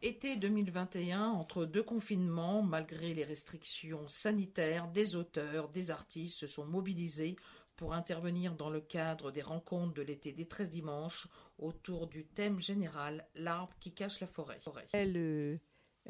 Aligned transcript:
Été 0.00 0.36
2021, 0.36 1.24
entre 1.30 1.64
deux 1.64 1.82
confinements, 1.82 2.62
malgré 2.62 3.14
les 3.14 3.24
restrictions 3.24 4.06
sanitaires, 4.06 4.86
des 4.86 5.16
auteurs, 5.16 5.68
des 5.70 5.90
artistes 5.90 6.38
se 6.38 6.46
sont 6.46 6.64
mobilisés 6.64 7.34
pour 7.74 7.94
intervenir 7.94 8.54
dans 8.54 8.70
le 8.70 8.80
cadre 8.80 9.32
des 9.32 9.42
rencontres 9.42 9.94
de 9.94 10.02
l'été 10.02 10.32
des 10.32 10.46
13 10.46 10.70
dimanches 10.70 11.26
autour 11.58 12.06
du 12.06 12.24
thème 12.24 12.60
général 12.60 13.26
L'arbre 13.34 13.74
qui 13.80 13.92
cache 13.92 14.20
la 14.20 14.28
forêt. 14.28 14.60
Elle, 14.92 15.16
euh, 15.16 15.56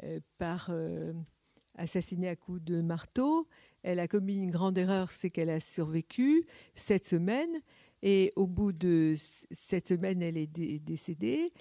euh, 0.03 0.19
par 0.37 0.67
euh, 0.69 1.13
assassiné 1.73 2.29
à 2.29 2.35
coups 2.35 2.61
de 2.61 2.81
marteau, 2.81 3.47
elle 3.81 3.99
a 3.99 4.07
commis 4.07 4.37
une 4.37 4.51
grande 4.51 4.77
erreur, 4.77 5.09
c'est 5.09 5.31
qu'elle 5.31 5.49
a 5.49 5.59
survécu 5.59 6.45
cette 6.75 7.07
semaine 7.07 7.59
et 8.03 8.33
au 8.35 8.45
bout 8.45 8.71
de 8.71 9.15
cette 9.17 9.87
semaine, 9.87 10.21
elle 10.21 10.37
est 10.37 10.47
décédée. 10.47 11.51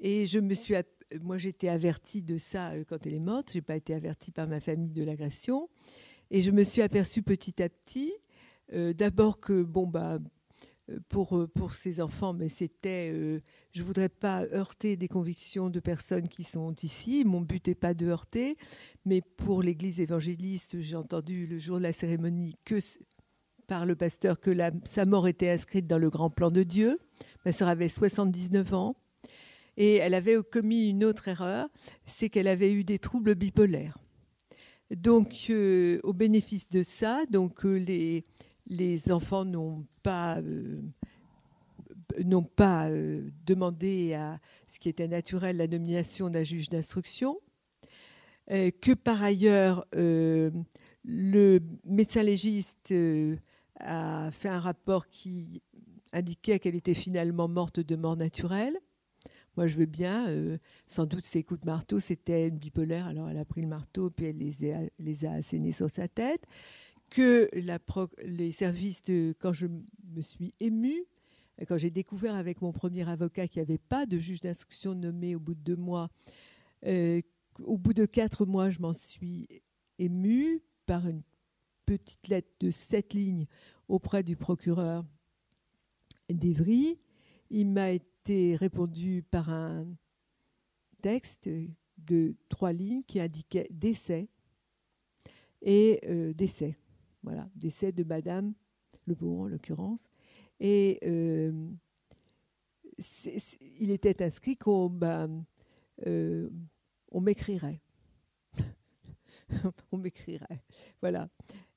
Et 0.00 0.26
je 0.26 0.38
me 0.38 0.54
suis 0.54 0.76
moi, 1.22 1.38
j'étais 1.38 1.68
avertie 1.68 2.22
de 2.22 2.38
ça 2.38 2.72
euh, 2.72 2.84
quand 2.88 3.06
elle 3.06 3.14
est 3.14 3.20
morte. 3.20 3.50
J'ai 3.52 3.62
pas 3.62 3.76
été 3.76 3.94
avertie 3.94 4.30
par 4.30 4.46
ma 4.46 4.60
famille 4.60 4.92
de 4.92 5.02
l'agression. 5.02 5.68
Et 6.30 6.42
je 6.42 6.50
me 6.50 6.64
suis 6.64 6.82
aperçue 6.82 7.22
petit 7.22 7.62
à 7.62 7.68
petit, 7.68 8.12
euh, 8.74 8.92
d'abord 8.92 9.40
que, 9.40 9.62
bon, 9.62 9.86
bah, 9.86 10.18
euh, 10.90 10.98
pour, 11.08 11.46
pour 11.54 11.74
ces 11.74 12.00
enfants, 12.00 12.32
mais 12.32 12.48
c'était, 12.48 13.10
euh, 13.12 13.40
je 13.72 13.82
voudrais 13.82 14.08
pas 14.08 14.44
heurter 14.52 14.96
des 14.96 15.08
convictions 15.08 15.70
de 15.70 15.80
personnes 15.80 16.28
qui 16.28 16.44
sont 16.44 16.74
ici. 16.82 17.24
Mon 17.24 17.40
but 17.40 17.66
n'est 17.66 17.74
pas 17.74 17.94
de 17.94 18.06
heurter, 18.06 18.56
mais 19.04 19.20
pour 19.20 19.62
l'Église 19.62 20.00
évangéliste, 20.00 20.80
j'ai 20.80 20.96
entendu 20.96 21.46
le 21.46 21.58
jour 21.58 21.78
de 21.78 21.82
la 21.82 21.92
cérémonie 21.92 22.56
que 22.64 22.78
par 23.66 23.84
le 23.84 23.96
pasteur 23.96 24.40
que 24.40 24.50
sa 24.84 25.04
mort 25.04 25.28
était 25.28 25.50
inscrite 25.50 25.86
dans 25.86 25.98
le 25.98 26.08
grand 26.08 26.30
plan 26.30 26.50
de 26.50 26.62
Dieu. 26.62 26.98
Ma 27.44 27.52
sœur 27.52 27.68
avait 27.68 27.90
79 27.90 28.72
ans. 28.72 28.96
Et 29.80 29.94
elle 29.94 30.14
avait 30.14 30.36
commis 30.42 30.90
une 30.90 31.04
autre 31.04 31.28
erreur, 31.28 31.68
c'est 32.04 32.28
qu'elle 32.28 32.48
avait 32.48 32.72
eu 32.72 32.82
des 32.82 32.98
troubles 32.98 33.36
bipolaires. 33.36 33.96
Donc, 34.90 35.46
euh, 35.50 36.00
au 36.02 36.12
bénéfice 36.12 36.68
de 36.68 36.82
ça, 36.82 37.24
donc 37.30 37.64
euh, 37.64 37.76
les, 37.76 38.24
les 38.66 39.12
enfants 39.12 39.44
n'ont 39.44 39.86
pas, 40.02 40.40
euh, 40.40 40.80
n'ont 42.24 42.42
pas 42.42 42.90
demandé 43.46 44.14
à 44.14 44.40
ce 44.66 44.80
qui 44.80 44.88
était 44.88 45.06
naturel 45.06 45.58
la 45.58 45.68
nomination 45.68 46.28
d'un 46.28 46.42
juge 46.42 46.68
d'instruction, 46.68 47.38
que 48.48 48.94
par 48.94 49.22
ailleurs 49.22 49.86
le 49.92 51.60
médecin 51.84 52.22
légiste 52.22 52.94
a 53.78 54.30
fait 54.30 54.48
un 54.48 54.58
rapport 54.58 55.08
qui 55.08 55.62
indiquait 56.14 56.58
qu'elle 56.58 56.74
était 56.74 56.94
finalement 56.94 57.46
morte 57.46 57.78
de 57.80 57.94
mort 57.94 58.16
naturelle 58.16 58.78
moi, 59.58 59.66
je 59.66 59.76
veux 59.76 59.86
bien. 59.86 60.28
Euh, 60.28 60.56
sans 60.86 61.04
doute, 61.04 61.24
ses 61.24 61.42
coups 61.42 61.62
de 61.62 61.66
marteau, 61.66 61.98
c'était 61.98 62.46
une 62.46 62.58
bipolaire. 62.58 63.08
Alors, 63.08 63.28
elle 63.28 63.38
a 63.38 63.44
pris 63.44 63.60
le 63.60 63.66
marteau, 63.66 64.08
puis 64.08 64.26
elle 64.26 64.38
les 64.38 64.70
a, 64.70 64.82
les 65.00 65.24
a 65.24 65.32
assénés 65.32 65.72
sur 65.72 65.90
sa 65.90 66.06
tête. 66.06 66.44
Que 67.10 67.50
les 68.22 68.52
services, 68.52 69.02
de, 69.02 69.34
quand 69.40 69.52
je 69.52 69.66
me 69.66 70.22
suis 70.22 70.54
émue, 70.60 71.06
quand 71.66 71.76
j'ai 71.76 71.90
découvert 71.90 72.36
avec 72.36 72.62
mon 72.62 72.70
premier 72.70 73.08
avocat 73.08 73.48
qu'il 73.48 73.60
n'y 73.60 73.68
avait 73.68 73.78
pas 73.78 74.06
de 74.06 74.18
juge 74.18 74.40
d'instruction 74.40 74.94
nommé 74.94 75.34
au 75.34 75.40
bout 75.40 75.56
de 75.56 75.60
deux 75.60 75.74
mois, 75.74 76.08
euh, 76.86 77.20
au 77.64 77.78
bout 77.78 77.94
de 77.94 78.06
quatre 78.06 78.46
mois, 78.46 78.70
je 78.70 78.78
m'en 78.78 78.94
suis 78.94 79.48
émue 79.98 80.62
par 80.86 81.08
une 81.08 81.22
petite 81.84 82.28
lettre 82.28 82.52
de 82.60 82.70
sept 82.70 83.12
lignes 83.12 83.46
auprès 83.88 84.22
du 84.22 84.36
procureur 84.36 85.04
d'Evry. 86.30 87.00
Il 87.50 87.66
m'a 87.66 87.90
été 87.90 88.07
répondu 88.26 89.22
par 89.30 89.48
un 89.48 89.86
texte 91.00 91.48
de 91.98 92.36
trois 92.48 92.72
lignes 92.72 93.02
qui 93.02 93.20
indiquait 93.20 93.66
décès 93.70 94.28
et 95.62 96.00
euh, 96.06 96.32
décès. 96.32 96.76
Voilà, 97.22 97.48
décès 97.54 97.92
de 97.92 98.04
Madame 98.04 98.54
Lebon 99.06 99.42
en 99.42 99.48
l'occurrence. 99.48 100.02
Et 100.60 100.98
euh, 101.04 101.70
il 103.80 103.90
était 103.90 104.22
inscrit 104.22 104.56
qu'on 104.56 104.88
bah, 104.88 105.28
euh, 106.06 106.48
m'écrirait. 107.12 107.80
on 109.92 109.98
m'écrirait. 109.98 110.62
Voilà. 111.00 111.28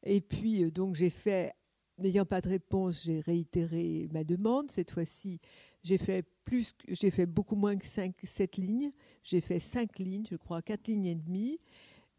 Et 0.03 0.21
puis, 0.21 0.71
donc, 0.71 0.95
j'ai 0.95 1.09
fait, 1.09 1.53
n'ayant 1.97 2.25
pas 2.25 2.41
de 2.41 2.49
réponse, 2.49 3.03
j'ai 3.03 3.19
réitéré 3.19 4.09
ma 4.11 4.23
demande. 4.23 4.71
Cette 4.71 4.91
fois-ci, 4.91 5.39
j'ai 5.83 5.97
fait 5.97 7.25
beaucoup 7.25 7.55
moins 7.55 7.75
que 7.75 7.85
5, 7.85 8.15
7 8.23 8.57
lignes. 8.57 8.91
J'ai 9.23 9.41
fait 9.41 9.59
5 9.59 9.99
lignes, 9.99 10.25
je 10.29 10.35
crois, 10.35 10.61
4 10.61 10.87
lignes 10.87 11.05
et 11.05 11.15
demie. 11.15 11.59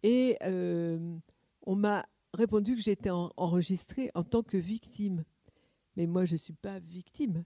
Et 0.03 0.37
euh, 0.43 1.17
on 1.63 1.77
m'a 1.77 2.07
répondu 2.35 2.75
que 2.75 2.83
j'étais 2.83 3.11
enregistrée 3.11 4.11
en 4.15 4.23
tant 4.23 4.43
que 4.43 4.57
victime. 4.57 5.25
Mais 5.97 6.07
moi, 6.07 6.25
je 6.25 6.33
ne 6.33 6.39
suis 6.39 6.55
pas 6.55 6.79
victime. 6.81 7.45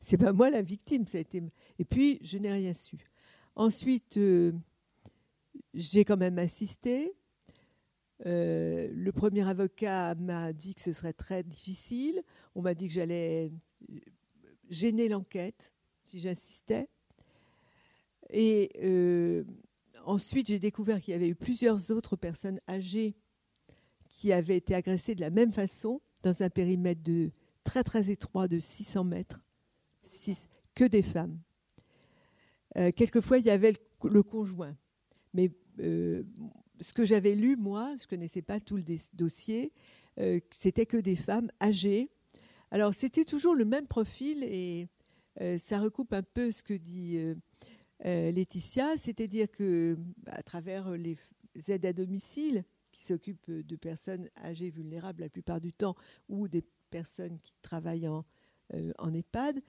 C'est 0.00 0.16
pas 0.16 0.32
moi 0.32 0.48
la 0.50 0.62
victime. 0.62 1.06
Ça 1.06 1.18
a 1.18 1.20
été... 1.20 1.42
Et 1.78 1.84
puis, 1.84 2.20
je 2.22 2.38
n'ai 2.38 2.52
rien 2.52 2.72
su. 2.72 2.96
Ensuite, 3.56 4.16
euh, 4.16 4.52
j'ai 5.74 6.04
quand 6.04 6.16
même 6.16 6.38
assisté. 6.38 7.12
Euh, 8.26 8.88
le 8.92 9.12
premier 9.12 9.48
avocat 9.48 10.14
m'a 10.14 10.52
dit 10.52 10.74
que 10.74 10.80
ce 10.80 10.92
serait 10.92 11.12
très 11.12 11.42
difficile. 11.42 12.22
On 12.54 12.62
m'a 12.62 12.74
dit 12.74 12.88
que 12.88 12.94
j'allais 12.94 13.50
gêner 14.68 15.08
l'enquête 15.08 15.72
si 16.04 16.20
j'insistais. 16.20 16.88
Et 18.30 18.70
euh, 18.82 19.44
ensuite, 20.04 20.48
j'ai 20.48 20.58
découvert 20.58 21.00
qu'il 21.00 21.12
y 21.12 21.14
avait 21.14 21.28
eu 21.28 21.34
plusieurs 21.34 21.90
autres 21.90 22.16
personnes 22.16 22.60
âgées 22.68 23.16
qui 24.08 24.32
avaient 24.32 24.56
été 24.56 24.74
agressées 24.74 25.14
de 25.14 25.20
la 25.20 25.30
même 25.30 25.52
façon, 25.52 26.00
dans 26.22 26.42
un 26.42 26.50
périmètre 26.50 27.02
de 27.02 27.30
très 27.64 27.84
très 27.84 28.10
étroit 28.10 28.48
de 28.48 28.58
600 28.58 29.04
mètres, 29.04 29.40
que 30.74 30.84
des 30.84 31.02
femmes. 31.02 31.38
Euh, 32.76 32.90
quelquefois, 32.92 33.38
il 33.38 33.46
y 33.46 33.50
avait 33.50 33.74
le, 34.02 34.22
conjoint. 34.22 34.76
Mais 35.34 35.50
euh, 35.80 36.22
ce 36.80 36.92
que 36.92 37.04
j'avais 37.04 37.34
lu, 37.34 37.56
moi, 37.56 37.94
je 37.98 38.04
ne 38.04 38.08
connaissais 38.08 38.42
pas 38.42 38.60
tout 38.60 38.76
le 38.76 38.84
dossier, 39.14 39.72
c'était 40.50 40.84
que 40.84 40.96
des 40.96 41.14
femmes 41.14 41.48
âgées 41.62 42.10
alors, 42.70 42.92
c'était 42.92 43.24
toujours 43.24 43.54
le 43.54 43.64
même 43.64 43.86
profil 43.86 44.44
et 44.44 44.88
euh, 45.40 45.56
ça 45.58 45.78
recoupe 45.78 46.12
un 46.12 46.22
peu 46.22 46.52
ce 46.52 46.62
que 46.62 46.74
dit 46.74 47.16
euh, 47.16 47.34
euh, 48.04 48.30
Laetitia, 48.30 48.96
c'est-à-dire 48.96 49.50
que 49.50 49.96
à 50.26 50.42
travers 50.42 50.90
les 50.90 51.16
aides 51.68 51.86
à 51.86 51.92
domicile 51.92 52.64
qui 52.92 53.02
s'occupent 53.02 53.50
de 53.50 53.76
personnes 53.76 54.28
âgées 54.42 54.70
vulnérables 54.70 55.22
la 55.22 55.30
plupart 55.30 55.60
du 55.60 55.72
temps 55.72 55.94
ou 56.28 56.46
des 56.46 56.62
personnes 56.90 57.38
qui 57.40 57.54
travaillent 57.62 58.08
en, 58.08 58.24
en 58.98 59.14
EHPAD, 59.14 59.60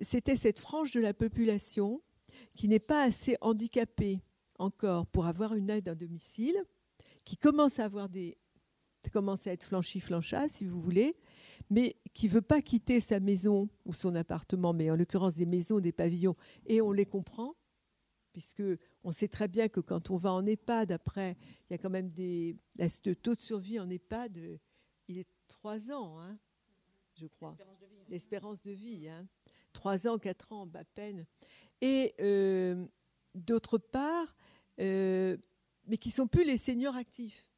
c'était 0.00 0.36
cette 0.36 0.58
frange 0.58 0.90
de 0.90 1.00
la 1.00 1.14
population 1.14 2.02
qui 2.54 2.68
n'est 2.68 2.80
pas 2.80 3.04
assez 3.04 3.36
handicapée 3.40 4.20
encore 4.58 5.06
pour 5.06 5.26
avoir 5.26 5.54
une 5.54 5.70
aide 5.70 5.88
à 5.88 5.94
domicile, 5.94 6.56
qui 7.24 7.36
commence 7.36 7.78
à 7.78 7.84
avoir 7.84 8.08
des 8.08 8.36
commence 9.10 9.46
à 9.46 9.52
être 9.52 9.64
flanchi 9.64 10.00
flancha 10.00 10.48
si 10.48 10.64
vous 10.64 10.80
voulez, 10.80 11.16
mais 11.70 11.96
qui 12.12 12.28
veut 12.28 12.42
pas 12.42 12.62
quitter 12.62 13.00
sa 13.00 13.20
maison 13.20 13.68
ou 13.84 13.92
son 13.92 14.14
appartement, 14.14 14.72
mais 14.72 14.90
en 14.90 14.96
l'occurrence 14.96 15.34
des 15.34 15.46
maisons, 15.46 15.80
des 15.80 15.92
pavillons, 15.92 16.36
et 16.66 16.80
on 16.80 16.92
les 16.92 17.06
comprend, 17.06 17.54
puisque 18.32 18.62
on 19.02 19.12
sait 19.12 19.28
très 19.28 19.48
bien 19.48 19.68
que 19.68 19.80
quand 19.80 20.10
on 20.10 20.16
va 20.16 20.32
en 20.32 20.44
EHPAD, 20.44 20.92
après, 20.92 21.36
il 21.68 21.72
y 21.72 21.74
a 21.74 21.78
quand 21.78 21.90
même 21.90 22.10
des... 22.10 22.56
Le 22.78 23.14
taux 23.14 23.34
de 23.34 23.40
survie 23.40 23.78
en 23.78 23.88
EHPAD, 23.88 24.60
il 25.08 25.18
est 25.18 25.28
trois 25.48 25.90
ans, 25.90 26.20
hein, 26.20 26.36
je 27.14 27.26
crois. 27.26 27.56
L'espérance 28.08 28.60
de 28.62 28.72
vie. 28.72 29.08
Hein. 29.08 29.26
Trois 29.72 30.06
ans, 30.06 30.18
quatre 30.18 30.52
ans, 30.52 30.68
à 30.74 30.84
peine. 30.84 31.26
Et 31.80 32.14
euh, 32.20 32.86
d'autre 33.34 33.78
part, 33.78 34.36
euh, 34.80 35.36
mais 35.86 35.96
qui 35.96 36.10
sont 36.10 36.26
plus 36.26 36.44
les 36.44 36.56
seniors 36.56 36.96
actifs 36.96 37.50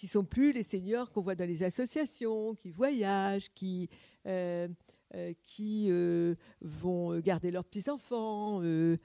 qui 0.00 0.06
sont 0.06 0.24
plus 0.24 0.52
les 0.52 0.62
seniors 0.62 1.10
qu'on 1.10 1.20
voit 1.20 1.34
dans 1.34 1.46
les 1.46 1.62
associations, 1.62 2.54
qui 2.54 2.70
voyagent, 2.70 3.50
qui, 3.52 3.90
euh, 4.26 4.66
euh, 5.14 5.34
qui 5.42 5.88
euh, 5.90 6.36
vont 6.62 7.20
garder 7.20 7.50
leurs 7.50 7.66
petits-enfants, 7.66 8.60
vous 8.62 8.96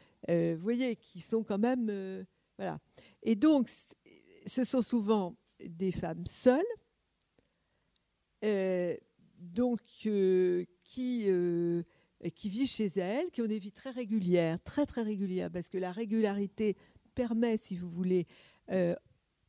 voyez, 0.58 0.96
qui 0.96 1.20
sont 1.20 1.44
quand 1.44 1.58
même... 1.58 2.26
voilà. 2.58 2.80
Et 3.24 3.36
donc, 3.36 3.70
ce 4.46 4.64
sont 4.64 4.82
souvent 4.82 5.36
des 5.60 5.92
femmes 5.92 6.26
seules, 6.28 6.64
donc 9.38 9.82
qui, 9.84 11.28
qui 12.34 12.50
vivent 12.50 12.70
chez 12.70 12.88
elles, 12.96 13.32
qui 13.32 13.42
ont 13.42 13.48
des 13.48 13.60
vies 13.60 13.74
très 13.74 13.92
régulières, 13.92 14.64
très 14.64 14.86
très 14.86 15.02
régulières, 15.02 15.52
parce 15.52 15.68
que 15.68 15.78
la 15.78 15.92
régularité 15.92 16.78
permet, 17.16 17.58
si 17.58 17.76
vous 17.76 17.90
voulez, 17.90 18.28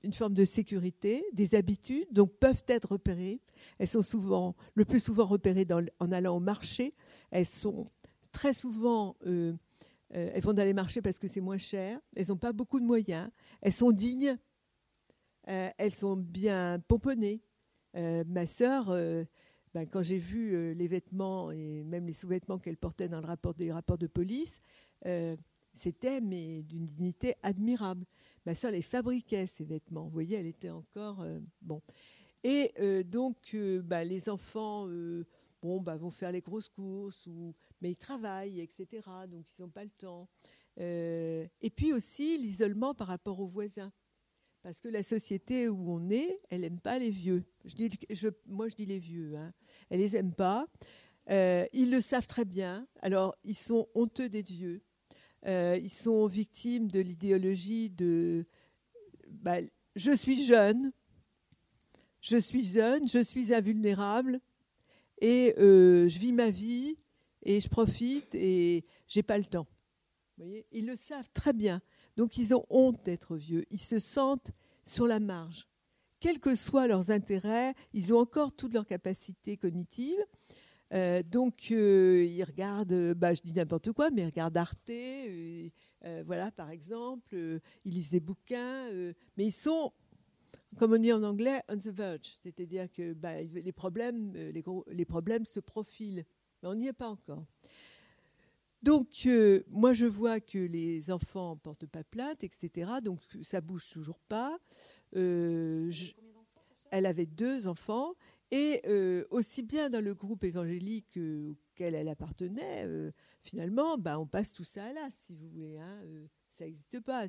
une 0.05 0.13
forme 0.13 0.35
de 0.35 0.45
sécurité, 0.45 1.25
des 1.33 1.55
habitudes, 1.55 2.07
donc 2.13 2.33
peuvent 2.39 2.63
être 2.69 2.93
repérées. 2.93 3.41
Elles 3.79 3.89
sont 3.89 4.03
souvent, 4.03 4.55
le 4.75 4.85
plus 4.85 5.01
souvent 5.01 5.25
repérées 5.25 5.67
en 5.99 6.13
allant 6.13 6.37
au 6.37 6.41
marché. 6.41 6.95
Elles 7.31 7.47
sont 7.47 7.91
très 8.31 8.53
souvent 8.53 9.17
euh, 9.27 9.55
elles 10.11 10.43
vont 10.43 10.53
dans 10.53 10.63
les 10.63 10.75
marchés 10.75 11.03
parce 11.03 11.19
que 11.19 11.29
c'est 11.29 11.41
moins 11.41 11.59
cher. 11.59 12.01
Elles 12.15 12.29
n'ont 12.29 12.37
pas 12.37 12.53
beaucoup 12.53 12.81
de 12.81 12.85
moyens. 12.85 13.29
Elles 13.61 13.73
sont 13.73 13.91
dignes. 13.91 14.37
elles 15.45 15.93
sont 15.93 16.17
bien 16.17 16.79
pomponnées. 16.87 17.43
ma 17.95 18.47
sœur, 18.47 18.87
ben, 19.75 19.87
quand 19.91 20.03
j'ai 20.03 20.19
vu 20.19 20.75
les 20.75 20.89
vêtements 20.89 21.51
et 21.51 21.83
même 21.85 22.07
les 22.07 22.13
sous-vêtements 22.13 22.59
qu'elle 22.59 22.77
portait 22.77 23.09
dans 23.09 23.21
le 23.21 23.27
rapport 23.27 23.55
rapports 23.71 23.99
de 23.99 24.07
police, 24.07 24.61
c'était 25.73 26.21
mais 26.21 26.63
d'une 26.63 26.87
dignité 26.87 27.35
admirable. 27.43 28.07
Ma 28.47 28.55
soeur 28.55 28.71
les 28.71 28.83
fabriquait 28.83 29.47
ces 29.47 29.65
vêtements. 29.65 30.05
Vous 30.05 30.11
voyez, 30.11 30.39
elle 30.39 30.47
était 30.47 30.71
encore 30.71 31.27
bon. 31.61 31.83
Et 32.45 32.73
donc, 33.05 33.57
bah, 33.83 34.05
les 34.05 34.29
enfants 34.29 34.89
bon, 35.61 35.81
bah, 35.81 35.97
vont 35.97 36.11
faire 36.11 36.33
les 36.33 36.41
grosses 36.41 36.69
courses, 36.69 37.27
ou, 37.27 37.55
mais 37.81 37.91
ils 37.91 37.97
travaillent, 37.97 38.61
etc. 38.61 38.87
Donc 39.29 39.47
ils 39.51 39.63
n'ont 39.63 39.69
pas 39.69 39.85
le 39.85 39.91
temps. 39.91 40.29
Euh, 40.79 41.47
et 41.61 41.71
puis 41.71 41.93
aussi 41.93 42.39
l'isolement 42.39 42.95
par 42.95 43.09
rapport 43.09 43.41
aux 43.41 43.47
voisins. 43.47 43.93
Parce 44.63 44.81
que 44.81 44.89
la 44.89 45.03
société 45.03 45.69
où 45.69 45.91
on 45.91 46.11
est, 46.11 46.41
elle 46.51 46.63
n'aime 46.63 46.81
pas 46.81 46.99
les 46.99 47.11
vieux. 47.11 47.45
Je 47.65 47.75
dis, 47.75 47.91
moi, 48.47 48.69
je 48.69 48.75
dis 48.75 48.87
les 48.87 48.99
vieux. 48.99 49.37
Hein. 49.37 49.53
Elle 49.91 50.01
les 50.01 50.17
aime 50.17 50.35
pas. 50.35 50.67
Euh, 51.31 51.67
ils 51.73 51.91
le 51.91 52.01
savent 52.01 52.27
très 52.27 52.45
bien. 52.45 52.87
Alors, 53.01 53.37
ils 53.45 53.55
sont 53.55 53.89
honteux 53.95 54.29
des 54.29 54.43
vieux. 54.43 54.83
Euh, 55.47 55.79
ils 55.81 55.91
sont 55.91 56.27
victimes 56.27 56.91
de 56.91 57.00
l'idéologie 57.00 57.91
de 57.91 58.47
bah, 59.29 59.59
je 59.94 60.12
suis 60.12 60.44
jeune, 60.44 60.93
je 62.21 62.37
suis 62.37 62.65
jeune, 62.65 63.09
je 63.09 63.23
suis 63.23 63.55
invulnérable, 63.55 64.41
et 65.21 65.55
euh, 65.59 66.09
je 66.09 66.19
vis 66.19 66.33
ma 66.33 66.50
vie 66.50 66.97
et 67.43 67.61
je 67.61 67.69
profite 67.69 68.35
et 68.35 68.85
j'ai 69.06 69.23
pas 69.23 69.38
le 69.38 69.44
temps. 69.44 69.67
Ils 70.73 70.87
le 70.87 70.97
savent 70.97 71.31
très 71.33 71.53
bien. 71.53 71.81
Donc 72.17 72.37
ils 72.37 72.55
ont 72.55 72.67
honte 72.69 73.03
d'être 73.05 73.37
vieux. 73.37 73.65
Ils 73.71 73.81
se 73.81 73.99
sentent 73.99 74.53
sur 74.85 75.06
la 75.06 75.21
marge. 75.21 75.67
Quels 76.21 76.41
que 76.41 76.55
soient 76.55 76.87
leurs 76.87 77.11
intérêts, 77.11 77.75
ils 77.93 78.12
ont 78.12 78.19
encore 78.19 78.53
toutes 78.55 78.75
leurs 78.75 78.87
capacités 78.87 79.56
cognitives. 79.56 80.25
Euh, 80.93 81.23
donc 81.23 81.69
euh, 81.71 82.25
ils 82.25 82.44
regardent, 82.44 83.15
bah, 83.15 83.35
je 83.35 83.41
dis 83.43 83.53
n'importe 83.53 83.93
quoi, 83.93 84.11
mais 84.11 84.23
ils 84.23 84.27
regardent 84.27 84.56
Arte, 84.56 84.91
voilà 86.25 86.53
par 86.53 86.71
exemple, 86.71 87.61
ils 87.85 87.93
lisent 87.93 88.11
des 88.11 88.21
bouquins, 88.21 88.88
mais 89.37 89.44
ils 89.44 89.53
sont 89.53 89.93
comme 90.79 90.93
on 90.93 90.99
dit 90.99 91.12
en 91.12 91.23
anglais, 91.23 91.62
on 91.69 91.77
the 91.77 91.88
verge, 91.88 92.37
c'est-à-dire 92.43 92.91
que 92.93 93.15
bah, 93.15 93.43
les, 93.43 93.73
problèmes, 93.73 94.33
euh, 94.37 94.53
les, 94.88 95.05
problèmes 95.05 95.47
se 95.47 95.61
profilent, 95.61 96.25
mais 96.62 96.69
on 96.69 96.75
n'y 96.75 96.88
est 96.88 96.93
pas 96.93 97.09
encore. 97.09 97.44
Donc, 98.83 99.09
euh, 99.27 99.62
moi, 99.69 99.94
je 99.94 100.05
vois 100.05 100.38
que 100.38 100.59
les 100.59 101.11
enfants 101.11 101.55
ne 101.55 101.61
portent 101.61 101.87
pas 101.87 102.05
plainte, 102.05 102.44
etc. 102.44 102.91
Donc, 103.03 103.21
ça 103.43 103.61
bouge 103.61 103.88
toujours 103.88 104.21
pas. 104.29 104.59
Euh, 105.17 105.91
elle 106.91 107.06
avait 107.06 107.27
deux 107.27 107.67
enfants. 107.67 108.15
Et 108.53 108.83
aussi 109.31 109.63
bien 109.63 109.91
dans 109.91 110.03
le 110.03 110.15
groupe 110.15 110.45
évangélique 110.45 111.19
auquel 111.19 111.95
elle 111.95 112.09
appartenait, 112.09 112.87
finalement, 113.43 113.99
bah, 113.99 114.19
on 114.19 114.27
passe 114.27 114.53
tout 114.53 114.65
ça 114.65 114.85
à 114.85 114.93
l'as, 114.93 115.11
si 115.11 115.35
vous 115.35 115.49
voulez. 115.49 115.79
Hein. 115.79 116.01
ça 116.53 116.65
n'existe 116.65 117.01
pas. 117.01 117.27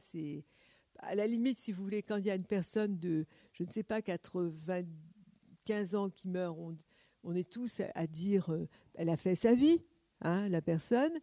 À 0.99 1.15
la 1.15 1.27
limite, 1.27 1.57
si 1.57 1.71
vous 1.71 1.83
voulez, 1.83 2.03
quand 2.03 2.17
il 2.17 2.25
y 2.25 2.31
a 2.31 2.35
une 2.35 2.45
personne 2.45 2.97
de, 2.97 3.25
je 3.53 3.63
ne 3.63 3.69
sais 3.69 3.83
pas, 3.83 4.01
95 4.01 5.95
ans 5.95 6.09
qui 6.09 6.27
meurt, 6.27 6.57
on, 7.23 7.35
est 7.35 7.49
tous 7.49 7.81
à, 7.93 8.07
dire, 8.07 8.51
euh, 8.51 8.67
elle 8.93 9.09
a 9.09 9.17
fait 9.17 9.35
sa 9.35 9.53
vie, 9.53 9.83
hein, 10.21 10.47
la 10.49 10.61
personne. 10.61 11.13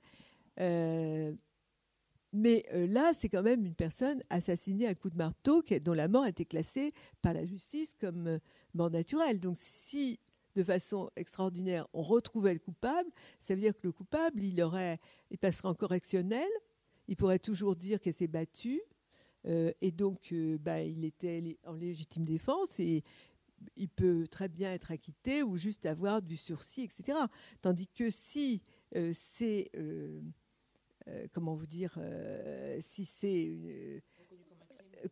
Euh, 2.34 2.38
mais 2.38 2.64
euh, 2.72 2.86
là, 2.86 3.12
c'est 3.14 3.28
quand 3.28 3.42
même 3.42 3.64
une 3.64 3.74
personne 3.74 4.22
assassinée 4.30 4.86
à 4.86 4.94
coup 4.94 5.10
de 5.10 5.16
marteau, 5.16 5.62
dont 5.82 5.92
la 5.92 6.08
mort 6.08 6.24
a 6.24 6.28
été 6.28 6.44
classée 6.44 6.92
par 7.22 7.32
la 7.32 7.44
justice 7.46 7.94
comme 8.00 8.38
mort 8.74 8.90
naturelle. 8.90 9.40
Donc, 9.40 9.56
si 9.58 10.18
de 10.54 10.62
façon 10.62 11.10
extraordinaire, 11.16 11.86
on 11.92 12.02
retrouvait 12.02 12.52
le 12.52 12.60
coupable, 12.60 13.10
ça 13.40 13.54
veut 13.54 13.60
dire 13.60 13.74
que 13.74 13.80
le 13.82 13.92
coupable, 13.92 14.42
il 14.42 14.62
aurait, 14.62 15.00
passerait 15.40 15.68
en 15.68 15.74
correctionnel, 15.74 16.48
il 17.08 17.16
pourrait 17.16 17.40
toujours 17.40 17.74
dire 17.74 18.00
qu'elle 18.00 18.14
s'est 18.14 18.28
battue, 18.28 18.80
euh, 19.46 19.72
et 19.80 19.90
donc, 19.90 20.32
euh, 20.32 20.58
bah, 20.58 20.82
il 20.82 21.04
était 21.04 21.58
en 21.64 21.74
légitime 21.74 22.24
défense 22.24 22.80
et 22.80 23.04
il 23.76 23.88
peut 23.88 24.26
très 24.28 24.48
bien 24.48 24.72
être 24.72 24.90
acquitté 24.90 25.42
ou 25.42 25.56
juste 25.56 25.86
avoir 25.86 26.22
du 26.22 26.36
sursis, 26.36 26.82
etc. 26.82 27.18
Tandis 27.60 27.88
que 27.88 28.10
si 28.10 28.62
euh, 28.96 29.12
c'est, 29.14 29.70
comment 31.32 31.54
vous 31.54 31.66
dire, 31.66 31.98
si 32.80 33.04
c'est 33.04 34.02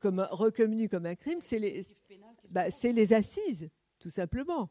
comme 0.01 0.27
reconnu 0.31 0.89
comme 0.89 1.07
un 1.07 1.15
crime, 1.15 1.41
c'est 1.43 1.59
les, 1.59 1.83
bah, 2.51 2.71
c'est 2.71 2.93
les 2.93 3.13
assises, 3.13 3.69
tout 3.99 4.11
simplement. 4.11 4.71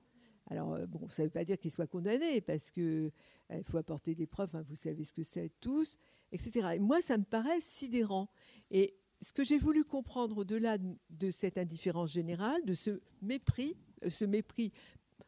Alors, 0.50 0.78
bon, 0.88 1.08
ça 1.08 1.22
ne 1.22 1.28
veut 1.28 1.32
pas 1.32 1.46
dire 1.46 1.60
qu'il 1.60 1.72
soit 1.72 1.88
condamné, 1.88 2.42
parce 2.42 2.72
qu'il 2.72 3.12
il 3.52 3.64
faut 3.64 3.78
apporter 3.78 4.16
des 4.16 4.28
preuves, 4.28 4.56
hein, 4.56 4.64
vous 4.68 4.76
savez 4.76 5.04
ce 5.04 5.14
que 5.14 5.24
c'est 5.24 5.52
tous, 5.60 5.98
etc. 6.32 6.72
Et 6.76 6.80
moi, 6.80 7.02
ça 7.02 7.18
me 7.18 7.24
paraît 7.24 7.62
sidérant. 7.62 8.30
Et 8.70 8.96
ce 9.22 9.32
que 9.32 9.44
j'ai 9.44 9.58
voulu 9.58 9.84
comprendre 9.84 10.40
au-delà 10.40 10.78
de, 10.78 11.32
cette 11.32 11.58
indifférence 11.58 12.12
générale, 12.12 12.64
de 12.66 12.74
ce 12.74 13.02
mépris, 13.22 13.78
euh, 14.04 14.10
ce 14.10 14.26
mépris, 14.26 14.72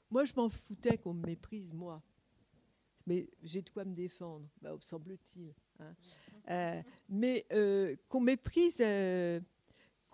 moi 0.09 0.25
je 0.25 0.33
m'en 0.35 0.49
foutais 0.49 0.97
qu'on 0.97 1.13
me 1.13 1.25
méprise, 1.25 1.73
moi. 1.73 2.01
Mais 3.05 3.29
j'ai 3.43 3.61
de 3.61 3.69
quoi 3.69 3.85
me 3.85 3.93
défendre, 3.93 4.47
bah, 4.61 4.75
semble-t-il. 4.81 5.53
Euh, 6.49 6.81
mais 7.09 7.45
euh, 7.53 7.95
qu'on 8.09 8.19
méprise, 8.21 8.79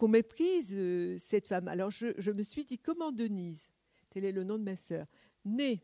méprise 0.01 1.17
cette 1.17 1.47
femme. 1.47 1.67
Alors 1.67 1.91
je, 1.91 2.31
me 2.31 2.43
suis 2.43 2.65
dit, 2.65 2.77
comment 2.77 3.11
Denise, 3.11 3.71
tel 4.09 4.25
est 4.25 4.31
le 4.31 4.43
nom 4.43 4.57
de 4.57 4.63
ma 4.63 4.75
sœur, 4.75 5.07
née 5.45 5.81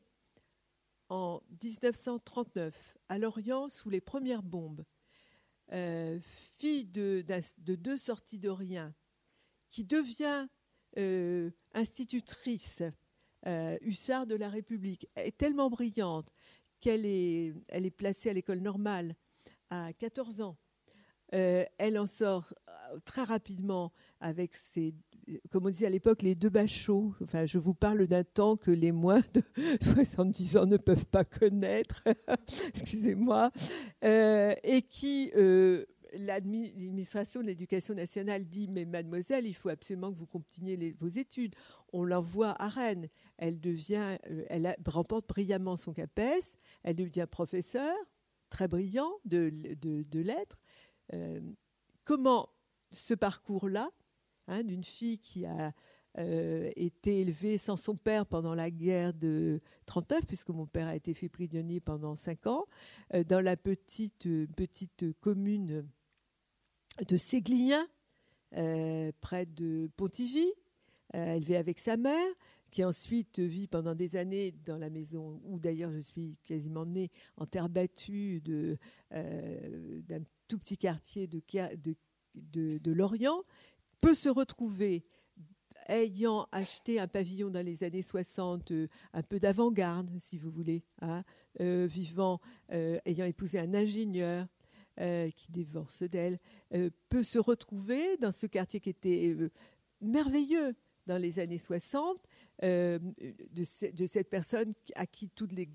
en 1.10 1.42
1939 1.64 2.98
à 3.10 3.18
Lorient 3.18 3.70
sous 3.70 3.90
les 3.90 4.02
premières 4.02 4.44
bombes, 4.44 4.84
euh, 5.72 6.20
fille 6.58 6.86
de, 6.86 7.24
deux 7.60 7.98
sorties 7.98 8.40
de 8.40 8.50
rien, 8.50 8.94
qui 9.70 9.84
devient 9.84 10.48
euh, 10.98 11.52
institutrice 11.74 12.82
euh, 13.48 13.78
hussard 13.82 14.26
de 14.28 14.36
la 14.36 14.50
République, 14.50 15.08
est 15.16 15.38
tellement 15.38 15.70
brillante 15.70 16.34
qu'elle 16.80 17.06
est, 17.06 17.54
elle 17.70 17.86
est 17.86 17.92
placée 17.92 18.30
à 18.30 18.34
l'école 18.34 18.60
normale 18.60 19.16
à 19.70 19.94
14 19.94 20.42
ans. 20.42 20.58
elle 21.32 21.98
en 21.98 22.08
sort 22.08 22.54
très 23.04 23.24
rapidement 23.24 23.92
avec 24.20 24.56
ses 24.56 24.96
comme 25.50 25.66
on 25.66 25.70
disait 25.70 25.88
à 25.88 25.90
l'époque, 25.90 26.22
les 26.22 26.36
deux 26.36 26.50
bachots. 26.50 27.14
Enfin, 27.24 27.46
je 27.46 27.58
vous 27.58 27.74
parle 27.74 28.08
d'un 28.08 28.24
temps 28.24 28.58
que 28.58 28.72
les 28.72 28.92
moins 28.92 29.24
de 29.34 29.42
70 29.82 30.58
ans 30.58 30.66
ne 30.66 30.78
peuvent 30.78 31.08
pas 31.08 31.24
connaître, 31.24 32.04
excusez-moi, 32.70 33.52
euh, 34.04 34.54
et 34.64 34.82
qui, 34.84 35.32
euh, 35.36 35.84
l'administration 36.14 37.42
de 37.42 37.48
l'éducation 37.48 37.94
nationale 37.94 38.46
dit, 38.46 38.68
mais 38.68 38.86
mademoiselle, 38.86 39.46
il 39.48 39.54
faut 39.54 39.70
absolument 39.70 40.14
que 40.14 40.18
vous 40.18 40.28
continuiez 40.28 40.96
vos 41.00 41.08
études. 41.08 41.56
On 41.92 42.04
l'envoie 42.04 42.56
à 42.62 42.68
Rennes. 42.68 43.08
Elle 43.38 43.60
devient, 43.60 44.18
euh, 44.30 44.46
elle 44.50 44.76
remporte 44.88 45.28
brillamment 45.28 45.78
son 45.78 45.94
CAPES, 45.94 46.58
elle 46.84 46.96
devient 46.96 47.28
professeur, 47.30 47.94
très 48.50 48.68
brillant 48.68 49.12
de, 49.26 49.52
de 49.82 50.20
lettres. 50.20 50.60
comment 52.04 52.50
ce 52.92 53.14
parcours-là 53.14 53.92
Hein, 54.48 54.64
d'une 54.64 54.84
fille 54.84 55.18
qui 55.18 55.46
a 55.46 55.74
euh, 56.20 56.70
été 56.76 57.22
élevée 57.22 57.58
sans 57.58 57.78
son 57.78 57.96
père 57.96 58.28
pendant 58.28 58.54
la 58.54 58.70
guerre 58.70 59.14
de 59.14 59.60
39, 59.88 60.26
puisque 60.28 60.50
mon 60.50 60.68
père 60.68 60.88
a 60.88 60.96
été 60.96 61.16
fait 61.16 61.30
prisonnier 61.30 61.80
pendant 61.80 62.16
cinq 62.16 62.46
ans, 62.46 62.66
euh, 63.16 63.24
dans 63.24 63.42
la 63.42 63.58
petite, 63.58 64.28
petite 64.56 65.20
commune 65.20 65.88
de 67.08 67.18
Séglien, 67.18 67.88
euh, 68.56 69.12
près 69.20 69.48
de 69.48 69.90
Pontivy, 69.98 70.54
élevée 71.14 71.58
avec 71.58 71.80
sa 71.80 71.98
mère, 71.98 72.28
qui 72.76 72.84
ensuite 72.84 73.40
vit 73.40 73.68
pendant 73.68 73.96
des 73.96 74.18
années 74.18 74.52
dans 74.66 74.78
la 74.78 74.90
maison 74.90 75.40
où 75.46 75.60
d'ailleurs 75.60 75.94
je 75.94 76.00
suis 76.00 76.38
quasiment 76.44 76.86
née, 76.86 77.10
en 77.38 77.46
terre 77.46 77.70
battue 77.70 78.42
d'un 78.42 80.20
tout 80.50 80.60
petit 80.60 80.78
quartier 80.78 81.26
de, 81.26 82.92
Lorient, 82.92 83.40
peut 84.02 84.14
se 84.14 84.28
retrouver 84.28 85.06
ayant 85.88 86.50
acheté 86.52 87.00
un 87.00 87.08
pavillon 87.08 87.50
dans 87.50 87.66
les 87.66 87.86
années 87.86 88.02
60, 88.02 88.72
euh, 88.72 88.88
un 89.14 89.24
peu 89.24 89.40
d'avant-garde, 89.40 90.12
si 90.18 90.38
vous 90.38 90.50
voulez, 90.50 90.84
hein, 91.02 91.24
euh, 91.62 91.88
vivant, 91.90 92.42
euh, 92.74 93.00
ayant 93.06 93.26
épousé 93.26 93.58
un 93.58 93.74
ingénieur 93.74 94.48
qui 95.36 95.52
divorce 95.52 96.04
d'elle, 96.04 96.40
peut 97.10 97.24
se 97.24 97.38
retrouver 97.38 98.16
dans 98.16 98.32
ce 98.32 98.46
quartier 98.46 98.80
qui 98.80 98.90
était 98.90 99.36
merveilleux 100.00 100.74
dans 101.06 101.18
les 101.18 101.40
années 101.40 101.58
60, 101.58 102.18
de, 102.62 103.64
cette 103.64 104.30
personne 104.30 104.72
à 104.96 105.06
qui 105.06 105.30
toutes 105.30 105.54
les, 105.54 105.70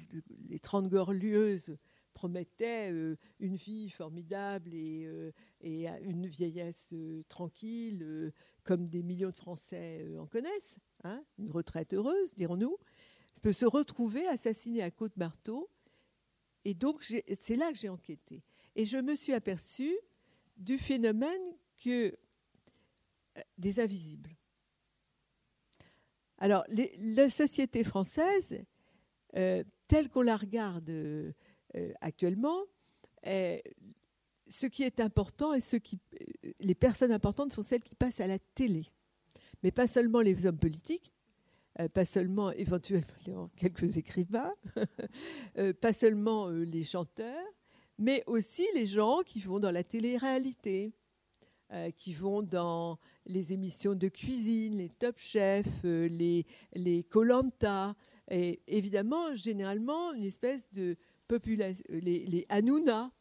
les 0.49 0.59
30 0.59 0.89
gorlieuses 0.89 1.77
promettait 2.15 2.91
une 3.39 3.55
vie 3.55 3.91
formidable 3.91 4.75
et, 4.75 5.33
et 5.61 5.89
une 6.03 6.27
vieillesse 6.27 6.93
tranquille, 7.29 8.33
comme 8.65 8.89
des 8.89 9.03
millions 9.03 9.31
de 9.31 9.37
Français 9.37 10.07
en 10.19 10.27
connaissent, 10.27 10.79
hein, 11.05 11.23
une 11.39 11.51
retraite 11.51 11.95
heureuse, 11.95 12.35
dirons-nous, 12.35 12.77
peut 13.41 13.53
se 13.53 13.67
retrouver 13.67 14.27
assassiné 14.27 14.83
à 14.83 14.91
Côte-Marteau. 14.91 15.71
Et 16.65 16.75
donc, 16.75 17.03
c'est 17.03 17.57
là 17.57 17.73
que 17.73 17.79
j'ai 17.79 17.89
enquêté. 17.89 18.43
Et 18.77 18.85
je 18.85 18.99
me 18.99 19.15
suis 19.15 19.33
aperçue 19.33 19.97
du 20.57 20.79
phénomène 20.79 21.41
que 21.83 22.15
des 23.57 23.81
invisibles. 23.81 24.37
Alors, 26.41 26.65
la 26.99 27.29
société 27.29 27.85
française, 27.85 28.59
euh, 29.37 29.63
telle 29.89 30.09
qu'on 30.09 30.23
la 30.23 30.37
regarde 30.37 30.89
euh, 30.89 31.33
actuellement, 32.01 32.59
ce 33.23 34.67
qui 34.67 34.83
est 34.83 35.01
important 35.01 35.53
et 35.55 35.61
euh, 35.61 36.53
les 36.59 36.75
personnes 36.75 37.13
importantes 37.13 37.53
sont 37.53 37.63
celles 37.63 37.85
qui 37.85 37.95
passent 37.95 38.21
à 38.21 38.27
la 38.27 38.39
télé. 38.55 38.87
Mais 39.63 39.71
pas 39.71 39.87
seulement 39.87 40.21
les 40.21 40.47
hommes 40.47 40.59
politiques, 40.59 41.13
pas 41.93 42.07
seulement 42.07 42.51
éventuellement 42.53 43.51
quelques 43.57 43.99
écrivains, 43.99 44.53
pas 45.81 45.93
seulement 45.93 46.49
les 46.49 46.85
chanteurs, 46.85 47.47
mais 47.99 48.25
aussi 48.27 48.67
les 48.75 48.87
gens 48.87 49.21
qui 49.25 49.41
vont 49.41 49.61
dans 49.61 49.71
la 49.71 49.85
télé-réalité, 49.85 50.95
qui 51.97 52.13
vont 52.13 52.43
dans 52.43 52.99
les 53.27 53.53
émissions 53.53 53.95
de 53.95 54.09
cuisine, 54.09 54.77
les 54.77 54.89
Top 54.89 55.19
Chefs, 55.19 55.85
euh, 55.85 56.09
les, 56.09 56.47
les 56.75 57.05
Colanta, 57.05 57.95
et 58.31 58.61
évidemment, 58.67 59.35
généralement, 59.35 60.13
une 60.13 60.25
espèce 60.25 60.69
de 60.71 60.97
population, 61.29 61.85
euh, 61.91 62.01
les, 62.01 62.27
les 62.27 62.47
Hanouna, 62.49 63.13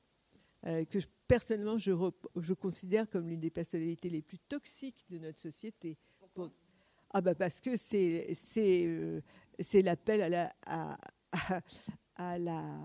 euh, 0.65 0.83
que 0.85 0.99
personnellement 1.27 1.77
je, 1.77 1.91
je, 2.35 2.53
considère 2.53 3.07
comme 3.07 3.29
l'une 3.29 3.39
des 3.39 3.51
personnalités 3.51 4.09
les 4.09 4.21
plus 4.21 4.39
toxiques 4.39 5.05
de 5.09 5.19
notre 5.19 5.39
société. 5.39 5.97
ah 7.11 7.21
bah 7.21 7.35
parce 7.35 7.61
que 7.61 7.77
c'est 7.77 8.33
c'est 8.33 9.23
c'est 9.59 9.81
l'appel 9.81 10.21
à 10.21 10.29
la 10.29 10.53
à, 10.65 10.97
à, 12.15 12.37
la 12.37 12.77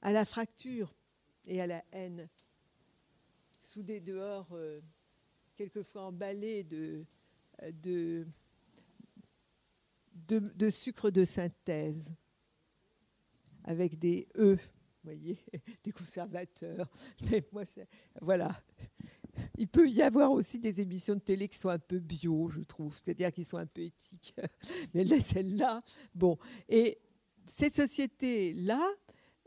à 0.00 0.12
la 0.12 0.24
fracture 0.24 0.94
et 1.46 1.60
à 1.60 1.66
la 1.66 1.84
haine 1.92 2.28
sous 3.70 3.82
des 3.84 4.00
dehors 4.00 4.52
quelquefois 5.54 6.02
emballé 6.06 6.64
de, 6.64 7.04
de, 7.72 8.26
de, 10.28 10.70
sucre 10.70 11.10
de 11.10 11.24
synthèse, 11.24 12.12
avec 13.62 13.96
des 13.96 14.26
E, 14.36 14.58
voyez, 15.04 15.38
des 15.84 15.92
conservateurs. 15.92 16.90
Mais 17.30 17.46
moi, 17.52 17.62
voilà. 18.20 18.60
Il 19.56 19.68
peut 19.68 19.88
y 19.88 20.02
avoir 20.02 20.32
aussi 20.32 20.58
des 20.58 20.80
émissions 20.80 21.14
de 21.14 21.20
télé 21.20 21.46
qui 21.46 21.58
sont 21.58 21.68
un 21.68 21.78
peu 21.78 22.00
bio, 22.00 22.48
je 22.48 22.62
trouve, 22.62 22.96
c'est-à-dire 22.96 23.32
qui 23.32 23.44
sont 23.44 23.58
un 23.58 23.66
peu 23.66 23.82
éthiques. 23.82 24.34
Mais 24.94 25.04
celle-là, 25.20 25.82
bon. 26.12 26.38
Et 26.68 26.98
cette 27.46 27.76
société-là, 27.76 28.84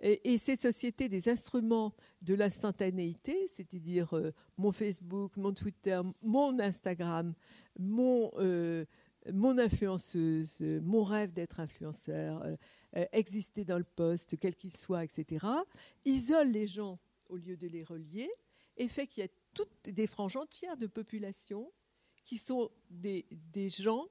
et, 0.06 0.38
cette 0.38 0.62
société 0.62 1.08
des 1.08 1.30
instruments 1.30 1.94
de 2.22 2.34
l'instantanéité, 2.34 3.48
c'est-à-dire 3.48 4.14
euh, 4.18 4.34
mon 4.58 4.74
Facebook, 4.74 5.38
mon 5.38 5.54
Twitter, 5.54 6.00
mon 6.22 6.60
Instagram, 6.60 7.34
mon, 7.80 8.30
euh, 8.36 8.86
influenceuse, 9.26 10.60
mon 10.82 11.04
rêve 11.04 11.32
d'être 11.32 11.62
influenceur, 11.62 12.44
euh, 12.44 13.06
exister 13.14 13.64
dans 13.64 13.78
le 13.78 13.86
poste, 13.86 14.38
quel 14.38 14.56
qu'il 14.56 14.76
soit, 14.76 15.06
etc., 15.06 15.46
isole 16.04 16.52
les 16.52 16.68
gens 16.68 17.00
au 17.30 17.38
lieu 17.38 17.56
de 17.56 17.68
les 17.68 17.86
relier 17.86 18.30
et 18.76 18.90
fait 18.90 19.08
qu'il 19.08 19.24
y 19.24 19.26
a 19.26 19.32
toutes 19.54 19.90
des 19.90 20.08
franges 20.08 20.36
entières 20.36 20.76
de 20.76 20.88
population 20.88 21.72
qui 22.26 22.38
sont 22.38 22.70
des 22.90 23.26
gens. 23.70 24.08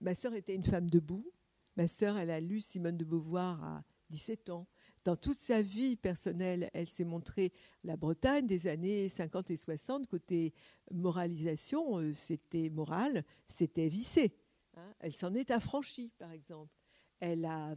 ma 0.00 0.14
sœur 0.14 0.32
était 0.34 0.54
une 0.54 0.64
femme 0.64 0.88
debout. 0.88 1.30
Ma 1.76 1.86
sœur, 1.86 2.16
elle 2.16 2.30
a 2.30 2.40
lu 2.40 2.60
Simone 2.60 2.96
de 2.96 3.04
Beauvoir 3.04 3.62
à 3.62 3.84
17 4.10 4.50
ans. 4.50 4.66
Dans 5.04 5.16
toute 5.16 5.38
sa 5.38 5.62
vie 5.62 5.96
personnelle, 5.96 6.70
elle 6.74 6.88
s'est 6.88 7.04
montrée 7.04 7.52
la 7.84 7.96
Bretagne 7.96 8.46
des 8.46 8.66
années 8.66 9.08
50 9.08 9.50
et 9.50 9.56
60, 9.56 10.06
côté 10.06 10.52
moralisation, 10.90 11.98
euh, 11.98 12.12
c'était 12.12 12.68
moral, 12.68 13.24
c'était 13.48 13.88
vissé. 13.88 14.34
Hein. 14.76 14.94
Elle 15.00 15.16
s'en 15.16 15.34
est 15.34 15.50
affranchie, 15.50 16.12
par 16.18 16.32
exemple. 16.32 16.74
Elle 17.18 17.46
a, 17.46 17.76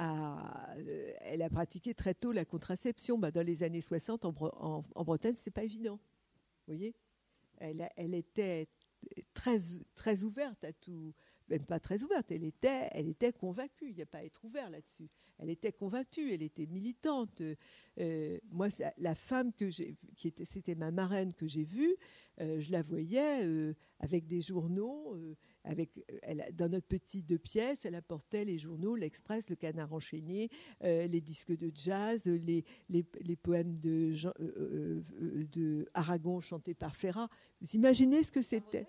euh, 0.00 1.48
pratiqué 1.50 1.94
très 1.94 2.14
tôt 2.14 2.32
la 2.32 2.44
contraception. 2.44 3.16
Bah, 3.16 3.30
dans 3.30 3.46
les 3.46 3.62
années 3.62 3.80
60, 3.80 4.24
en, 4.24 5.04
Bretagne, 5.04 5.36
c'est 5.36 5.52
pas 5.52 5.64
évident. 5.64 5.96
Vous 6.66 6.74
voyez 6.74 6.94
elle, 7.58 7.88
elle, 7.96 8.14
était 8.14 8.68
très, 9.32 9.56
très 9.94 10.24
ouverte 10.24 10.64
à 10.64 10.72
tout, 10.72 11.14
même 11.48 11.64
pas 11.64 11.80
très 11.80 12.02
ouverte, 12.02 12.30
elle 12.30 12.44
était, 12.44 12.88
elle 12.92 13.08
était 13.08 13.32
convaincue, 13.32 13.88
il 13.90 13.96
n'y 13.96 14.02
a 14.02 14.06
pas 14.06 14.18
à 14.18 14.24
être 14.24 14.44
ouvert 14.44 14.70
là-dessus. 14.70 15.08
Elle 15.38 15.50
était 15.50 15.72
convaincue, 15.72 16.32
elle 16.32 16.42
était 16.42 16.66
militante. 16.66 17.42
Euh, 18.00 18.38
moi, 18.50 18.68
la 18.98 19.14
femme 19.14 19.52
que 19.52 19.70
j'ai, 19.70 19.96
qui 20.16 20.28
était, 20.28 20.44
c'était 20.44 20.74
ma 20.74 20.90
marraine 20.90 21.34
que 21.34 21.46
j'ai 21.46 21.64
vue, 21.64 21.94
euh, 22.40 22.60
je 22.60 22.70
la 22.70 22.82
voyais 22.82 23.46
euh, 23.46 23.74
avec 24.00 24.26
des 24.26 24.42
journaux, 24.42 25.16
avec, 25.64 25.90
elle, 26.22 26.44
dans 26.54 26.68
notre 26.68 26.86
petit 26.86 27.22
deux 27.22 27.38
pièces, 27.38 27.84
elle 27.84 27.94
apportait 27.94 28.44
les 28.44 28.58
journaux, 28.58 28.96
l'Express, 28.96 29.50
le 29.50 29.56
Canard 29.56 29.92
enchaîné, 29.92 30.48
les 30.82 31.20
disques 31.20 31.56
de 31.56 31.70
jazz, 31.74 32.26
les, 32.26 32.64
les, 32.88 33.36
poèmes 33.36 33.74
de, 33.78 34.14
de 35.52 35.86
Aragon 35.94 36.40
chantés 36.40 36.74
par 36.74 36.94
Ferrat. 36.94 37.28
Vous 37.60 37.74
imaginez 37.74 38.22
ce 38.22 38.32
que 38.32 38.42
c'était? 38.42 38.86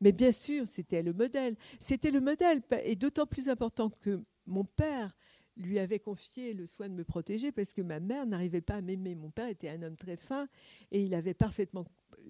Mais 0.00 0.12
bien 0.12 0.32
sûr, 0.32 0.66
c'était 0.68 1.02
le 1.02 1.12
modèle. 1.12 1.56
C'était 1.80 2.10
le 2.10 2.20
modèle, 2.20 2.62
et 2.84 2.96
d'autant 2.96 3.26
plus 3.26 3.48
important 3.48 3.90
que 3.90 4.20
mon 4.46 4.64
père 4.64 5.16
lui 5.56 5.78
avait 5.78 5.98
confié 5.98 6.54
le 6.54 6.66
soin 6.66 6.88
de 6.88 6.94
me 6.94 7.04
protéger 7.04 7.52
parce 7.52 7.72
que 7.72 7.82
ma 7.82 8.00
mère 8.00 8.26
n'arrivait 8.26 8.60
pas 8.60 8.76
à 8.76 8.80
m'aimer. 8.80 9.14
Mon 9.14 9.30
père 9.30 9.48
était 9.48 9.68
un 9.68 9.82
homme 9.82 9.96
très 9.96 10.16
fin 10.16 10.48
et 10.92 11.02
il 11.02 11.14
avait 11.14 11.34
parfaitement. 11.34 11.84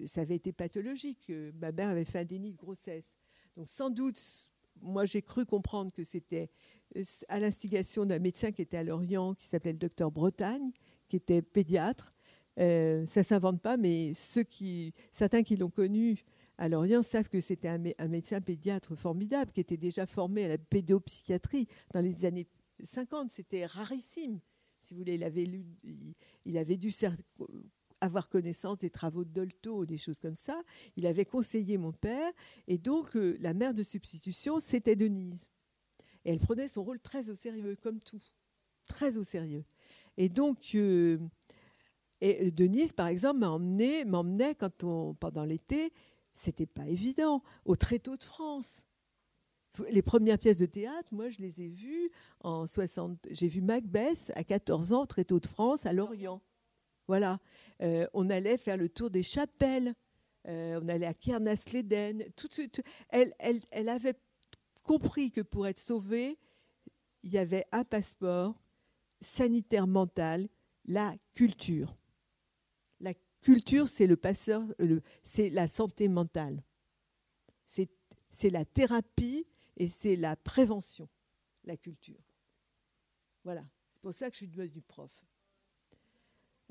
Ça 0.06 0.22
avait 0.22 0.37
été 0.37 0.52
pathologique. 0.52 1.30
Ma 1.60 1.72
mère 1.72 1.90
avait 1.90 2.06
fait 2.06 2.20
un 2.20 2.25
déni 2.25 2.52
de 2.52 2.58
grossesse. 2.58 3.18
Donc 3.56 3.68
sans 3.68 3.90
doute, 3.90 4.18
moi 4.80 5.04
j'ai 5.04 5.22
cru 5.22 5.44
comprendre 5.44 5.92
que 5.92 6.04
c'était 6.04 6.50
euh, 6.96 7.02
à 7.28 7.38
l'instigation 7.38 8.06
d'un 8.06 8.18
médecin 8.18 8.50
qui 8.50 8.62
était 8.62 8.78
à 8.78 8.84
Lorient, 8.84 9.34
qui 9.34 9.46
s'appelait 9.46 9.72
le 9.72 9.78
docteur 9.78 10.10
Bretagne, 10.10 10.70
qui 11.08 11.16
était 11.16 11.42
pédiatre. 11.42 12.14
Euh, 12.58 13.04
ça 13.06 13.22
s'invente 13.22 13.60
pas, 13.60 13.76
mais 13.76 14.14
ceux 14.14 14.42
qui, 14.42 14.94
certains 15.12 15.42
qui 15.42 15.56
l'ont 15.56 15.70
connu 15.70 16.25
à 16.59 16.69
Lorient 16.69 17.03
savent 17.03 17.29
que 17.29 17.41
c'était 17.41 17.69
un, 17.69 18.09
médecin 18.09 18.41
pédiatre 18.41 18.97
formidable, 18.97 19.53
qui 19.53 19.61
était 19.61 19.77
déjà 19.77 20.07
formé 20.07 20.45
à 20.45 20.49
la 20.49 20.59
pédopsychiatrie 20.59 21.69
dans 21.93 22.00
les 22.00 22.25
années 22.25 22.49
50, 22.83 23.31
c'était 23.31 23.65
rarissime. 23.65 24.41
Si 24.83 24.95
vous 24.95 24.99
voulez, 24.99 25.15
il 25.15 25.25
avait, 25.25 25.45
lu, 25.45 25.65
il, 26.45 26.59
avait 26.59 26.77
dû 26.77 26.93
avoir 28.00 28.29
connaissance 28.29 28.79
des 28.79 28.91
travaux 28.91 29.25
de 29.25 29.31
Dolto, 29.31 29.87
des 29.87 29.99
choses 29.99 30.19
comme 30.19 30.37
ça. 30.37 30.61
Il 30.97 31.07
avait 31.07 31.25
conseillé 31.25 31.79
mon 31.79 31.93
père. 31.93 32.33
Et 32.67 32.79
donc, 32.79 33.17
euh, 33.17 33.37
la 33.41 33.55
mère 33.55 33.75
de 33.75 33.83
substitution, 33.83 34.61
c'était 34.61 34.97
Denise. 34.97 35.47
Et 36.25 36.31
elle 36.31 36.38
prenait 36.38 36.69
son 36.69 36.83
rôle 36.83 37.00
très 37.00 37.29
au 37.29 37.35
sérieux, 37.35 37.77
comme 37.83 38.00
tout. 38.00 38.23
Très 38.87 39.17
au 39.17 39.25
sérieux. 39.25 39.65
Et 40.17 40.29
donc, 40.29 40.71
euh, 40.75 41.19
et 42.21 42.47
euh, 42.47 42.50
Denise, 42.50 42.93
par 42.93 43.09
exemple, 43.09 43.41
m'emmenait 43.41 44.55
quand 44.55 44.85
on, 44.85 45.15
pendant 45.15 45.45
l'été, 45.45 45.93
c'était 46.38 46.66
pas 46.66 46.87
évident, 46.87 47.42
au 47.64 47.76
Tréteau 47.76 48.16
de 48.16 48.25
France 48.25 48.85
les 49.90 50.02
premières 50.02 50.38
pièces 50.38 50.59
de 50.59 50.66
théâtre, 50.66 51.09
moi, 51.12 51.30
je 51.30 51.38
les 51.38 51.61
ai 51.61 51.68
vues 51.68 52.11
en 52.40 52.66
60. 52.66 53.26
J'ai 53.30 53.49
vu 53.49 53.61
Macbeth 53.61 54.33
à 54.35 54.45
14 54.45 54.92
ans, 54.92 55.07
très 55.07 55.25
tôt 55.25 55.40
de 55.40 55.47
France, 55.47 55.87
à 55.87 55.92
Lorient. 55.92 56.42
Voilà. 57.07 57.38
Euh, 57.83 58.07
on 58.12 58.28
allait 58.30 58.59
faire 58.59 58.76
le 58.76 58.88
tour 58.88 59.11
des 59.11 59.23
chapelles. 59.23 59.95
Euh, 60.47 60.80
on 60.83 60.88
allait 60.88 61.07
à 61.07 61.14
Kernas-Leden. 61.14 62.25
Elle 63.11 63.88
avait 63.88 64.18
compris 64.83 65.30
que 65.30 65.40
pour 65.40 65.66
être 65.66 65.78
sauvée, 65.78 66.38
il 67.23 67.30
y 67.30 67.38
avait 67.38 67.64
un 67.73 67.85
passeport 67.85 68.54
sanitaire 69.21 69.87
mental, 69.87 70.49
la 70.87 71.14
culture. 71.35 71.97
Culture, 73.42 73.88
c'est 73.88 74.07
le 74.07 74.16
passeur, 74.16 74.62
c'est 75.23 75.50
la 75.50 75.68
santé 75.68 76.09
mentale. 76.09 76.62
C'est 77.66 78.50
la 78.50 78.64
thérapie 78.64 79.47
et 79.76 79.88
c'est 79.88 80.16
la 80.16 80.37
prévention, 80.37 81.09
la 81.64 81.76
culture. 81.76 82.21
Voilà, 83.45 83.64
c'est 83.95 84.00
pour 84.02 84.12
ça 84.12 84.28
que 84.28 84.35
je 84.35 84.38
suis 84.38 84.49
devenue 84.49 84.83
prof. 84.83 85.11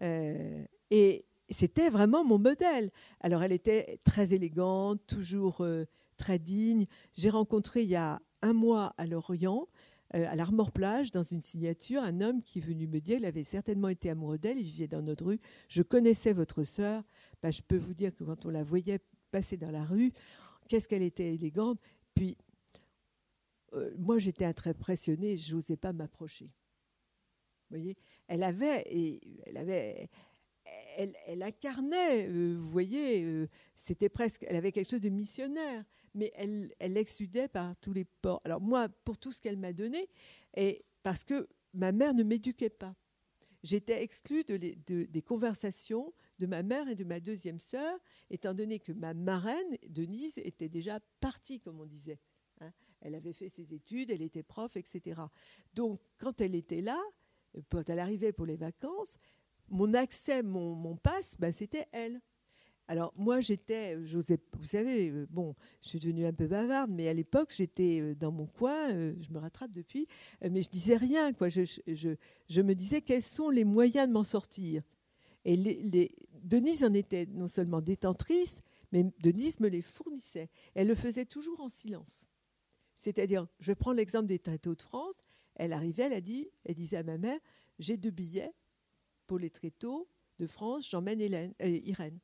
Euh, 0.02 0.66
et 0.92 1.26
c'était 1.50 1.90
vraiment 1.90 2.24
mon 2.24 2.38
modèle. 2.38 2.92
Alors 3.22 3.44
elle 3.44 3.52
était 3.52 4.00
très 4.04 4.34
élégante, 4.34 5.02
toujours 5.08 5.62
euh, 5.62 5.86
très 6.18 6.40
digne. 6.40 6.86
J'ai 7.14 7.30
rencontré 7.30 7.84
il 7.84 7.90
y 7.90 7.96
a 7.96 8.22
un 8.42 8.54
mois 8.54 8.94
à 8.98 9.06
Lorient 9.08 9.68
à 10.12 10.36
l'Armor 10.36 10.72
Plage, 10.72 11.12
dans 11.12 11.24
une 11.24 11.44
signature, 11.44 12.02
un 12.02 12.22
homme 12.22 12.42
qui 12.42 12.60
est 12.60 12.62
venu 12.62 12.88
me 12.88 13.00
dire, 13.00 13.18
il 13.18 13.26
avait 13.26 13.44
certainement 13.44 13.90
été 13.90 14.10
amoureux 14.10 14.38
d'elle, 14.38 14.58
il 14.58 14.64
vivait 14.64 14.88
dans 14.88 15.02
notre 15.02 15.26
rue, 15.26 15.40
je 15.68 15.84
connaissais 15.84 16.32
votre 16.32 16.64
sœur, 16.64 17.04
bah, 17.42 17.52
je 17.52 17.62
peux 17.62 17.78
vous 17.78 17.94
dire 17.94 18.16
que 18.16 18.24
quand 18.24 18.46
on 18.46 18.50
la 18.50 18.64
voyait 18.64 19.00
passer 19.32 19.58
dans 19.58 19.72
la 19.72 19.84
rue, 19.84 20.14
qu'est-ce 20.68 20.88
qu'elle 20.88 21.04
était 21.04 21.34
élégante. 21.34 21.80
Puis, 22.16 22.38
euh, 23.74 23.92
moi, 23.98 24.18
j'étais 24.18 24.52
très 24.54 24.72
impressionnée, 24.72 25.38
je 25.38 25.56
n'osais 25.56 25.78
pas 25.78 25.94
m'approcher. 25.94 26.46
Vous 26.46 27.78
voyez, 27.78 27.98
elle 28.28 28.44
avait, 28.44 28.84
et 28.90 29.20
elle 29.46 29.58
avait, 29.58 30.10
elle, 30.98 31.44
incarnait, 31.44 32.28
euh, 32.28 32.56
vous 32.58 32.70
voyez, 32.70 33.24
euh, 33.24 33.48
c'était 33.76 34.10
presque, 34.10 34.46
elle 34.48 34.56
avait 34.56 34.72
quelque 34.72 34.90
chose 34.90 35.02
de 35.02 35.10
missionnaire, 35.10 35.84
mais 36.18 36.32
elle, 36.36 36.74
elle 36.80 36.98
exudait 36.98 37.48
par 37.48 37.76
tous 37.78 37.94
les 37.94 38.06
ports. 38.06 38.42
Alors 38.44 38.62
moi, 38.62 38.90
pour 39.06 39.18
tout 39.18 39.32
ce 39.32 39.42
qu'elle 39.42 39.58
m'a 39.58 39.74
donné, 39.74 40.10
et 40.56 40.84
parce 41.04 41.24
que 41.24 41.48
ma 41.74 41.92
mère 41.92 42.14
ne 42.14 42.24
m'éduquait 42.24 42.70
pas, 42.70 42.96
j'étais 43.64 44.04
exclue 44.04 44.44
de 44.44 44.58
des 44.58 45.22
conversations 45.22 46.14
de 46.40 46.46
ma 46.46 46.64
mère 46.64 46.88
et 46.88 46.96
de 46.96 47.04
ma 47.04 47.20
deuxième 47.20 47.60
sœur, 47.60 48.00
étant 48.30 48.54
donné 48.54 48.80
que 48.80 48.92
ma 48.92 49.14
marraine, 49.14 49.78
Denise, 49.88 50.38
était 50.40 50.70
déjà 50.70 51.00
partie, 51.20 51.60
comme 51.60 51.80
on 51.80 51.86
disait. 51.86 52.20
Hein. 52.62 52.72
Elle 53.02 53.16
avait 53.16 53.34
fait 53.34 53.50
ses 53.50 53.74
études, 53.74 54.12
elle 54.12 54.22
était 54.22 54.44
prof, 54.44 54.76
etc. 54.78 55.22
Donc, 55.74 56.00
quand 56.18 56.42
elle 56.42 56.56
était 56.56 56.82
là, 56.82 57.02
quand 57.70 57.90
elle 57.90 58.00
arrivait 58.00 58.34
pour 58.34 58.46
les 58.46 58.58
vacances, 58.58 59.18
mon 59.70 59.94
accès, 59.94 60.44
mon, 60.44 60.76
mon 60.76 60.96
passe, 60.96 61.36
ben, 61.40 61.52
c'était 61.52 61.88
elle. 61.92 62.22
Alors 62.90 63.14
moi 63.18 63.42
j'étais, 63.42 63.98
j'osais, 64.06 64.40
vous 64.54 64.68
savez, 64.68 65.10
euh, 65.10 65.28
bon, 65.30 65.56
je 65.82 65.90
suis 65.90 66.00
devenue 66.00 66.26
un 66.26 66.32
peu 66.32 66.48
bavarde, 66.48 66.90
mais 66.90 67.10
à 67.10 67.14
l'époque 67.14 67.54
j'étais 67.56 68.00
euh, 68.02 68.16
dans 68.16 68.32
mon 68.32 68.46
coin, 68.46 68.94
euh, 68.94 69.14
je 69.20 69.30
me 69.32 69.40
rattrape 69.40 69.72
depuis, 69.72 70.08
mais 70.50 70.62
je 70.62 70.70
disais 70.70 70.96
rien, 70.96 71.34
quoi. 71.34 71.50
Je, 71.50 72.62
me 72.62 72.74
disais 72.74 73.02
quels 73.02 73.24
sont 73.24 73.50
les 73.50 73.66
moyens 73.66 74.08
de 74.08 74.14
m'en 74.14 74.24
sortir? 74.24 74.84
Et 75.44 75.58
les, 75.58 76.12
Denise 76.44 76.84
en 76.84 76.94
était 76.94 77.26
non 77.26 77.48
seulement 77.48 77.82
détentrice, 77.82 78.62
mais 78.94 79.04
Denise 79.20 79.60
me 79.60 79.68
les 79.68 79.82
fournissait. 79.82 80.50
Elle 80.74 80.88
le 80.88 80.96
faisait 80.96 81.26
toujours 81.26 81.60
en 81.60 81.70
silence. 81.70 82.30
C'est-à-dire, 82.96 83.48
je 83.60 83.74
prendre 83.74 83.98
l'exemple 83.98 84.28
des 84.28 84.40
tréteaux 84.40 84.76
de 84.76 84.82
France. 84.82 85.16
Elle 85.56 85.74
arrivait, 85.74 86.04
elle 86.04 86.14
a 86.14 86.22
dit, 86.22 86.50
elle 86.64 86.76
disait 86.76 86.98
à 86.98 87.04
ma 87.04 87.18
mère, 87.18 87.40
j'ai 87.80 87.98
deux 87.98 88.12
billets 88.12 88.54
pour 89.26 89.40
les 89.40 89.50
tréteaux 89.50 90.08
de 90.40 90.48
France, 90.48 90.90
j'emmène 90.90 91.22
euh, 91.22 91.68
Irène. 91.84 92.20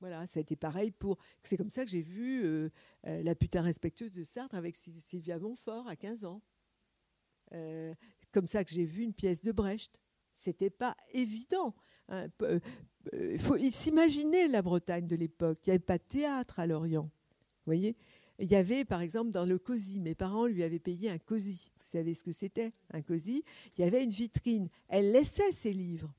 Voilà, 0.00 0.26
ça 0.26 0.38
a 0.38 0.42
été 0.42 0.56
pareil 0.56 0.90
pour. 0.92 1.18
C'est 1.42 1.56
comme 1.56 1.70
ça 1.70 1.84
que 1.84 1.90
j'ai 1.90 2.02
vu 2.02 2.44
euh, 2.44 2.70
euh, 3.06 3.22
La 3.22 3.34
putain 3.34 3.62
respectueuse 3.62 4.12
de 4.12 4.24
Sartre 4.24 4.54
avec 4.54 4.76
Sylvia 4.76 5.38
Montfort 5.38 5.88
à 5.88 5.96
15 5.96 6.24
ans. 6.24 6.40
comme 8.30 8.46
ça 8.46 8.62
que 8.64 8.70
j'ai 8.70 8.84
vu 8.84 9.02
une 9.02 9.14
pièce 9.14 9.42
de 9.42 9.52
Brecht. 9.52 10.00
C'était 10.34 10.70
pas 10.70 10.96
évident. 11.12 11.74
Il 12.08 12.14
hein, 12.14 12.28
euh, 12.42 13.38
faut 13.38 13.58
s'imaginer 13.70 14.48
la 14.48 14.62
Bretagne 14.62 15.06
de 15.06 15.16
l'époque. 15.16 15.58
Il 15.66 15.70
n'y 15.70 15.74
avait 15.74 15.84
pas 15.84 15.98
de 15.98 16.04
théâtre 16.08 16.58
à 16.60 16.66
Lorient. 16.66 17.04
Vous 17.04 17.66
voyez? 17.66 17.96
Il 18.38 18.50
y 18.50 18.54
avait, 18.54 18.84
par 18.84 19.00
exemple, 19.00 19.30
dans 19.30 19.44
le 19.44 19.58
COSI, 19.58 19.98
mes 19.98 20.14
parents 20.14 20.46
lui 20.46 20.62
avaient 20.62 20.78
payé 20.78 21.10
un 21.10 21.18
COSI. 21.18 21.72
Vous 21.80 21.90
savez 21.90 22.14
ce 22.14 22.22
que 22.22 22.30
c'était, 22.30 22.72
un 22.92 23.02
COSI 23.02 23.42
Il 23.76 23.80
y 23.80 23.84
avait 23.84 24.04
une 24.04 24.10
vitrine. 24.10 24.68
Elle 24.88 25.10
laissait 25.10 25.50
ses 25.50 25.72
livres. 25.72 26.14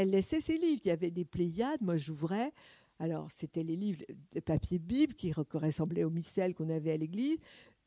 Elle 0.00 0.10
laissait 0.10 0.40
ses 0.40 0.58
livres. 0.58 0.80
Il 0.84 0.88
y 0.88 0.92
avait 0.92 1.10
des 1.10 1.24
Pléiades. 1.24 1.82
Moi, 1.82 1.96
j'ouvrais. 1.96 2.52
Alors, 2.98 3.30
c'était 3.30 3.62
les 3.62 3.76
livres 3.76 4.02
de 4.32 4.40
papier 4.40 4.78
Bible 4.78 5.14
qui 5.14 5.32
ressemblaient 5.32 6.04
aux 6.04 6.10
missels 6.10 6.54
qu'on 6.54 6.70
avait 6.70 6.92
à 6.92 6.96
l'église. 6.96 7.38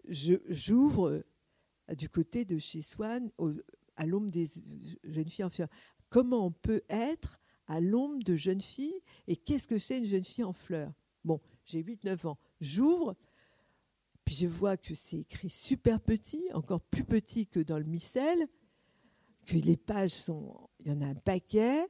J'ouvre 0.08 1.10
euh, 1.10 1.96
du 1.96 2.10
côté 2.10 2.46
de 2.46 2.58
chez 2.58 2.82
Swann, 2.82 3.30
à 3.96 4.06
l'ombre 4.06 4.30
des 4.30 4.48
jeunes 5.04 5.30
filles 5.30 5.46
en 5.46 5.50
fleurs 5.50 5.70
comment 6.12 6.46
on 6.46 6.52
peut 6.52 6.84
être 6.90 7.40
à 7.68 7.80
l'ombre 7.80 8.24
de 8.24 8.36
jeunes 8.36 8.62
filles 8.62 9.02
et 9.28 9.36
qu'est-ce 9.36 9.68
que 9.68 9.80
c'est 9.80 9.98
une 9.98 10.06
jeune 10.06 10.24
fille 10.24 10.44
en 10.44 10.54
fleurs? 10.54 10.94
Bon, 11.24 11.40
j'ai 11.66 11.82
8-9 11.82 12.28
ans, 12.28 12.38
j'ouvre, 12.60 13.16
puis 14.26 14.36
je 14.36 14.46
vois 14.46 14.78
que 14.78 14.94
c'est 14.94 15.20
écrit 15.20 15.50
super 15.50 16.00
petit, 16.00 16.44
encore 16.54 16.82
plus 16.82 17.04
petit 17.04 17.48
que 17.48 17.60
dans 17.60 17.80
le 17.80 17.86
missel, 17.86 18.48
que 19.46 19.56
les 19.56 19.78
pages 19.78 20.12
sont, 20.12 20.70
il 20.80 20.92
y 20.92 20.92
en 20.92 21.02
a 21.02 21.08
un 21.08 21.16
paquet. 21.16 21.88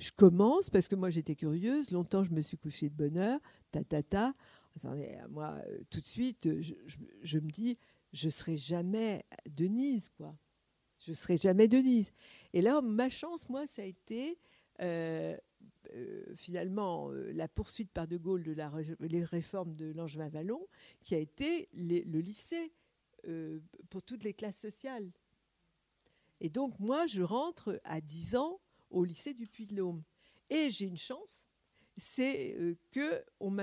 Je 0.00 0.10
commence 0.10 0.70
parce 0.70 0.88
que 0.88 0.96
moi 0.96 1.10
j'étais 1.10 1.36
curieuse, 1.36 1.92
longtemps 1.92 2.24
je 2.24 2.32
me 2.32 2.40
suis 2.40 2.56
couchée 2.56 2.88
de 2.88 2.94
bonne 2.94 3.18
heure, 3.18 3.38
ta 3.70 3.84
ta 3.84 4.02
ta. 4.02 4.32
Attendez, 4.76 5.18
moi 5.28 5.56
euh, 5.66 5.78
tout 5.90 6.00
de 6.00 6.06
suite, 6.06 6.60
je, 6.60 6.74
je 7.22 7.38
me 7.38 7.50
dis, 7.50 7.78
je 8.12 8.28
serai 8.28 8.56
jamais 8.56 9.24
Denise, 9.46 10.10
quoi 10.16 10.34
je 11.00 11.12
serai 11.12 11.36
jamais 11.36 11.66
Denise. 11.66 12.12
Et 12.52 12.60
là, 12.60 12.80
ma 12.80 13.08
chance, 13.08 13.48
moi, 13.48 13.66
ça 13.66 13.82
a 13.82 13.86
été 13.86 14.38
euh, 14.80 15.36
euh, 15.94 16.24
finalement 16.36 17.10
euh, 17.10 17.32
la 17.32 17.48
poursuite 17.48 17.90
par 17.90 18.06
De 18.06 18.16
Gaulle 18.16 18.42
de 18.42 18.52
la, 18.52 18.70
réformes 18.70 19.74
de 19.74 19.92
Langevin-Vallon, 19.92 20.66
qui 21.02 21.14
a 21.14 21.18
été 21.18 21.68
le 21.72 22.20
lycée 22.20 22.72
pour 23.90 24.02
toutes 24.02 24.24
les 24.24 24.32
classes 24.32 24.58
sociales. 24.58 25.10
Et 26.40 26.48
donc, 26.48 26.78
moi, 26.78 27.06
je 27.06 27.20
rentre 27.20 27.80
à 27.84 28.00
10 28.00 28.36
ans 28.36 28.60
au 28.90 29.04
lycée 29.04 29.34
du 29.34 29.46
Puy-de-Dôme. 29.46 30.02
Et 30.48 30.70
j'ai 30.70 30.86
une 30.86 30.98
chance, 30.98 31.46
c'est 31.96 32.56
que 32.90 33.24
on, 33.38 33.56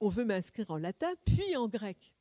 on 0.00 0.08
veut 0.08 0.24
m'inscrire 0.24 0.70
en 0.70 0.78
latin, 0.78 1.12
puis 1.24 1.56
en 1.56 1.68
grec 1.68 2.14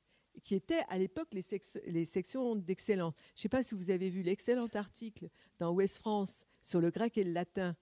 qui 0.43 0.55
étaient 0.55 0.83
à 0.89 0.97
l'époque 0.97 1.29
les, 1.33 2.05
sections 2.05 2.55
d'excellence. 2.55 3.13
Je 3.35 3.39
ne 3.39 3.41
sais 3.41 3.49
pas 3.49 3.63
si 3.63 3.75
vous 3.75 3.89
avez 3.89 4.09
vu 4.09 4.21
l'excellent 4.21 4.67
article 4.73 5.29
dans 5.57 5.71
Ouest 5.73 5.97
France 5.97 6.45
sur 6.61 6.81
le 6.81 6.91
grec 6.91 7.17
et 7.17 7.23
le 7.23 7.31
latin, 7.31 7.75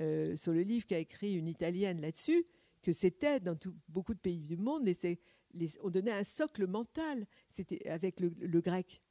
euh, 0.00 0.36
sur 0.36 0.52
le 0.52 0.62
livre 0.62 0.86
qu'a 0.86 0.98
écrit 0.98 1.34
une 1.34 1.48
Italienne 1.48 2.00
là-dessus, 2.00 2.44
que 2.82 2.92
c'était 2.92 3.40
dans 3.40 3.56
beaucoup 3.88 4.14
de 4.14 4.18
pays 4.18 4.40
du 4.40 4.56
monde, 4.56 4.88
on 5.82 5.90
donnait 5.90 6.12
un 6.12 6.24
socle 6.24 6.66
mental 6.66 7.26
avec 7.86 8.20
le, 8.20 8.60
grec 8.60 9.02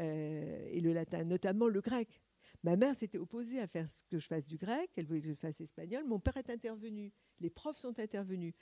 euh, 0.00 0.68
et 0.70 0.80
le 0.80 0.92
latin, 0.92 1.24
notamment 1.24 1.68
le 1.68 1.80
grec. 1.80 2.20
Ma 2.64 2.76
mère 2.76 2.94
s'était 2.94 3.18
opposée 3.18 3.60
à 3.60 3.66
faire 3.66 3.86
que 4.10 4.18
je 4.18 4.26
fasse 4.26 4.48
du 4.48 4.58
grec, 4.58 4.90
elle 4.96 5.06
voulait 5.06 5.20
que 5.20 5.28
je 5.28 5.34
fasse 5.34 5.60
espagnol. 5.60 6.04
Mon 6.04 6.18
père 6.18 6.36
est 6.36 6.50
intervenu, 6.50 7.12
les 7.40 7.50
profs 7.50 7.78
sont 7.78 7.98
intervenus. 8.00 8.54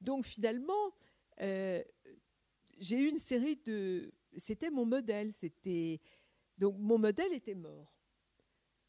Donc 0.00 0.24
finalement, 0.24 0.92
euh, 1.40 1.82
j'ai 2.80 2.98
eu 2.98 3.08
une 3.08 3.18
série 3.18 3.56
de. 3.64 4.12
C'était 4.36 4.70
mon 4.70 4.84
modèle. 4.84 5.32
C'était 5.32 6.00
donc 6.58 6.76
mon 6.78 6.98
modèle 6.98 7.32
était 7.32 7.54
mort. 7.54 8.00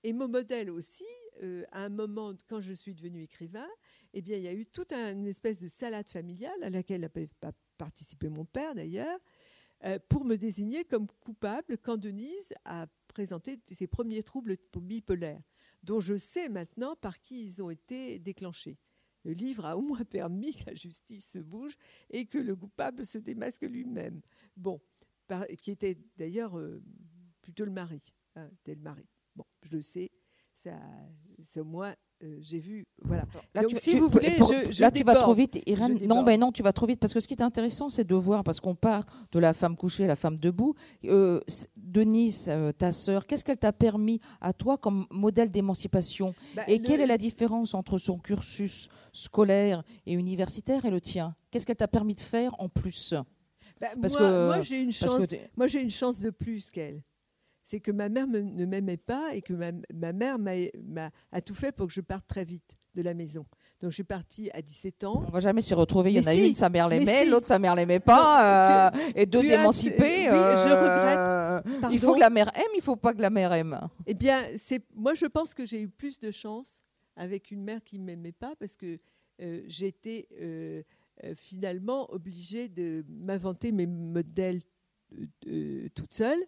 Et 0.03 0.13
mon 0.13 0.27
modèle 0.27 0.69
aussi, 0.69 1.05
euh, 1.41 1.63
à 1.71 1.83
un 1.83 1.89
moment, 1.89 2.33
quand 2.47 2.59
je 2.59 2.73
suis 2.73 2.93
devenue 2.93 3.23
écrivain, 3.23 3.67
eh 4.13 4.21
bien, 4.21 4.37
il 4.37 4.43
y 4.43 4.47
a 4.47 4.53
eu 4.53 4.65
toute 4.65 4.93
une 4.93 5.27
espèce 5.27 5.59
de 5.59 5.67
salade 5.67 6.07
familiale 6.07 6.63
à 6.63 6.69
laquelle 6.69 7.01
n'a 7.01 7.09
pas 7.09 7.51
participé 7.77 8.29
mon 8.29 8.45
père 8.45 8.75
d'ailleurs, 8.75 9.19
euh, 9.83 9.99
pour 10.07 10.23
me 10.23 10.35
désigner 10.35 10.85
comme 10.85 11.07
coupable 11.19 11.77
quand 11.77 11.97
Denise 11.97 12.53
a 12.63 12.87
présenté 13.15 13.57
ses 13.65 13.87
premiers 13.87 14.23
troubles 14.23 14.57
bipolaires, 14.75 15.41
dont 15.83 16.01
je 16.01 16.17
sais 16.17 16.49
maintenant 16.49 16.95
par 16.95 17.21
qui 17.21 17.41
ils 17.41 17.63
ont 17.63 17.69
été 17.69 18.19
déclenchés 18.19 18.77
le 19.25 19.33
livre 19.33 19.65
a 19.65 19.75
au 19.75 19.81
moins 19.81 20.05
permis 20.05 20.55
que 20.55 20.67
la 20.67 20.75
justice 20.75 21.29
se 21.31 21.39
bouge 21.39 21.75
et 22.09 22.25
que 22.25 22.37
le 22.37 22.55
coupable 22.55 23.05
se 23.05 23.17
démasque 23.17 23.63
lui-même. 23.63 24.21
Bon, 24.55 24.79
qui 25.59 25.71
était 25.71 25.97
d'ailleurs 26.15 26.57
euh, 26.57 26.81
plutôt 27.41 27.65
le 27.65 27.71
mari, 27.71 28.13
hein, 28.35 28.49
le 28.67 28.75
mari. 28.75 29.09
Bon, 29.35 29.45
je 29.63 29.75
le 29.75 29.81
sais, 29.81 30.11
ça, 30.53 30.79
c'est 31.41 31.59
au 31.59 31.65
moins 31.65 31.95
euh, 32.23 32.37
j'ai 32.39 32.59
vu. 32.59 32.85
Voilà. 33.01 33.25
Là, 33.53 33.63
Donc, 33.63 33.73
si 33.75 33.95
vous 33.95 34.07
voulez, 34.07 34.37
je, 34.37 34.81
là, 34.81 34.89
tu 34.89 35.03
vas 35.03 35.15
trop 35.15 35.33
vite, 35.33 35.59
Irène. 35.65 35.99
Non, 36.05 36.23
ben 36.23 36.39
non, 36.39 36.51
tu 36.51 36.63
vas 36.63 36.71
trop 36.71 36.85
vite 36.85 36.99
parce 36.99 37.13
que 37.13 37.19
ce 37.19 37.27
qui 37.27 37.33
est 37.33 37.41
intéressant, 37.41 37.89
c'est 37.89 38.05
de 38.05 38.15
voir, 38.15 38.43
parce 38.43 38.59
qu'on 38.59 38.75
part 38.75 39.05
de 39.31 39.39
la 39.39 39.53
femme 39.53 39.75
couchée 39.75 40.05
à 40.05 40.07
la 40.07 40.15
femme 40.15 40.37
debout. 40.39 40.75
Euh, 41.05 41.41
Denise, 41.75 42.47
euh, 42.49 42.71
ta 42.71 42.91
sœur, 42.91 43.27
qu'est-ce 43.27 43.43
qu'elle 43.43 43.57
t'a 43.57 43.73
permis 43.73 44.21
à 44.39 44.53
toi 44.53 44.77
comme 44.77 45.07
modèle 45.11 45.51
d'émancipation? 45.51 46.33
Bah, 46.55 46.63
Et 46.67 46.79
quelle 46.79 47.01
est 47.01 47.05
la 47.05 47.17
différence 47.17 47.73
entre 47.73 47.97
son 47.97 48.17
cursus 48.17 48.87
scolaire 49.11 49.83
et 50.05 50.13
universitaire 50.13 50.85
et 50.85 50.91
le 50.91 51.01
tien? 51.01 51.35
Qu'est-ce 51.51 51.65
qu'elle 51.65 51.75
t'a 51.75 51.87
permis 51.87 52.15
de 52.15 52.21
faire 52.21 52.55
en 52.59 52.69
plus? 52.69 53.13
Bah, 53.81 53.87
parce 54.01 54.17
moi, 54.17 54.21
que, 54.21 54.45
moi 54.45 54.61
j'ai 54.61 54.81
une 54.81 54.91
chance. 54.91 55.23
Moi, 55.57 55.67
j'ai 55.67 55.81
une 55.81 55.91
chance 55.91 56.19
de 56.19 56.29
plus 56.29 56.71
qu'elle 56.71 57.01
c'est 57.65 57.79
que 57.79 57.91
ma 57.91 58.09
mère 58.09 58.27
ne 58.27 58.65
m'aimait 58.65 58.95
pas 58.95 59.33
et 59.33 59.41
que 59.41 59.51
ma, 59.53 60.13
mère 60.13 60.37
a, 61.31 61.41
tout 61.41 61.55
fait 61.55 61.71
pour 61.71 61.87
que 61.87 61.93
je 61.93 61.99
parte 61.99 62.27
très 62.27 62.45
vite 62.45 62.77
de 62.93 63.01
la 63.01 63.15
maison. 63.15 63.47
Donc 63.81 63.89
je 63.89 63.95
suis 63.95 64.03
partie 64.03 64.51
à 64.53 64.61
17 64.61 65.03
ans. 65.03 65.23
On 65.27 65.31
va 65.31 65.39
jamais 65.39 65.63
s'y 65.63 65.73
retrouver. 65.73 66.11
Il 66.13 66.21
y 66.21 66.23
en 66.23 66.27
a 66.27 66.35
une, 66.35 66.53
sa 66.53 66.69
mère 66.69 66.87
l'aimait, 66.87 67.25
l'autre 67.25 67.47
sa 67.47 67.57
mère 67.57 67.73
l'aimait 67.73 67.99
pas, 67.99 68.91
euh, 68.93 69.11
et 69.15 69.25
deux 69.25 69.51
émancipés. 69.51 70.29
oui, 70.29 70.35
je 70.35 70.69
euh, 70.69 71.59
regrette. 71.59 71.91
Il 71.91 71.99
faut 71.99 72.13
que 72.13 72.19
la 72.19 72.29
mère 72.29 72.49
aime, 72.55 72.71
il 72.75 72.83
faut 72.83 72.95
pas 72.95 73.13
que 73.13 73.21
la 73.21 73.31
mère 73.31 73.51
aime. 73.51 73.79
Eh 74.05 74.13
bien, 74.13 74.43
c'est 74.57 74.83
moi 74.93 75.15
je 75.15 75.25
pense 75.25 75.55
que 75.55 75.65
j'ai 75.65 75.81
eu 75.81 75.89
plus 75.89 76.19
de 76.19 76.29
chance 76.29 76.83
avec 77.15 77.49
une 77.49 77.63
mère 77.63 77.83
qui 77.83 77.97
m'aimait 77.97 78.31
pas 78.31 78.53
parce 78.59 78.75
que 78.75 78.99
euh, 79.41 79.63
j'étais 79.65 80.27
finalement 81.35 82.13
obligée 82.13 82.69
de 82.69 83.03
m'inventer 83.09 83.71
mes 83.71 83.87
modèles 83.87 84.61
toute 85.95 86.13
seule, 86.13 86.39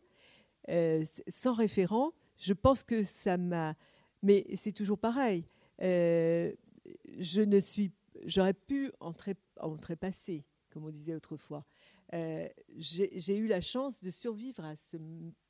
sans 1.27 1.53
référent. 1.53 2.13
Je 2.37 2.53
pense 2.53 2.83
que 2.83 3.03
ça 3.03 3.37
m'a. 3.37 3.75
Mais 4.21 4.45
c'est 4.55 4.71
toujours 4.71 4.97
pareil. 4.97 5.45
je 5.79 7.41
ne 7.41 7.59
suis. 7.59 7.91
J'aurais 8.25 8.53
pu 8.53 8.91
en, 8.99 9.13
en 9.59 9.77
trépasser, 9.77 10.43
comme 10.71 10.85
on 10.85 10.89
disait 10.89 11.15
autrefois. 11.15 11.65
J'ai 12.11 13.37
eu 13.37 13.47
la 13.47 13.61
chance 13.61 14.01
de 14.01 14.09
survivre 14.09 14.63
à 14.63 14.75
ce 14.75 14.97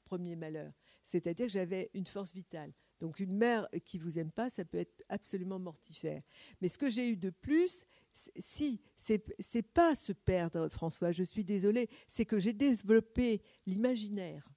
premier 0.04 0.36
malheur. 0.36 0.72
C'est-à-dire 1.04 1.48
que 1.48 1.52
j'avais 1.52 1.90
une 1.94 2.06
force 2.06 2.34
vitale. 2.34 2.72
Donc 3.00 3.20
une 3.20 3.34
mère 3.34 3.68
qui 3.86 4.00
vous 4.00 4.18
aime 4.18 4.32
pas, 4.32 4.50
ça 4.50 4.66
peut 4.66 4.80
être 4.80 5.04
absolument 5.10 5.60
mortifère. 5.60 6.24
Mais 6.62 6.68
ce 6.68 6.78
que 6.78 6.90
j'ai 6.90 7.10
eu 7.10 7.18
de 7.18 7.30
plus, 7.30 7.86
si 8.14 8.82
c'est 8.96 9.62
pas 9.74 9.96
se 9.96 10.14
perdre, 10.14 10.68
François. 10.70 11.12
Je 11.12 11.24
suis 11.24 11.44
désolée, 11.44 11.90
c'est 12.08 12.26
que 12.26 12.40
j'ai 12.40 12.54
développé 12.54 13.42
l'imaginaire 13.66 14.50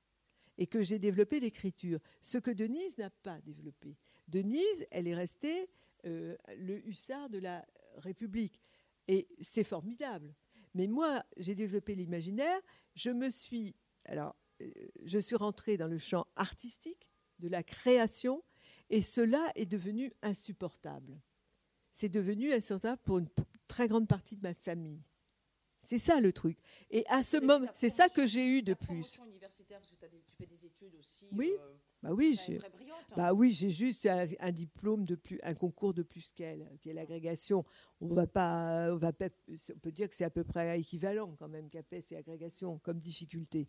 et 0.61 0.69
que 0.69 0.85
j'ai 0.85 1.01
développé 1.01 1.41
l'écriture. 1.41 1.99
Ce 2.23 2.39
que 2.39 2.53
Denise 2.53 2.97
n'a 2.99 3.11
pas 3.11 3.41
développé. 3.41 3.97
Denise, 4.29 4.87
elle 4.93 5.09
est 5.09 5.15
restée 5.15 5.69
euh, 6.07 6.37
le 6.57 6.87
hussard 6.87 7.29
de 7.29 7.39
la 7.39 7.67
République 7.97 8.63
et 9.09 9.27
c'est 9.41 9.65
formidable. 9.65 10.33
Mais 10.75 10.87
moi, 10.87 11.25
j'ai 11.37 11.57
développé 11.57 11.97
l'imaginaire. 11.97 12.61
Je 12.95 13.11
me 13.11 13.29
suis 13.29 13.75
alors 14.05 14.37
je 15.05 15.19
suis 15.19 15.37
rentrée 15.37 15.77
dans 15.77 15.89
le 15.89 15.99
champ 15.99 16.27
artistique, 16.37 17.11
de 17.39 17.49
la 17.49 17.63
création, 17.63 18.43
et 18.91 19.03
cela 19.03 19.51
est 19.55 19.67
devenu 19.67 20.13
insupportable. 20.23 21.21
C'est 21.93 22.09
devenu 22.09 22.53
insupportable 22.53 23.01
pour 23.03 23.19
une 23.19 23.29
très 23.67 23.89
grande 23.89 24.09
partie 24.09 24.37
de 24.37 24.43
ma 24.43 24.55
famille. 24.55 25.03
C'est 25.83 25.99
ça 25.99 26.21
le 26.21 26.33
truc. 26.33 26.59
Et 26.91 27.05
à 27.09 27.23
ce 27.23 27.39
moment, 27.39 27.67
c'est 27.75 27.91
ça 27.91 28.09
que 28.09 28.27
j'ai 28.27 28.47
eu 28.47 28.63
de 28.63 28.75
plus. 28.75 29.21
universitaire, 29.27 29.79
parce 29.79 29.91
que 29.91 29.97
tu 29.97 30.33
fais 30.39 30.47
des 30.47 30.67
études 30.67 30.95
aussi. 30.99 31.27
Oui. 31.33 31.53
Euh, 31.59 31.73
bah 32.03 32.11
oui, 32.15 32.39
j'ai, 32.47 32.57
hein. 32.57 32.61
bah 33.15 33.35
oui, 33.35 33.53
j'ai 33.53 33.71
juste 33.71 34.07
un, 34.07 34.51
diplôme 34.53 35.05
de 35.05 35.17
plus, 35.17 35.39
un 35.43 35.55
concours 35.55 35.93
de 35.93 36.03
plus 36.03 36.33
qu'elle, 36.33 36.67
qui 36.81 36.89
est 36.89 36.95
l'agrégation. 36.95 37.65
On 38.01 38.15
va 38.15 38.27
pas, 38.27 38.89
on 38.91 38.97
va 38.97 39.11
on 39.11 39.79
peut 39.79 39.93
dire 39.93 40.09
que 40.09 40.15
c'est 40.15 40.25
à 40.25 40.31
peu 40.31 40.43
près 40.43 40.81
équivalent 40.81 41.35
quand 41.39 41.49
même 41.49 41.69
qu'APES 41.69 42.13
et 42.13 42.17
agrégation 42.17 42.79
comme 42.79 42.99
difficulté. 42.99 43.69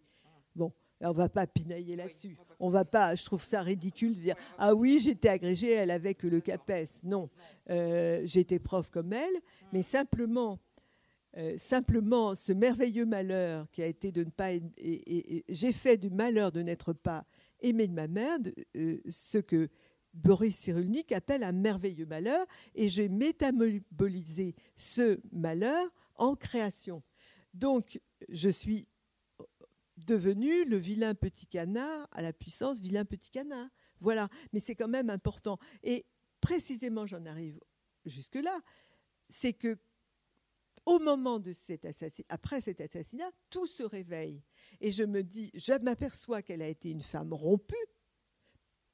Bon, 0.56 0.72
on 1.02 1.12
va 1.12 1.28
pas 1.28 1.46
pinailler 1.46 1.98
là-dessus. 1.98 2.38
On 2.60 2.70
va 2.70 2.86
pas. 2.86 3.16
Je 3.16 3.26
trouve 3.26 3.44
ça 3.44 3.62
ridicule 3.62 4.16
de 4.16 4.22
dire 4.22 4.36
ah 4.58 4.74
oui 4.74 5.00
j'étais 5.02 5.30
agrégée, 5.30 5.72
elle 5.72 5.92
avait 5.92 6.14
que 6.14 6.28
le 6.28 6.40
CAPES. 6.40 7.04
Non, 7.04 7.30
euh, 7.70 8.22
j'étais 8.26 8.60
prof 8.60 8.90
comme 8.90 9.12
elle, 9.12 9.42
mais 9.74 9.82
simplement. 9.82 10.60
Euh, 11.38 11.58
simplement, 11.58 12.36
ce 12.36 12.52
merveilleux 12.52 13.06
malheur 13.06 13.70
qui 13.72 13.82
a 13.82 13.86
été 13.86 14.12
de 14.12 14.24
ne 14.24 14.30
pas. 14.30 14.52
Et, 14.54 15.46
j'ai 15.48 15.72
fait 15.72 15.98
du 15.98 16.10
malheur 16.10 16.52
de 16.52 16.62
n'être 16.62 16.94
pas 16.94 17.26
aimé 17.62 17.88
de 17.88 17.94
ma 17.94 18.08
mère, 18.08 18.38
euh, 18.76 19.00
ce 19.08 19.38
que 19.38 19.70
Boris 20.14 20.58
Cyrulnik 20.58 21.12
appelle 21.12 21.44
un 21.44 21.54
merveilleux 21.54 22.06
malheur, 22.06 22.46
et 22.76 22.90
j'ai 22.90 23.08
métabolisé 23.08 24.56
ce 24.76 25.22
malheur 25.32 25.88
en 26.16 26.36
création. 26.36 27.02
Donc, 27.54 28.02
je 28.30 28.50
suis 28.50 28.88
devenu 29.98 30.66
le 30.66 30.78
vilain 30.78 31.14
petit 31.16 31.48
canard 31.48 32.08
à 32.12 32.22
la 32.22 32.34
puissance 32.34 32.82
vilain 32.82 33.06
petit 33.06 33.30
canard. 33.30 33.70
Voilà, 34.02 34.30
mais 34.52 34.60
c'est 34.60 34.76
quand 34.76 34.88
même 34.88 35.10
important. 35.10 35.60
Et 35.84 36.06
précisément, 36.42 37.06
j'en 37.06 37.26
arrive 37.26 37.60
jusque-là, 38.06 38.60
c'est 39.30 39.54
que 39.54 39.78
au 40.86 41.00
moment 41.00 41.40
de 41.40 41.52
cet 41.52 41.86
assassinat, 41.86 42.28
après 42.30 42.62
cet 42.62 42.82
assassinat, 42.82 43.30
tout 43.50 43.68
se 43.68 43.84
réveille. 43.84 44.44
Et 44.80 44.92
je 44.92 45.04
me 45.04 45.24
dis, 45.24 45.52
je 45.54 45.74
m'aperçois 45.82 46.42
qu'elle 46.42 46.62
a 46.62 46.68
été 46.68 46.90
une 46.90 47.02
femme 47.02 47.34
rompue 47.34 47.76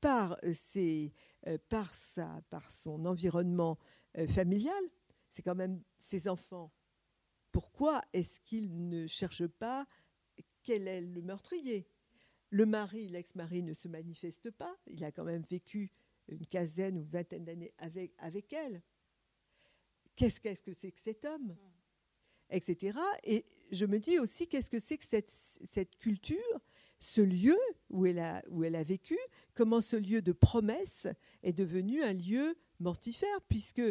par, 0.01 0.37
euh, 0.43 0.53
ses, 0.53 1.13
euh, 1.47 1.57
par, 1.69 1.91
par 2.49 2.71
son 2.71 3.05
environnement 3.05 3.77
euh, 4.17 4.27
familial. 4.27 4.83
C'est 5.29 5.41
quand 5.41 5.55
même 5.55 5.81
ses 5.97 6.27
enfants. 6.27 6.71
Pourquoi 7.51 8.01
est-ce 8.13 8.39
qu'ils 8.41 8.89
ne 8.89 9.07
cherchent 9.07 9.47
pas 9.47 9.85
quel 10.63 10.87
est 10.87 11.01
le 11.01 11.21
meurtrier? 11.21 11.87
Le 12.49 12.65
mari, 12.65 13.07
l'ex-mari, 13.07 13.63
ne 13.63 13.73
se 13.73 13.87
manifeste 13.87 14.51
pas. 14.51 14.75
Il 14.87 15.03
a 15.03 15.11
quand 15.11 15.23
même 15.23 15.43
vécu 15.49 15.91
une 16.27 16.45
quinzaine 16.45 16.97
ou 16.97 17.03
vingtaine 17.03 17.45
d'années 17.45 17.73
avec, 17.77 18.13
avec 18.17 18.51
elle. 18.53 18.81
Qu'est-ce 20.15 20.39
qu'est-ce 20.41 20.63
que 20.63 20.73
c'est 20.73 20.91
que 20.91 20.99
cet 20.99 21.25
homme? 21.25 21.55
Etc. 22.49 22.97
Et 23.23 23.45
je 23.71 23.85
me 23.85 23.99
dis 23.99 24.19
aussi, 24.19 24.47
qu'est-ce 24.47 24.69
que 24.69 24.79
c'est 24.79 24.97
que 24.97 25.05
cette, 25.05 25.29
cette 25.29 25.97
culture, 25.97 26.59
ce 26.99 27.21
lieu 27.21 27.57
où 27.89 28.05
elle, 28.05 28.19
a, 28.19 28.41
où 28.49 28.63
elle 28.63 28.75
a 28.75 28.83
vécu, 28.83 29.17
comment 29.53 29.81
ce 29.81 29.95
lieu 29.95 30.21
de 30.21 30.31
promesse 30.31 31.07
est 31.43 31.53
devenu 31.53 32.03
un 32.03 32.13
lieu 32.13 32.57
mortifère, 32.79 33.41
puisque 33.49 33.81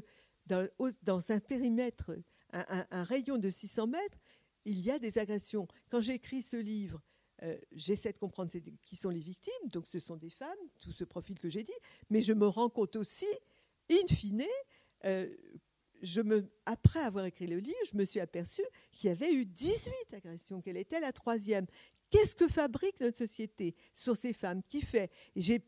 dans, 0.46 0.68
dans 1.02 1.32
un 1.32 1.40
périmètre, 1.40 2.16
un, 2.52 3.02
rayon 3.04 3.38
de 3.38 3.50
600 3.50 3.88
mètres, 3.88 4.18
il 4.64 4.80
y 4.80 4.90
a 4.90 4.98
des 4.98 5.18
agressions. 5.18 5.68
Quand 5.90 6.00
j'écris 6.00 6.42
ce 6.42 6.56
livre, 6.56 7.02
euh, 7.42 7.56
j'essaie 7.72 8.12
de 8.12 8.18
comprendre 8.18 8.50
qui 8.82 8.96
sont 8.96 9.10
les 9.10 9.20
victimes, 9.20 9.52
donc 9.72 9.86
ce 9.86 9.98
sont 9.98 10.16
des 10.16 10.30
femmes, 10.30 10.56
tout 10.80 10.92
ce 10.92 11.04
profil 11.04 11.38
que 11.38 11.48
j'ai 11.48 11.62
dit, 11.62 11.72
mais 12.10 12.22
je 12.22 12.32
me 12.32 12.46
rends 12.46 12.70
compte 12.70 12.96
aussi, 12.96 13.26
in 13.90 14.06
fine, 14.08 14.44
euh, 15.04 15.28
je 16.06 16.20
me, 16.20 16.48
après 16.64 17.00
avoir 17.00 17.24
écrit 17.24 17.46
le 17.46 17.58
livre, 17.58 17.76
je 17.90 17.96
me 17.96 18.04
suis 18.04 18.20
aperçue 18.20 18.64
qu'il 18.92 19.08
y 19.08 19.12
avait 19.12 19.32
eu 19.32 19.44
18 19.44 19.92
agressions, 20.12 20.60
qu'elle 20.60 20.76
était 20.76 21.00
la 21.00 21.12
troisième. 21.12 21.66
Qu'est-ce 22.10 22.36
que 22.36 22.48
fabrique 22.48 23.00
notre 23.00 23.18
société 23.18 23.74
sur 23.92 24.16
ces 24.16 24.32
femmes 24.32 24.62
Qui 24.68 24.80
fait 24.80 25.10
J'ai 25.34 25.60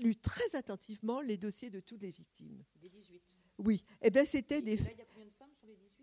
lu 0.00 0.16
très 0.16 0.54
attentivement 0.54 1.20
les 1.20 1.36
dossiers 1.36 1.70
de 1.70 1.80
toutes 1.80 2.02
les 2.02 2.10
victimes. 2.10 2.62
Des 2.80 2.88
18 2.88 3.36
Oui. 3.58 3.84
Eh 4.00 4.10
bien, 4.10 4.24
c'était 4.24 4.62
des... 4.62 4.74
il 4.74 4.98
y 4.98 5.00
a 5.00 5.04
combien 5.04 5.26
de 5.26 5.32
femmes 5.32 5.52
sur 5.58 5.66
les 5.66 5.76
18 5.76 6.02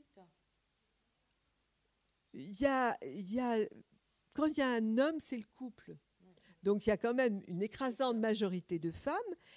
il 2.34 2.62
y 2.62 2.65
a, 2.65 2.97
y 3.04 3.39
a, 3.39 3.58
quand 4.36 4.45
il 4.45 4.58
y 4.58 4.62
a 4.62 4.69
un 4.69 4.97
homme, 4.97 5.19
c'est 5.19 5.38
le 5.38 5.47
couple. 5.56 5.97
Donc 6.62 6.86
il 6.86 6.89
y 6.89 6.93
a 6.93 6.97
quand 6.97 7.13
même 7.13 7.41
une 7.47 7.62
écrasante 7.62 8.17
majorité 8.17 8.80
de 8.80 8.91
femmes, 8.91 9.15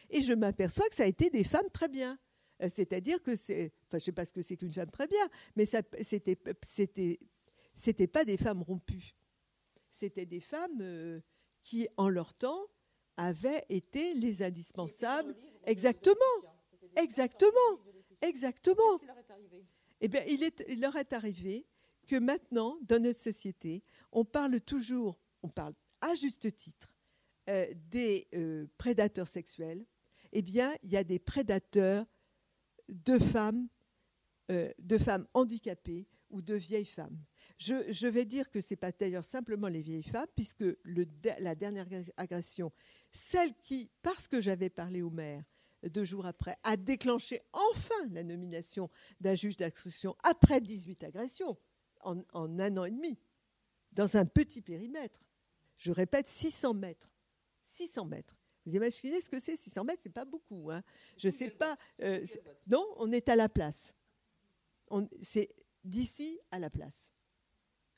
et 0.09 0.21
je 0.21 0.33
m'aperçois 0.33 0.89
que 0.89 0.95
ça 0.95 1.03
a 1.03 1.07
été 1.07 1.31
des 1.31 1.45
femmes 1.45 1.69
très 1.73 1.89
bien. 1.89 2.19
Euh, 2.63 2.69
c'est-à-dire 2.69 3.23
que 3.23 3.37
c'est, 3.37 3.73
enfin 3.87 3.99
je 3.99 4.05
sais 4.05 4.13
pas 4.13 4.25
ce 4.25 4.33
que 4.33 4.43
c'est 4.43 4.57
qu'une 4.57 4.73
femme 4.73 4.91
très 4.91 5.07
bien, 5.07 5.29
mais 5.57 5.65
ça, 5.65 5.83
c'était, 6.03 6.39
c'était, 6.63 7.19
c'était 7.75 8.07
pas 8.07 8.25
des 8.25 8.37
femmes 8.37 8.63
rompues. 8.63 9.15
C'était 9.91 10.27
des 10.27 10.41
femmes 10.41 10.81
euh, 10.81 11.21
qui, 11.63 11.89
en 11.97 12.09
leur 12.09 12.35
temps, 12.35 12.67
avaient 13.17 13.65
été 13.69 14.15
les 14.15 14.43
indispensables. 14.43 15.35
Exactement, 15.65 16.15
exactement, 16.97 17.79
exactement. 18.23 18.99
Eh 20.01 20.09
bien, 20.09 20.25
il, 20.27 20.43
est, 20.43 20.65
il 20.69 20.81
leur 20.81 20.97
est 20.97 21.13
arrivé 21.13 21.67
que 22.07 22.17
maintenant, 22.17 22.79
dans 22.83 23.01
notre 23.01 23.21
société, 23.21 23.85
on 24.11 24.25
parle 24.25 24.61
toujours, 24.61 25.21
on 25.43 25.49
parle 25.49 25.75
à 26.01 26.15
juste 26.15 26.53
titre, 26.55 26.93
euh, 27.49 27.67
des 27.91 28.29
euh, 28.35 28.67
prédateurs 28.79 29.29
sexuels. 29.29 29.85
Eh 30.33 30.43
bien, 30.43 30.75
il 30.83 30.91
y 30.91 30.97
a 30.97 31.05
des 31.05 31.19
prédateurs 31.19 32.07
de 32.89 33.19
femmes, 33.19 33.69
euh, 34.51 34.71
de 34.79 34.99
femmes 34.99 35.27
handicapées 35.35 36.07
ou 36.31 36.43
de 36.43 36.55
vieilles 36.55 36.85
femmes. 36.85 37.19
Je, 37.59 38.07
vais 38.09 38.25
dire 38.25 38.51
que 38.51 38.61
ce 38.61 38.73
n'est 38.73 38.79
pas 38.79 38.91
d'ailleurs 38.91 39.25
simplement 39.25 39.69
les 39.69 39.83
vieilles 39.83 40.03
femmes, 40.03 40.27
puisque 40.35 40.65
la 41.39 41.55
dernière 41.55 41.87
agression, 42.17 42.73
celle 43.13 43.55
qui, 43.55 43.91
parce 44.03 44.27
que 44.27 44.41
j'avais 44.41 44.71
parlé 44.71 45.03
au 45.03 45.11
maire 45.11 45.45
deux 45.89 46.05
jours 46.05 46.27
après, 46.27 46.57
a 46.63 46.77
déclenché 46.77 47.41
enfin 47.53 48.09
la 48.11 48.23
nomination 48.23 48.91
d'un 49.21 49.35
juge 49.35 49.57
d'instruction 49.57 50.17
après 50.23 50.61
18 50.61 51.05
agressions, 51.05 51.57
en, 52.03 52.23
un 52.35 52.77
an 52.77 52.85
et 52.85 52.91
demi, 52.91 53.19
dans 53.93 54.17
un 54.17 54.25
petit 54.25 54.63
périmètre. 54.63 55.21
Je 55.77 55.93
répète, 55.93 56.29
600 56.29 56.75
mètres. 56.75 57.11
600 57.65 58.07
mètres. 58.07 58.37
Vous 58.65 58.77
imaginez 58.77 59.21
ce 59.21 59.29
que 59.29 59.39
c'est 59.39 59.57
600 59.57 59.85
mètres, 59.85 60.01
c'est 60.03 60.13
pas 60.13 60.25
beaucoup. 60.25 60.71
Hein. 60.71 60.83
Je 61.19 61.29
ne 61.29 61.33
sais 61.33 61.51
pas. 61.51 61.77
Euh, 62.01 62.25
non, 62.69 62.87
on 62.97 63.11
est 63.13 63.29
à 63.29 63.37
la 63.37 63.49
place. 63.49 63.95
C'est 65.21 65.49
d'ici 65.85 66.39
à 66.51 66.59
la 66.59 66.71
place. 66.71 67.13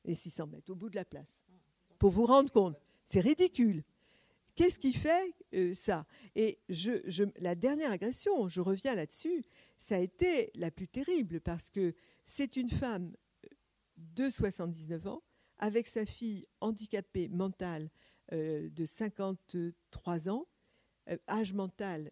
Les 0.04 0.14
600 0.14 0.46
mètres, 0.46 0.70
au 0.70 0.74
bout 0.74 0.90
de 0.90 0.96
la 0.96 1.04
place. 1.04 1.42
Pour 1.98 2.10
vous 2.10 2.26
rendre 2.26 2.52
compte, 2.52 2.76
c'est 3.04 3.20
ridicule. 3.20 3.82
Qu'est-ce 4.54 4.78
qui 4.78 4.92
fait 4.92 5.34
euh, 5.54 5.74
ça? 5.74 6.06
Et 6.36 6.58
je, 6.68 7.24
la 7.38 7.54
dernière 7.54 7.90
agression, 7.90 8.48
je 8.48 8.60
reviens 8.60 8.94
là-dessus, 8.94 9.44
ça 9.78 9.96
a 9.96 9.98
été 9.98 10.50
la 10.54 10.70
plus 10.70 10.86
terrible 10.86 11.40
parce 11.40 11.70
que 11.70 11.94
c'est 12.24 12.56
une 12.56 12.68
femme 12.68 13.12
de 13.96 14.30
79 14.30 15.06
ans, 15.08 15.22
avec 15.58 15.86
sa 15.86 16.06
fille 16.06 16.46
handicapée 16.60 17.28
mentale 17.28 17.90
euh, 18.32 18.68
de 18.70 18.84
53 18.84 20.28
ans, 20.28 20.46
euh, 21.08 21.16
âge 21.28 21.52
mental 21.52 22.10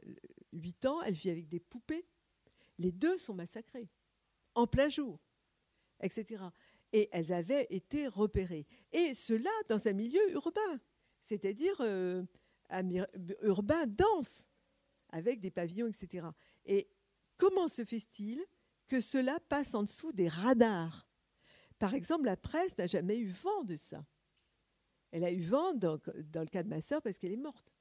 8 0.53 0.85
euh, 0.85 0.89
ans, 0.89 1.03
elle 1.03 1.15
vit 1.15 1.31
avec 1.31 1.49
des 1.49 1.61
poupées. 1.61 2.07
Les 2.79 2.93
deux 2.93 3.19
sont 3.19 3.35
massacrés, 3.35 3.89
en 4.55 4.67
plein 4.67 4.89
jour, 4.89 5.21
etc. 6.01 6.45
Et 6.93 7.09
elles 7.13 7.33
avaient 7.33 7.67
été 7.71 8.07
repérées. 8.07 8.67
Et 8.93 9.15
cela 9.15 9.51
dans 9.69 9.89
un 9.89 9.93
milieu 9.93 10.33
urbain, 10.33 10.81
c'est-à-dire 11.21 11.77
euh, 11.81 12.23
urbain 13.43 13.87
dense, 13.87 14.47
avec 15.11 15.41
des 15.41 15.51
pavillons, 15.51 15.87
etc. 15.87 16.27
Et 16.65 16.89
comment 17.37 17.69
se 17.69 17.85
fait-il 17.85 18.45
que 18.89 19.01
cela 19.01 19.39
passe 19.49 19.75
en 19.75 19.83
dessous 19.83 20.13
des 20.13 20.29
radars? 20.29 21.07
Par 21.79 21.95
exemple, 21.95 22.27
la 22.27 22.37
presse 22.37 22.77
n'a 22.79 22.87
jamais 22.87 23.19
eu 23.19 23.29
vent 23.29 23.65
de 23.65 23.77
ça. 23.77 24.05
Elle 25.11 25.25
a 25.25 25.31
eu 25.31 25.43
vent 25.43 25.75
dans, 25.75 25.99
le 26.07 26.47
cas 26.47 26.63
de 26.63 26.69
ma 26.69 26.81
sœur 26.81 27.03
parce 27.03 27.19
qu'elle 27.19 27.33
est 27.33 27.37
morte. 27.37 27.73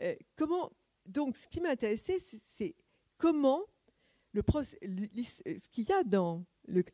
Euh, 0.00 0.14
comment 0.36 0.70
Donc, 1.06 1.36
ce 1.36 1.48
qui 1.48 1.60
m'a 1.60 1.70
intéressé, 1.70 2.18
c'est 2.20 2.74
comment 3.16 3.62
le, 4.32 4.42
ce 5.22 5.68
qu'il 5.70 5.88
y 5.88 5.92
a 5.92 6.04
dans 6.04 6.44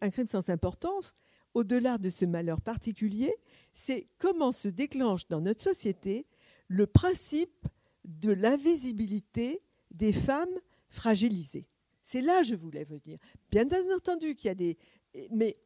un 0.01 0.11
crime 0.11 0.27
sans 0.27 0.49
importance, 0.49 1.15
au-delà 1.53 1.99
de 1.99 2.11
ce 2.11 2.25
malheur 2.25 2.61
particulier, 2.61 3.35
c'est 3.73 4.09
comment 4.19 4.53
se 4.53 4.69
déclenche 4.69 5.29
dans 5.29 5.41
notre 5.41 5.63
société 5.63 6.27
le 6.69 6.87
principe 6.87 7.67
de 8.05 8.33
l'invisibilité 8.33 9.63
des 9.91 10.13
femmes 10.13 10.59
fragilisées. 10.89 11.69
C'est 12.03 12.21
là 12.21 12.41
que 12.41 12.49
je 12.49 12.55
voulais 12.55 12.85
venir. 12.85 13.19
Bien 13.51 13.67
entendu 13.97 14.35
qu'il 14.35 14.49
y 14.49 14.51
a 14.51 14.55
des, 14.55 14.77
mais 15.31 15.57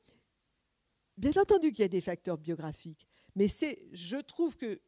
bien 1.17 1.33
entendu 1.37 1.73
qu'il 1.73 1.83
y 1.83 1.85
a 1.85 1.89
des 1.89 2.01
facteurs 2.01 2.39
biographiques, 2.39 3.09
mais 3.35 3.49
c'est, 3.49 3.83
je 3.93 4.17
trouve 4.17 4.57
que 4.57 4.81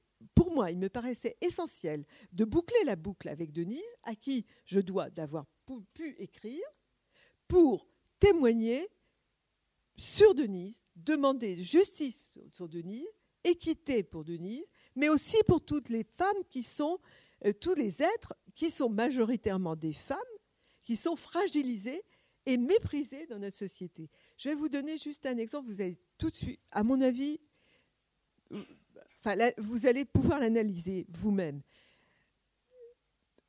moi, 0.51 0.71
il 0.71 0.79
me 0.79 0.89
paraissait 0.89 1.37
essentiel 1.41 2.05
de 2.33 2.45
boucler 2.45 2.85
la 2.85 2.97
boucle 2.97 3.29
avec 3.29 3.53
Denise, 3.53 3.81
à 4.05 4.15
qui 4.15 4.47
je 4.65 4.81
dois 4.81 5.11
d'avoir 5.11 5.47
pu 5.95 6.17
écrire, 6.19 6.65
pour 7.49 7.87
témoigner 8.19 8.89
sur 9.97 10.35
Denise, 10.35 10.85
demander 10.97 11.63
justice 11.63 12.31
sur 12.53 12.69
Denise, 12.69 13.07
équité 13.45 14.03
pour 14.03 14.25
Denise, 14.25 14.65
mais 14.97 15.09
aussi 15.09 15.37
pour 15.47 15.65
toutes 15.65 15.89
les 15.89 16.05
femmes 16.05 16.45
qui 16.49 16.63
sont, 16.63 16.99
euh, 17.45 17.53
tous 17.53 17.75
les 17.75 18.03
êtres 18.03 18.35
qui 18.55 18.71
sont 18.71 18.91
majoritairement 18.91 19.77
des 19.77 19.93
femmes, 19.93 20.19
qui 20.83 20.97
sont 20.97 21.17
fragilisées 21.17 22.03
et 22.47 22.57
méprisées 22.57 23.27
dans 23.27 23.39
notre 23.39 23.57
société. 23.57 24.11
Je 24.37 24.49
vais 24.49 24.55
vous 24.55 24.69
donner 24.69 24.99
juste 24.99 25.27
un 25.27 25.37
exemple, 25.37 25.67
vous 25.69 25.81
allez 25.81 25.99
tout 26.19 26.31
de 26.31 26.37
suite, 26.37 26.61
à 26.71 26.83
mon 26.83 27.01
avis, 27.01 27.41
vous 29.59 29.87
allez 29.87 30.05
pouvoir 30.05 30.39
l'analyser 30.39 31.07
vous-même. 31.11 31.63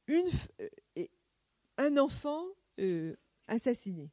Euh, 0.09 1.05
un 1.77 1.97
enfant 1.97 2.43
euh, 2.79 3.15
assassiné, 3.47 4.11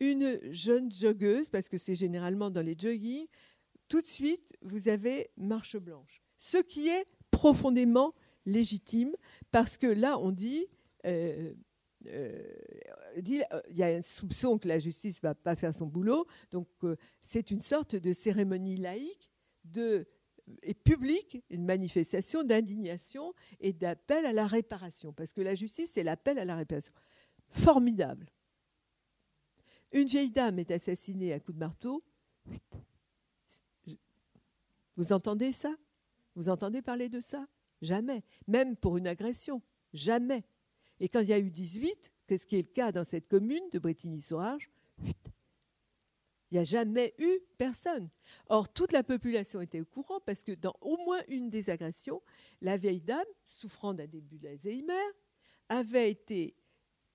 une 0.00 0.38
jeune 0.52 0.90
joggeuse, 0.92 1.48
parce 1.48 1.68
que 1.68 1.76
c'est 1.76 1.94
généralement 1.94 2.50
dans 2.50 2.62
les 2.62 2.76
joggings, 2.78 3.26
tout 3.88 4.00
de 4.00 4.06
suite, 4.06 4.56
vous 4.62 4.88
avez 4.88 5.30
marche 5.36 5.76
blanche. 5.76 6.22
Ce 6.38 6.58
qui 6.58 6.88
est 6.88 7.04
profondément 7.30 8.14
légitime, 8.46 9.14
parce 9.50 9.76
que 9.76 9.86
là, 9.86 10.18
on 10.18 10.30
dit, 10.30 10.66
euh, 11.04 11.52
il 12.06 13.44
y 13.70 13.82
a 13.82 13.86
un 13.86 14.02
soupçon 14.02 14.58
que 14.58 14.68
la 14.68 14.78
justice 14.78 15.22
ne 15.22 15.28
va 15.28 15.34
pas 15.34 15.56
faire 15.56 15.74
son 15.74 15.86
boulot, 15.86 16.26
donc 16.50 16.68
c'est 17.20 17.50
une 17.50 17.60
sorte 17.60 17.96
de 17.96 18.12
cérémonie 18.12 18.76
laïque 18.76 19.30
de 19.64 20.06
et 20.62 20.74
publique, 20.74 21.42
une 21.50 21.64
manifestation 21.64 22.44
d'indignation 22.44 23.34
et 23.60 23.72
d'appel 23.72 24.26
à 24.26 24.32
la 24.32 24.46
réparation, 24.46 25.12
parce 25.12 25.32
que 25.32 25.40
la 25.40 25.54
justice, 25.54 25.92
c'est 25.92 26.02
l'appel 26.02 26.38
à 26.38 26.44
la 26.44 26.56
réparation. 26.56 26.92
Formidable. 27.50 28.30
Une 29.92 30.06
vieille 30.06 30.30
dame 30.30 30.58
est 30.58 30.70
assassinée 30.70 31.32
à 31.32 31.40
coups 31.40 31.54
de 31.54 31.60
marteau. 31.60 32.04
Vous 34.96 35.12
entendez 35.12 35.52
ça? 35.52 35.74
Vous 36.34 36.48
entendez 36.48 36.82
parler 36.82 37.08
de 37.08 37.20
ça? 37.20 37.46
Jamais. 37.80 38.22
Même 38.46 38.76
pour 38.76 38.96
une 38.96 39.06
agression. 39.06 39.62
Jamais. 39.92 40.44
Et 41.00 41.08
quand 41.08 41.20
il 41.20 41.28
y 41.28 41.32
a 41.32 41.38
eu 41.38 41.50
18, 41.50 42.12
qu'est-ce 42.26 42.46
qui 42.46 42.56
est 42.56 42.62
le 42.62 42.72
cas 42.72 42.92
dans 42.92 43.04
cette 43.04 43.28
commune 43.28 43.62
de 43.70 43.78
Bretigny-Saurage 43.78 44.70
il 46.54 46.58
n'y 46.58 46.60
a 46.60 46.64
jamais 46.64 47.14
eu 47.18 47.40
personne. 47.58 48.08
Or, 48.46 48.72
toute 48.72 48.92
la 48.92 49.02
population 49.02 49.60
était 49.60 49.80
au 49.80 49.84
courant 49.84 50.20
parce 50.20 50.44
que 50.44 50.52
dans 50.52 50.76
au 50.82 50.96
moins 50.98 51.20
une 51.26 51.50
des 51.50 51.68
agressions, 51.68 52.22
la 52.60 52.76
vieille 52.76 53.00
dame, 53.00 53.26
souffrant 53.42 53.92
d'un 53.92 54.06
début 54.06 54.38
d'Alzheimer, 54.38 55.02
avait 55.68 56.12
été 56.12 56.54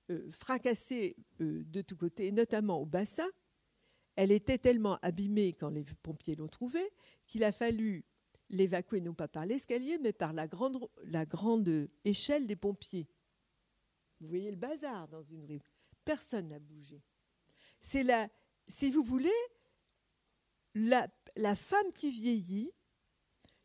euh, 0.10 0.30
fracassée 0.30 1.15
euh, 1.39 1.63
de 1.63 1.82
tous 1.82 1.95
côtés, 1.95 2.34
notamment 2.34 2.82
au 2.82 2.86
bassin. 2.86 3.30
Elle 4.17 4.34
était 4.34 4.58
tellement 4.58 4.99
abîmée 5.02 5.54
quand 5.54 5.69
les 5.69 5.86
pompiers 6.04 6.36
l'ont 6.36 6.47
trouvée 6.47 6.91
qu'il 7.25 7.45
a 7.45 7.54
fallu 7.54 8.04
l'évacuer 8.49 8.99
non 8.99 9.13
pas 9.13 9.30
par 9.30 9.45
l'escalier, 9.45 9.99
mais 9.99 10.12
par 10.12 10.34
la 10.34 10.47
grande, 10.47 11.88
échelle 12.04 12.45
des 12.45 12.58
pompiers. 12.58 13.08
Vous 14.19 14.28
voyez 14.28 14.52
le 14.52 14.58
bazar 14.58 15.08
dans 15.08 15.23
une 15.23 15.45
rue. 15.45 15.62
Personne 16.04 16.49
n'a 16.49 16.60
bougé. 16.60 17.02
C'est 17.80 18.04
la, 18.04 18.28
si 18.69 18.91
vous 18.91 19.03
voulez, 19.03 19.29
la, 20.75 21.10
femme 21.55 21.91
qui 21.93 22.12
vieillit, 22.12 22.71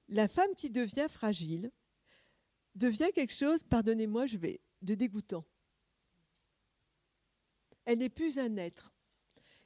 la 0.08 0.26
femme 0.28 0.54
qui 0.56 0.70
devient 0.70 1.06
fragile, 1.08 1.70
devient 2.74 3.10
quelque 3.14 3.32
chose, 3.32 3.62
pardonnez-moi, 3.62 4.26
je 4.26 4.38
vais, 4.38 4.60
de 4.82 4.94
dégoûtant. 4.94 5.44
Elle 7.84 7.98
n'est 7.98 8.08
plus 8.08 8.38
un 8.38 8.56
être. 8.56 8.92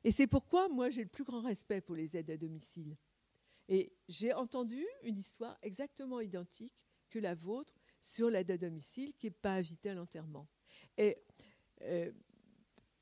Et 0.05 0.11
c'est 0.11 0.27
pourquoi 0.27 0.69
moi 0.69 0.91
j'ai 0.91 1.03
le 1.03 1.09
plus 1.09 1.25
grand 1.25 1.41
respect 1.41 1.81
pour 1.81 1.95
les 1.95 2.17
aides 2.17 2.31
à 2.31 2.37
domicile. 2.37 2.97
Et 3.69 3.93
j'ai 4.09 4.33
entendu 4.33 4.85
une 5.03 5.19
histoire 5.19 5.57
exactement 5.63 6.21
identique 6.21 6.87
que 7.11 7.19
la 7.19 7.35
vôtre 7.35 7.75
sur 8.01 8.31
l'aide 8.31 8.51
à 8.51 8.59
domicile 8.59 9.13
qui 9.15 9.27
n'est 9.27 9.31
pas 9.31 9.59
évitée 9.59 9.91
à 9.91 9.95
l'enterrement. 9.95 10.49
Et 10.97 11.17
euh, 11.83 12.11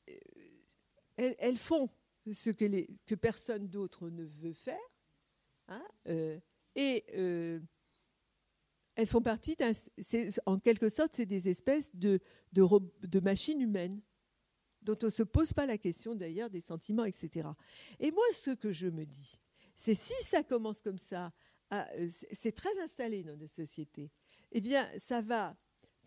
euh, 0.08 1.34
elles, 1.38 1.56
font 1.56 1.88
ce 2.32 2.50
que, 2.50 3.14
personne 3.14 3.68
d'autre 3.68 4.10
ne 4.10 4.24
veut 4.24 4.52
faire. 4.52 4.78
Hein, 5.68 5.84
euh, 6.08 6.38
et 6.74 7.04
euh, 7.14 7.60
elles 8.94 9.06
font 9.06 9.22
partie. 9.22 9.56
En 10.46 10.58
quelque 10.58 10.88
sorte, 10.88 11.14
c'est 11.14 11.26
des 11.26 11.48
espèces 11.48 11.94
de, 11.94 12.20
de, 12.52 12.64
de, 13.02 13.20
machines 13.20 13.60
humaines 13.60 14.00
dont 14.82 14.96
on 15.02 15.06
ne 15.06 15.10
se 15.10 15.22
pose 15.22 15.52
pas 15.52 15.66
la 15.66 15.78
question 15.78 16.14
d'ailleurs 16.14 16.50
des 16.50 16.60
sentiments, 16.60 17.04
etc. 17.04 17.48
Et 17.98 18.10
moi, 18.10 18.24
ce 18.32 18.50
que 18.50 18.72
je 18.72 18.86
me 18.86 19.04
dis, 19.04 19.40
c'est 19.74 19.94
si 19.94 20.14
ça 20.22 20.42
commence 20.42 20.80
comme 20.80 20.98
ça, 20.98 21.32
euh, 21.72 22.08
c'est 22.10 22.54
très 22.54 22.78
installé 22.80 23.24
dans 23.24 23.36
nos 23.36 23.48
sociétés, 23.48 24.12
eh 24.52 24.60
bien, 24.60 24.88
ça 24.98 25.20
va, 25.20 25.56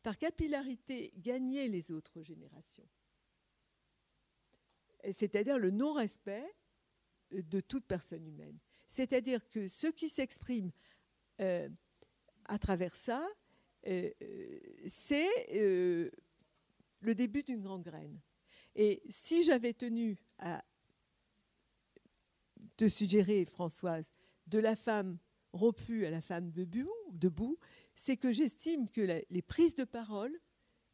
par 0.02 0.18
capillarité, 0.18 1.14
gagner 1.18 1.68
les 1.68 1.92
autres 1.92 2.22
générations 2.22 2.88
c'est-à-dire 5.12 5.58
le 5.58 5.72
non-respect 5.72 6.46
de 7.32 7.60
toute 7.60 7.86
personne 7.86 8.26
humaine. 8.26 8.58
C'est-à-dire 8.88 9.48
que 9.50 9.68
ce 9.68 9.88
qui 9.88 10.10
s'exprime 10.10 10.72
euh, 11.42 11.70
à 12.46 12.58
travers 12.58 12.96
ça, 12.96 13.26
euh, 13.88 14.10
c'est 14.88 15.30
euh, 15.56 16.10
le 17.02 17.16
début 17.16 17.44
d'une 17.44 17.62
grande 17.62 17.84
graine. 17.84 18.20
Et 18.76 19.02
si 19.10 19.44
j'avais 19.44 19.74
tenu 19.74 20.18
à 20.40 20.64
te 22.78 22.88
suggérer, 22.88 23.46
Françoise, 23.46 24.12
de 24.48 24.60
la 24.60 24.76
femme 24.76 25.18
rompue 25.54 26.06
à 26.06 26.10
la 26.12 26.22
femme 26.22 26.52
debout 26.52 27.60
c'est 27.96 28.16
que 28.16 28.32
j'estime 28.32 28.88
que 28.88 29.02
les 29.30 29.42
prises 29.42 29.76
de 29.76 29.84
parole 29.84 30.40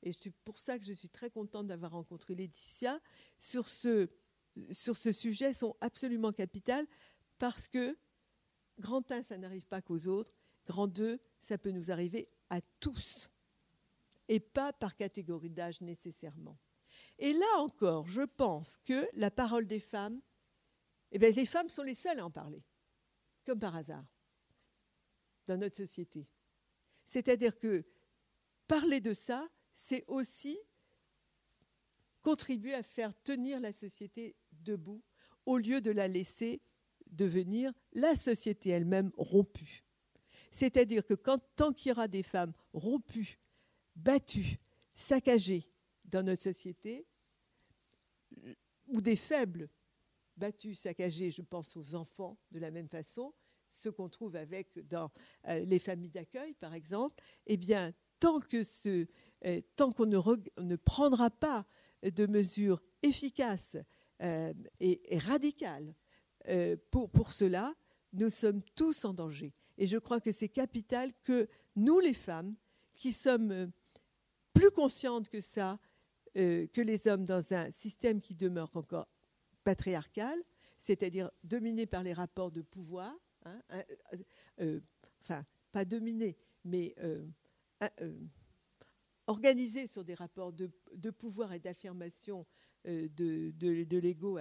et 0.06 0.14
c'est 0.14 0.32
pour 0.46 0.60
ça 0.60 0.78
que 0.78 0.86
je 0.86 0.94
suis 0.94 1.10
très 1.10 1.32
contente 1.32 1.68
d'avoir 1.68 1.92
rencontré 1.92 2.36
Laetitia, 2.36 3.02
sur 3.40 3.68
ce, 3.68 4.08
sur 4.72 4.96
ce 4.96 5.12
sujet 5.12 5.52
sont 5.52 5.76
absolument 5.82 6.32
capitales 6.32 6.86
parce 7.40 7.68
que 7.68 7.98
grand 8.80 9.12
1, 9.12 9.24
ça 9.24 9.38
n'arrive 9.38 9.66
pas 9.66 9.82
qu'aux 9.82 10.08
autres, 10.08 10.32
grand 10.68 10.88
2, 10.88 11.20
ça 11.42 11.58
peut 11.58 11.72
nous 11.72 11.92
arriver 11.92 12.30
à 12.52 12.62
tous 12.80 13.30
et 14.28 14.40
pas 14.40 14.74
par 14.74 14.96
catégorie 14.96 15.50
d'âge 15.50 15.82
nécessairement. 15.82 16.58
Et 17.18 17.34
là 17.34 17.58
encore, 17.58 18.08
je 18.08 18.22
pense 18.22 18.78
que 18.78 19.10
la 19.14 19.32
parole 19.32 19.66
des 19.66 19.80
femmes, 19.80 20.22
eh 21.12 21.20
bien, 21.20 21.32
les 21.32 21.46
femmes 21.46 21.70
sont 21.70 21.84
les 21.84 21.96
seules 21.96 22.20
à 22.20 22.26
en 22.26 22.32
parler, 22.32 22.64
comme 23.46 23.60
par 23.60 23.76
hasard, 23.76 24.06
dans 25.46 25.58
notre 25.58 25.78
société. 25.78 26.28
C'est-à-dire 27.06 27.58
que 27.58 27.86
parler 28.68 29.00
de 29.02 29.14
ça, 29.14 29.48
c'est 29.76 30.06
aussi 30.08 30.58
contribuer 32.24 32.74
à 32.74 32.82
faire 32.82 33.14
tenir 33.22 33.60
la 33.60 33.72
société 33.72 34.36
debout 34.52 35.04
au 35.46 35.60
lieu 35.60 35.82
de 35.82 35.92
la 35.92 36.08
laisser 36.08 36.62
devenir 37.06 37.72
la 37.94 38.16
société 38.16 38.72
elle-même 38.72 39.12
rompue. 39.16 39.84
C'est-à-dire 40.52 41.06
que 41.06 41.14
quand, 41.14 41.40
tant 41.56 41.72
qu'il 41.72 41.90
y 41.90 41.92
aura 41.92 42.08
des 42.08 42.24
femmes 42.24 42.54
rompues, 42.74 43.38
battues, 43.96 44.58
saccagées 44.94 45.70
dans 46.06 46.24
notre 46.24 46.42
société, 46.42 47.06
ou 48.88 49.02
des 49.02 49.16
faibles 49.16 49.70
battus, 50.38 50.80
saccagés, 50.80 51.32
je 51.32 51.42
pense 51.42 51.76
aux 51.78 51.96
enfants 51.96 52.38
de 52.52 52.60
la 52.60 52.72
même 52.72 52.90
façon, 52.90 53.34
ce 53.68 53.90
qu'on 53.90 54.10
trouve 54.10 54.36
avec 54.36 54.80
dans 54.88 55.12
euh, 55.48 55.60
les 55.60 55.80
familles 55.80 56.12
d'accueil, 56.12 56.54
par 56.54 56.74
exemple, 56.74 57.22
eh 57.46 57.58
bien, 57.58 57.94
tant 58.20 58.40
que 58.40 58.64
ce, 58.64 59.08
euh, 59.46 59.62
tant 59.76 59.92
qu'on 59.92 60.06
ne, 60.06 60.76
prendra 60.76 61.30
pas 61.30 61.66
de 62.04 62.26
mesures 62.28 62.82
efficaces 63.04 63.78
euh, 64.22 64.54
et, 64.80 65.18
radicales 65.20 65.96
pour, 66.92 67.10
pour 67.10 67.34
cela, 67.34 67.74
nous 68.14 68.30
sommes 68.30 68.62
tous 68.76 69.04
en 69.04 69.16
danger. 69.16 69.52
Et 69.80 69.88
je 69.88 69.98
crois 69.98 70.20
que 70.20 70.32
c'est 70.32 70.48
capital 70.48 71.12
que 71.24 71.48
nous, 71.76 72.00
les 72.00 72.14
femmes, 72.14 72.56
qui 72.94 73.12
sommes 73.12 73.72
plus 74.54 74.70
conscientes 74.70 75.28
que 75.28 75.42
ça, 75.42 75.80
que 76.36 76.82
les 76.82 77.08
hommes 77.08 77.26
dans 77.26 77.52
un 77.52 77.72
système 77.72 78.22
qui 78.22 78.36
demeure 78.36 78.70
encore 78.76 79.08
patriarcal, 79.64 80.38
c'est-à-dire 80.78 81.32
dominé 81.44 81.88
par 81.88 82.04
les 82.04 82.14
rapports 82.14 82.52
de 82.52 82.62
pouvoir, 82.62 83.18
Hein, 83.46 83.62
euh, 83.72 83.84
euh, 84.62 84.80
enfin, 85.22 85.46
pas 85.72 85.86
dominé, 85.86 86.36
mais 86.64 86.96
euh, 89.28 89.32
organisé 89.32 89.88
sur 89.88 90.04
des 90.04 90.14
rapports 90.14 90.54
de, 90.54 90.70
pouvoir 91.12 91.54
et 91.54 91.60
d'affirmation 91.60 92.46
de, 92.86 93.52
de, 93.52 93.98
l'ego, 93.98 94.38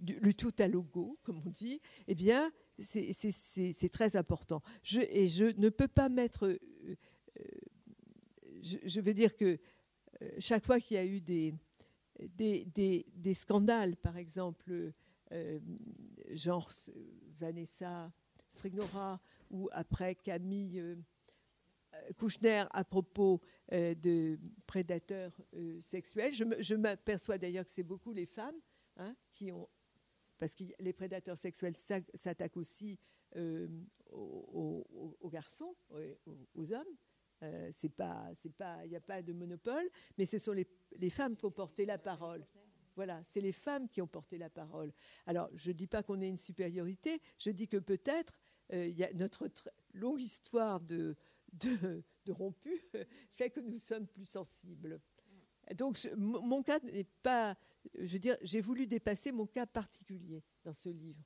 le 0.00 0.32
tout 0.32 0.54
à 0.58 0.68
logo, 0.68 1.18
comme 1.22 1.42
on 1.44 1.50
dit, 1.50 1.80
eh 2.06 2.14
bien, 2.14 2.52
c'est 2.78 3.90
très 3.92 4.16
important. 4.16 4.62
Je, 4.82 5.00
et 5.00 5.28
je 5.28 5.44
ne 5.44 5.68
peux 5.68 5.88
pas 5.88 6.08
mettre. 6.08 6.58
je, 8.62 9.00
veux 9.00 9.14
dire 9.14 9.36
que 9.36 9.58
chaque 10.38 10.64
fois 10.64 10.80
qu'il 10.80 10.96
y 10.96 11.00
a 11.00 11.04
eu 11.04 11.20
des, 11.20 11.54
scandales, 13.34 13.96
par 13.96 14.16
exemple, 14.16 14.92
genre 16.32 16.70
Vanessa 17.38 18.12
Sprignora 18.54 19.20
ou 19.50 19.68
après 19.72 20.14
Camille 20.14 20.80
euh, 20.80 20.96
Kouchner 22.16 22.64
à 22.70 22.84
propos 22.84 23.40
euh, 23.72 23.94
de 23.94 24.38
prédateurs 24.66 25.32
euh, 25.54 25.80
sexuels. 25.80 26.32
Je 26.32 26.74
m'aperçois 26.74 27.38
d'ailleurs 27.38 27.64
que 27.64 27.70
c'est 27.70 27.82
beaucoup 27.82 28.12
les 28.12 28.26
femmes 28.26 28.58
hein, 28.96 29.14
qui 29.30 29.52
ont. 29.52 29.68
Parce 30.38 30.54
que 30.54 30.64
les 30.80 30.92
prédateurs 30.92 31.38
sexuels 31.38 31.76
s'attaquent 31.76 32.56
aussi 32.56 32.98
aux, 34.10 35.30
garçons, 35.30 35.74
aux, 36.54 36.72
hommes. 36.72 37.70
c'est 37.70 37.88
pas, 37.88 38.30
c'est 38.34 38.52
pas, 38.52 38.84
il 38.84 38.90
n'y 38.90 38.96
a 38.96 39.00
pas 39.00 39.22
de 39.22 39.32
monopole, 39.32 39.88
mais 40.18 40.26
ce 40.26 40.38
sont 40.38 40.52
les, 40.52 40.66
les 40.98 41.10
femmes 41.10 41.36
qui 41.36 41.46
ont 41.46 41.50
porté 41.50 41.86
la 41.86 41.98
parole. 41.98 42.44
Voilà, 42.96 43.22
c'est 43.24 43.40
les 43.40 43.52
femmes 43.52 43.88
qui 43.88 44.00
ont 44.02 44.06
porté 44.06 44.38
la 44.38 44.50
parole. 44.50 44.92
Alors, 45.26 45.48
je 45.54 45.70
ne 45.70 45.74
dis 45.74 45.86
pas 45.86 46.02
qu'on 46.02 46.20
ait 46.20 46.28
une 46.28 46.36
supériorité, 46.36 47.20
je 47.38 47.50
dis 47.50 47.66
que 47.66 47.78
peut-être 47.78 48.38
euh, 48.72 48.86
il 48.86 48.96
y 48.96 49.04
a 49.04 49.12
notre 49.14 49.50
longue 49.92 50.20
histoire 50.20 50.82
de, 50.82 51.16
de, 51.54 52.02
rompus 52.28 52.80
fait 53.36 53.50
que 53.50 53.60
nous 53.60 53.78
sommes 53.78 54.06
plus 54.06 54.26
sensibles. 54.26 55.00
Donc, 55.76 55.98
mon 56.16 56.62
cas 56.62 56.78
n'est 56.80 57.06
pas. 57.22 57.56
Je 57.94 58.12
veux 58.12 58.18
dire, 58.18 58.36
j'ai 58.42 58.60
voulu 58.60 58.86
dépasser 58.86 59.32
mon 59.32 59.46
cas 59.46 59.66
particulier 59.66 60.42
dans 60.62 60.74
ce 60.74 60.88
livre. 60.88 61.22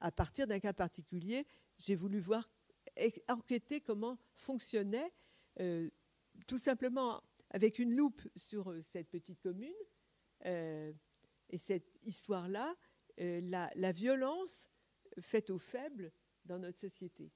À 0.00 0.12
partir 0.12 0.46
d'un 0.46 0.60
cas 0.60 0.72
particulier, 0.72 1.46
j'ai 1.78 1.94
voulu 1.94 2.20
voir, 2.20 2.48
enquêter 3.28 3.80
comment 3.80 4.18
fonctionnait, 4.34 5.12
euh, 5.60 5.90
tout 6.46 6.58
simplement 6.58 7.22
avec 7.50 7.78
une 7.78 7.94
loupe 7.94 8.22
sur 8.36 8.70
euh, 8.70 8.82
cette 8.82 9.08
petite 9.08 9.40
commune. 9.40 9.74
Et 11.50 11.58
cette 11.58 11.98
histoire-là, 12.02 12.76
euh, 13.20 13.40
la, 13.74 13.92
violence 13.92 14.68
faite 15.20 15.50
aux 15.50 15.58
faibles 15.58 16.12
dans 16.44 16.58
notre 16.58 16.78
société. 16.78 17.32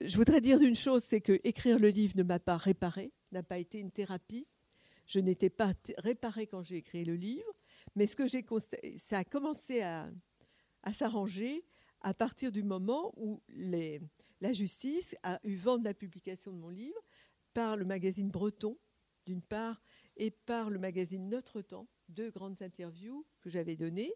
Je 0.00 0.16
voudrais 0.16 0.40
dire 0.40 0.60
une 0.60 0.74
chose, 0.74 1.04
c'est 1.04 1.20
que 1.20 1.40
écrire 1.44 1.78
le 1.78 1.88
livre 1.88 2.16
ne 2.16 2.22
m'a 2.22 2.40
pas 2.40 2.56
réparé, 2.56 3.12
n'a 3.30 3.42
pas 3.42 3.58
été 3.58 3.78
une 3.78 3.90
thérapie. 3.90 4.46
Je 5.06 5.20
n'étais 5.20 5.50
pas 5.50 5.72
réparée 5.98 6.46
quand 6.46 6.62
j'ai 6.62 6.76
écrit 6.76 7.04
le 7.04 7.14
livre, 7.14 7.52
mais 7.96 8.06
ce 8.06 8.16
que 8.16 8.26
j'ai 8.26 8.42
constaté, 8.42 8.96
ça 8.98 9.18
a 9.18 9.24
commencé 9.24 9.82
à, 9.82 10.10
s'arranger 10.92 11.64
à 12.00 12.14
partir 12.14 12.50
du 12.50 12.62
moment 12.62 13.12
où 13.16 13.42
la 13.48 14.52
justice 14.52 15.14
a 15.22 15.38
eu 15.44 15.54
vent 15.54 15.78
de 15.78 15.84
la 15.84 15.94
publication 15.94 16.52
de 16.52 16.58
mon 16.58 16.70
livre 16.70 17.00
par 17.54 17.76
le 17.76 17.84
magazine 17.84 18.30
Breton, 18.30 18.78
d'une 19.26 19.42
part, 19.42 19.82
et 20.16 20.30
par 20.30 20.70
le 20.70 20.78
magazine 20.78 21.28
Notre 21.28 21.62
Temps, 21.62 21.86
deux 22.08 22.30
grandes 22.30 22.60
interviews 22.62 23.24
que 23.40 23.50
j'avais 23.50 23.76
données. 23.76 24.12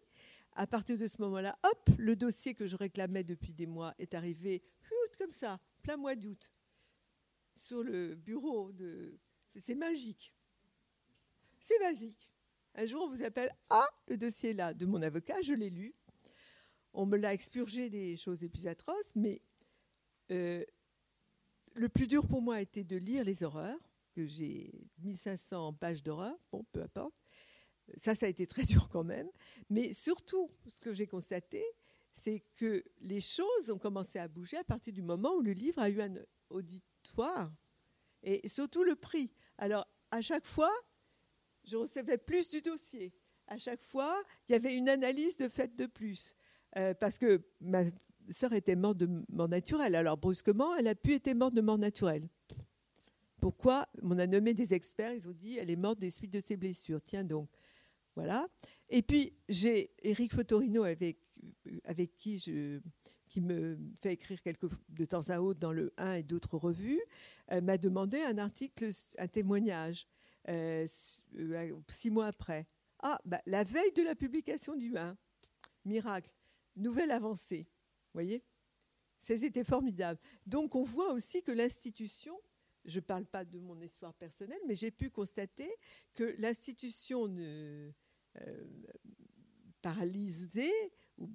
À 0.53 0.67
partir 0.67 0.97
de 0.97 1.07
ce 1.07 1.21
moment-là, 1.21 1.57
hop, 1.63 1.89
le 1.97 2.15
dossier 2.15 2.55
que 2.55 2.65
je 2.65 2.75
réclamais 2.75 3.23
depuis 3.23 3.53
des 3.53 3.67
mois 3.67 3.93
est 3.99 4.15
arrivé, 4.15 4.63
comme 5.17 5.31
ça, 5.31 5.59
plein 5.81 5.97
mois 5.97 6.15
d'août, 6.15 6.51
sur 7.53 7.83
le 7.83 8.15
bureau 8.15 8.71
de. 8.71 9.19
C'est 9.55 9.75
magique. 9.75 10.33
C'est 11.59 11.79
magique. 11.79 12.29
Un 12.75 12.85
jour, 12.85 13.03
on 13.03 13.09
vous 13.09 13.23
appelle 13.23 13.51
Ah, 13.69 13.87
le 14.07 14.17
dossier 14.17 14.51
est 14.51 14.53
là, 14.53 14.73
de 14.73 14.85
mon 14.85 15.01
avocat, 15.01 15.41
je 15.41 15.53
l'ai 15.53 15.69
lu. 15.69 15.95
On 16.93 17.05
me 17.05 17.17
l'a 17.17 17.33
expurgé 17.33 17.89
des 17.89 18.15
choses 18.15 18.41
les 18.41 18.49
plus 18.49 18.67
atroces, 18.67 19.11
mais 19.15 19.41
euh, 20.31 20.63
le 21.73 21.89
plus 21.89 22.07
dur 22.07 22.25
pour 22.27 22.41
moi 22.41 22.55
a 22.55 22.61
été 22.61 22.83
de 22.83 22.97
lire 22.97 23.23
les 23.23 23.43
horreurs, 23.43 23.79
que 24.13 24.25
j'ai 24.25 24.71
1500 24.99 25.73
pages 25.73 26.01
d'horreur, 26.03 26.35
bon, 26.51 26.65
peu 26.71 26.81
importe, 26.81 27.13
ça, 27.97 28.15
ça 28.15 28.25
a 28.25 28.29
été 28.29 28.47
très 28.47 28.63
dur 28.63 28.89
quand 28.89 29.03
même. 29.03 29.29
Mais 29.69 29.93
surtout, 29.93 30.49
ce 30.67 30.79
que 30.79 30.93
j'ai 30.93 31.07
constaté, 31.07 31.63
c'est 32.17 32.43
que 32.55 32.83
les 33.01 33.21
choses 33.21 33.69
ont 33.69 33.77
commencé 33.77 34.17
à 34.17 34.27
bouger 34.27 34.57
à 34.57 34.63
partir 34.63 34.91
du 34.91 35.03
moment 35.03 35.35
où 35.35 35.41
le 35.41 35.53
livre 35.53 35.79
a 35.79 35.89
eu 35.89 36.01
un 36.01 36.15
auditoire 36.49 37.53
et 38.23 38.47
surtout 38.49 38.83
le 38.83 38.95
prix. 38.95 39.31
Alors, 39.59 39.87
à 40.09 40.21
chaque 40.21 40.47
fois, 40.47 40.71
je 41.63 41.77
recevais 41.77 42.17
plus 42.17 42.49
du 42.49 42.61
dossier. 42.61 43.13
À 43.45 43.57
chaque 43.57 43.83
fois, 43.83 44.19
il 44.47 44.53
y 44.53 44.55
avait 44.55 44.73
une 44.73 44.89
analyse 44.89 45.37
de 45.37 45.47
fait 45.47 45.75
de 45.75 45.85
plus. 45.85 46.35
Euh, 46.75 46.95
parce 46.95 47.19
que 47.19 47.41
ma 47.61 47.83
sœur 48.31 48.53
était 48.53 48.75
morte 48.75 48.97
de 48.97 49.23
mort 49.29 49.47
naturelle. 49.47 49.93
Alors, 49.93 50.17
brusquement, 50.17 50.75
elle 50.75 50.87
a 50.87 50.95
pu 50.95 51.13
être 51.13 51.31
morte 51.35 51.53
de 51.53 51.61
mort 51.61 51.77
naturelle. 51.77 52.27
Pourquoi? 53.39 53.87
On 54.01 54.17
a 54.17 54.25
nommé 54.25 54.55
des 54.55 54.73
experts, 54.73 55.13
ils 55.13 55.27
ont 55.27 55.33
dit 55.33 55.57
elle 55.59 55.69
est 55.69 55.75
morte 55.75 55.99
des 55.99 56.09
suites 56.09 56.33
de 56.33 56.41
ses 56.41 56.57
blessures. 56.57 56.99
Tiens 57.05 57.23
donc. 57.23 57.47
Voilà. 58.15 58.47
Et 58.89 59.03
puis, 59.03 59.33
j'ai 59.47 59.93
Eric 60.01 60.33
Fotorino 60.33 60.83
avec, 60.83 61.19
avec 61.83 62.15
qui 62.17 62.39
je 62.39 62.79
qui 63.27 63.41
me 63.41 63.77
fait 64.01 64.13
écrire 64.13 64.41
quelques, 64.41 64.69
de 64.89 65.05
temps 65.05 65.29
à 65.29 65.39
autre 65.39 65.59
dans 65.59 65.73
le 65.73 65.93
1 65.97 66.13
et 66.13 66.23
d'autres 66.23 66.57
revues, 66.57 67.01
euh, 67.51 67.61
m'a 67.61 67.77
demandé 67.77 68.21
un 68.21 68.37
article, 68.37 68.89
un 69.17 69.27
témoignage, 69.27 70.07
euh, 70.49 70.87
euh, 71.37 71.79
six 71.89 72.09
mois 72.09 72.27
après. 72.27 72.67
Ah, 72.99 73.19
bah, 73.25 73.41
la 73.45 73.63
veille 73.63 73.91
de 73.93 74.01
la 74.01 74.15
publication 74.15 74.75
du 74.75 74.97
1, 74.97 75.17
miracle, 75.85 76.31
nouvelle 76.75 77.11
avancée. 77.11 77.67
Voyez? 78.13 78.43
C'était 79.19 79.63
formidable. 79.63 80.19
Donc, 80.45 80.75
on 80.75 80.83
voit 80.83 81.11
aussi 81.11 81.43
que 81.43 81.51
l'institution 81.51 82.39
je 82.85 82.99
ne 82.99 83.03
parle 83.03 83.25
pas 83.25 83.43
de 83.43 83.59
mon 83.59 83.81
histoire 83.81 84.13
personnelle, 84.13 84.61
mais 84.65 84.75
j'ai 84.75 84.91
pu 84.91 85.09
constater 85.09 85.69
que 86.15 86.35
l'institution 86.37 87.27
paralysée, 89.81 90.71
ou, 91.17 91.29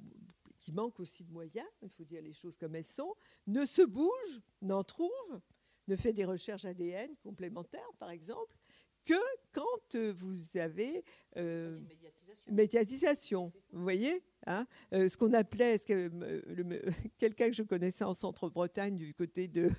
qui 0.58 0.72
manque 0.72 1.00
aussi 1.00 1.24
de 1.24 1.32
moyens, 1.32 1.66
il 1.82 1.90
faut 1.90 2.04
dire 2.04 2.22
les 2.22 2.32
choses 2.32 2.56
comme 2.56 2.76
elles 2.76 2.86
sont, 2.86 3.14
ne 3.46 3.64
se 3.64 3.82
bouge, 3.82 4.40
n'en 4.60 4.84
trouve, 4.84 5.40
ne 5.88 5.96
fait 5.96 6.12
des 6.12 6.24
recherches 6.24 6.64
ADN 6.64 7.10
complémentaires, 7.22 7.92
par 7.98 8.10
exemple, 8.10 8.56
que 9.04 9.20
quand 9.50 9.96
vous 9.96 10.56
avez 10.56 11.04
euh, 11.36 11.80
médiatisation. 11.80 12.52
médiatisation. 12.52 13.52
Vous 13.72 13.82
voyez? 13.82 14.22
Hein, 14.46 14.66
euh, 14.92 15.08
ce 15.08 15.16
qu'on 15.16 15.32
appelait, 15.34 15.78
quelqu'un 17.18 17.46
que 17.46 17.52
je 17.52 17.62
connaissais 17.62 18.04
en 18.04 18.14
centre-Bretagne, 18.14 18.96
du 18.96 19.14
côté 19.14 19.46
de, 19.46 19.70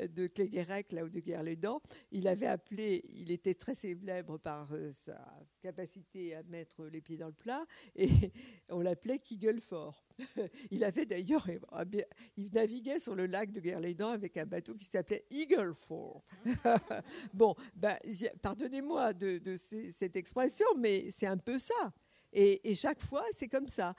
de 0.14 0.26
Cléguérec, 0.26 0.92
là 0.92 1.04
où 1.04 1.10
de 1.10 1.20
Guerre-les-Dents, 1.20 1.82
il 2.10 2.26
avait 2.26 2.46
appelé, 2.46 3.04
il 3.14 3.30
était 3.30 3.54
très 3.54 3.74
célèbre 3.74 4.38
par 4.38 4.72
euh, 4.72 4.90
sa 4.92 5.20
capacité 5.60 6.34
à 6.34 6.42
mettre 6.44 6.86
les 6.86 7.02
pieds 7.02 7.18
dans 7.18 7.26
le 7.26 7.32
plat, 7.34 7.66
et 7.94 8.08
on 8.70 8.80
l'appelait 8.80 9.18
Kigelfort. 9.18 10.06
Il 10.70 10.84
avait 10.84 11.04
d'ailleurs, 11.04 11.46
il 12.36 12.52
naviguait 12.52 12.98
sur 12.98 13.14
le 13.14 13.26
lac 13.26 13.50
de 13.50 13.60
Guerre-les-Dents 13.60 14.10
avec 14.10 14.36
un 14.36 14.46
bateau 14.46 14.74
qui 14.74 14.84
s'appelait 14.84 15.24
Eaglefort. 15.30 16.22
bon, 17.34 17.54
ben, 17.74 17.96
pardonnez-moi 18.40 19.14
de 19.14 19.56
cette 19.56 20.16
expression, 20.16 20.66
mais 20.76 21.10
c'est 21.10 21.26
un 21.26 21.38
peu 21.38 21.58
ça. 21.58 21.92
Et, 22.32 22.74
chaque 22.74 23.02
fois, 23.02 23.24
c'est 23.32 23.48
comme 23.48 23.68
ça. 23.68 23.94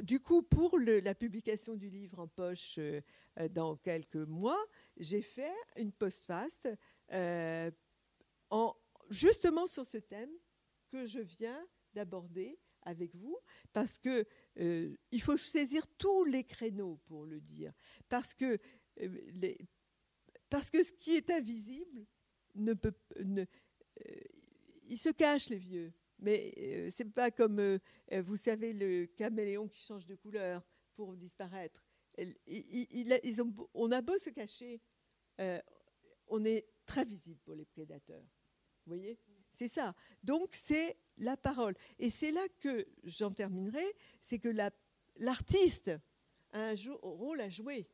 du 0.00 0.20
coup, 0.20 0.42
pour 0.42 0.78
la 0.78 1.14
publication 1.14 1.74
du 1.76 1.88
livre 1.88 2.18
en 2.18 2.28
poche 2.28 2.76
euh, 2.78 3.00
euh, 3.38 3.48
dans 3.48 3.76
quelques 3.76 4.16
mois, 4.16 4.62
j'ai 4.96 5.22
fait 5.22 5.54
une 5.76 5.92
postface 5.92 6.66
euh, 7.12 7.70
justement 9.08 9.66
sur 9.66 9.86
ce 9.86 9.98
thème 9.98 10.30
que 10.90 11.06
je 11.06 11.20
viens 11.20 11.66
d'aborder 11.94 12.58
avec 12.82 13.14
vous 13.14 13.38
parce 13.72 13.98
que 13.98 14.26
euh, 14.58 14.94
il 15.10 15.22
faut 15.22 15.36
saisir 15.36 15.86
tous 15.98 16.24
les 16.24 16.44
créneaux 16.44 17.00
pour 17.06 17.24
le 17.24 17.40
dire. 17.40 17.72
Parce 18.08 18.34
que, 18.34 18.58
parce 20.50 20.70
que 20.70 20.82
ce 20.82 20.92
qui 20.92 21.16
est 21.16 21.30
invisible 21.30 22.06
il 24.88 24.98
se 24.98 25.08
cache, 25.08 25.48
les 25.48 25.58
vieux. 25.58 25.92
Mais 26.22 26.54
euh, 26.56 26.88
c'est 26.90 27.12
pas 27.12 27.30
comme, 27.32 27.58
euh, 27.58 27.78
vous 28.22 28.36
savez, 28.36 28.72
le 28.72 29.06
caméléon 29.06 29.68
qui 29.68 29.82
change 29.82 30.06
de 30.06 30.14
couleur 30.14 30.62
pour 30.94 31.16
disparaître. 31.16 31.84
On 33.74 33.90
a 33.90 34.00
beau 34.02 34.16
se 34.18 34.30
cacher, 34.30 34.80
on 36.28 36.44
est 36.44 36.66
très 36.86 37.04
visible 37.04 37.40
pour 37.44 37.54
les 37.54 37.64
prédateurs. 37.64 38.22
Vous 38.22 38.94
voyez? 38.94 39.18
C'est 39.50 39.68
ça. 39.68 39.94
Donc, 40.22 40.54
c'est 40.54 40.96
la 41.18 41.36
parole. 41.36 41.74
Et 41.98 42.08
c'est 42.08 42.30
là 42.30 42.46
que 42.60 42.86
j'en 43.04 43.32
terminerai, 43.32 43.84
c'est 44.20 44.38
que 44.38 44.48
l'artiste 45.16 45.90
a 46.52 46.70
un 46.70 46.74
rôle 47.02 47.40
à 47.40 47.48
jouer. 47.48 47.88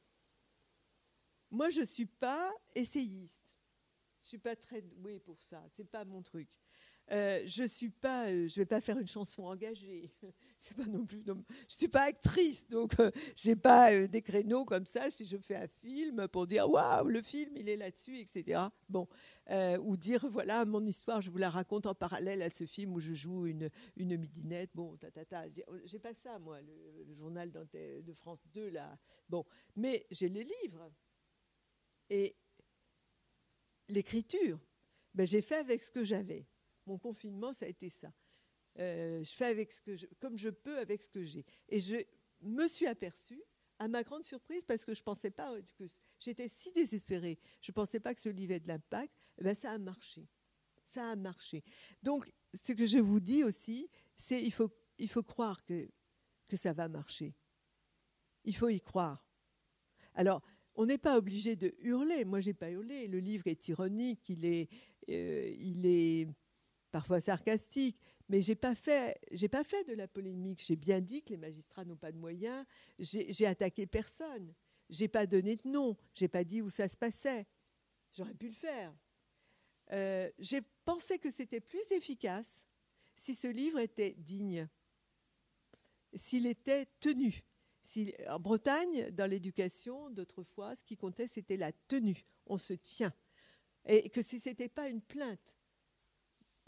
Moi, 1.50 1.70
je 1.70 1.80
ne 1.80 1.86
suis 1.86 2.06
pas 2.06 2.52
essayiste. 2.74 3.40
Je 4.20 4.26
ne 4.26 4.28
suis 4.28 4.38
pas 4.38 4.56
très 4.56 4.82
douée 4.82 5.18
pour 5.18 5.40
ça. 5.42 5.64
Ce 5.70 5.80
n'est 5.80 5.88
pas 5.88 6.04
mon 6.04 6.22
truc. 6.22 6.50
Euh, 7.10 7.40
je 7.46 7.64
suis 7.64 7.88
pas, 7.88 8.28
euh, 8.28 8.48
je 8.48 8.56
vais 8.56 8.66
pas 8.66 8.80
faire 8.80 8.98
une 8.98 9.06
chanson 9.06 9.44
engagée. 9.44 10.10
C'est 10.58 10.76
pas 10.76 10.84
non 10.86 11.06
plus. 11.06 11.22
Je 11.68 11.74
suis 11.74 11.88
pas 11.88 12.02
actrice, 12.02 12.68
donc 12.68 12.98
euh, 13.00 13.10
j'ai 13.36 13.56
pas 13.56 13.92
euh, 13.92 14.08
des 14.08 14.22
créneaux 14.22 14.64
comme 14.64 14.84
ça. 14.84 15.08
Si 15.08 15.24
je 15.24 15.36
fais 15.38 15.54
un 15.54 15.68
film 15.68 16.28
pour 16.28 16.46
dire 16.46 16.68
waouh, 16.68 17.08
le 17.08 17.22
film 17.22 17.56
il 17.56 17.68
est 17.68 17.76
là-dessus, 17.76 18.18
etc. 18.18 18.62
Bon, 18.88 19.06
ou 19.80 19.96
dire 19.96 20.26
voilà 20.28 20.64
mon 20.64 20.84
histoire, 20.84 21.20
je 21.20 21.30
vous 21.30 21.38
la 21.38 21.48
raconte 21.48 21.86
en 21.86 21.94
parallèle 21.94 22.42
à 22.42 22.50
ce 22.50 22.66
film 22.66 22.92
où 22.94 23.00
je 23.00 23.14
joue 23.14 23.46
une 23.46 23.70
une 23.96 24.16
midinette. 24.16 24.70
Bon, 24.74 24.96
ta 24.96 25.10
ta 25.10 25.24
ta. 25.24 25.44
J'ai 25.84 25.98
pas 25.98 26.12
ça 26.12 26.38
moi, 26.38 26.60
le, 26.60 27.04
le 27.04 27.14
journal 27.14 27.50
de 27.52 28.12
France 28.12 28.40
2 28.52 28.70
là. 28.70 28.98
Bon, 29.28 29.44
mais 29.76 30.06
j'ai 30.10 30.28
les 30.28 30.44
livres 30.44 30.90
et 32.10 32.34
l'écriture. 33.88 34.58
Ben, 35.14 35.26
j'ai 35.26 35.40
fait 35.40 35.56
avec 35.56 35.82
ce 35.82 35.90
que 35.90 36.04
j'avais 36.04 36.46
mon 36.88 36.98
confinement, 36.98 37.52
ça 37.52 37.66
a 37.66 37.68
été 37.68 37.90
ça. 37.90 38.12
Euh, 38.78 39.22
je 39.22 39.30
fais 39.30 39.46
avec 39.46 39.72
ce 39.72 39.80
que 39.80 39.96
je, 39.96 40.06
comme 40.20 40.36
je 40.36 40.48
peux 40.48 40.78
avec 40.78 41.02
ce 41.02 41.08
que 41.08 41.24
j'ai. 41.24 41.44
Et 41.68 41.80
je 41.80 41.96
me 42.40 42.66
suis 42.66 42.86
aperçue, 42.86 43.42
à 43.78 43.86
ma 43.86 44.02
grande 44.02 44.24
surprise, 44.24 44.64
parce 44.64 44.84
que 44.84 44.94
je 44.94 45.02
pensais 45.02 45.30
pas 45.30 45.54
que 45.76 45.84
j'étais 46.18 46.48
si 46.48 46.72
désespérée, 46.72 47.38
je 47.60 47.70
pensais 47.70 48.00
pas 48.00 48.12
que 48.14 48.20
ce 48.20 48.28
livre 48.28 48.52
ait 48.52 48.60
de 48.60 48.68
l'impact. 48.68 49.12
Eh 49.38 49.44
ben 49.44 49.54
ça 49.54 49.70
a 49.72 49.78
marché, 49.78 50.28
ça 50.82 51.10
a 51.10 51.16
marché. 51.16 51.62
Donc, 52.02 52.32
ce 52.54 52.72
que 52.72 52.86
je 52.86 52.98
vous 52.98 53.20
dis 53.20 53.44
aussi, 53.44 53.88
c'est 54.16 54.42
il 54.42 54.52
faut 54.52 54.70
il 54.98 55.08
faut 55.08 55.22
croire 55.22 55.64
que 55.64 55.88
que 56.48 56.56
ça 56.56 56.72
va 56.72 56.88
marcher. 56.88 57.34
Il 58.44 58.56
faut 58.56 58.68
y 58.68 58.80
croire. 58.80 59.28
Alors, 60.14 60.42
on 60.74 60.86
n'est 60.86 60.98
pas 60.98 61.18
obligé 61.18 61.56
de 61.56 61.74
hurler. 61.80 62.24
Moi, 62.24 62.40
j'ai 62.40 62.54
pas 62.54 62.70
hurlé. 62.70 63.08
Le 63.08 63.18
livre 63.18 63.46
est 63.46 63.68
ironique, 63.68 64.28
il 64.28 64.44
est, 64.44 64.68
euh, 65.10 65.54
il 65.58 65.84
est 65.86 66.28
parfois 66.90 67.20
sarcastique, 67.20 67.98
mais 68.28 68.40
j'ai 68.40 68.54
pas 68.54 68.74
fait, 68.74 69.18
pas 69.50 69.64
fait 69.64 69.84
de 69.84 69.94
la 69.94 70.08
polémique. 70.08 70.62
J'ai 70.64 70.76
bien 70.76 71.00
dit 71.00 71.22
que 71.22 71.30
les 71.30 71.36
magistrats 71.36 71.84
n'ont 71.84 71.96
pas 71.96 72.12
de 72.12 72.18
moyens. 72.18 72.64
J'ai 72.98 73.46
attaqué 73.46 73.86
personne. 73.86 74.54
J'ai 74.90 75.08
pas 75.08 75.26
donné 75.26 75.56
de 75.56 75.68
nom. 75.68 75.96
J'ai 76.14 76.28
pas 76.28 76.44
dit 76.44 76.62
où 76.62 76.70
ça 76.70 76.88
se 76.88 76.96
passait. 76.96 77.46
J'aurais 78.12 78.34
pu 78.34 78.48
le 78.48 78.54
faire. 78.54 78.94
Euh, 79.92 80.30
j'ai 80.38 80.60
pensé 80.84 81.18
que 81.18 81.30
c'était 81.30 81.60
plus 81.60 81.90
efficace 81.92 82.66
si 83.16 83.34
ce 83.34 83.48
livre 83.48 83.78
était 83.78 84.14
digne, 84.18 84.68
s'il 86.14 86.46
était 86.46 86.86
tenu. 87.00 87.42
Si, 87.82 88.14
en 88.28 88.38
Bretagne, 88.38 89.10
dans 89.12 89.28
l'éducation 89.28 90.10
d'autrefois, 90.10 90.76
ce 90.76 90.84
qui 90.84 90.96
comptait, 90.96 91.26
c'était 91.26 91.56
la 91.56 91.72
tenue. 91.72 92.22
On 92.46 92.58
se 92.58 92.74
tient. 92.74 93.14
Et 93.86 94.10
que 94.10 94.20
si 94.20 94.38
ce 94.38 94.50
n'était 94.50 94.68
pas 94.68 94.88
une 94.88 95.00
plainte, 95.00 95.57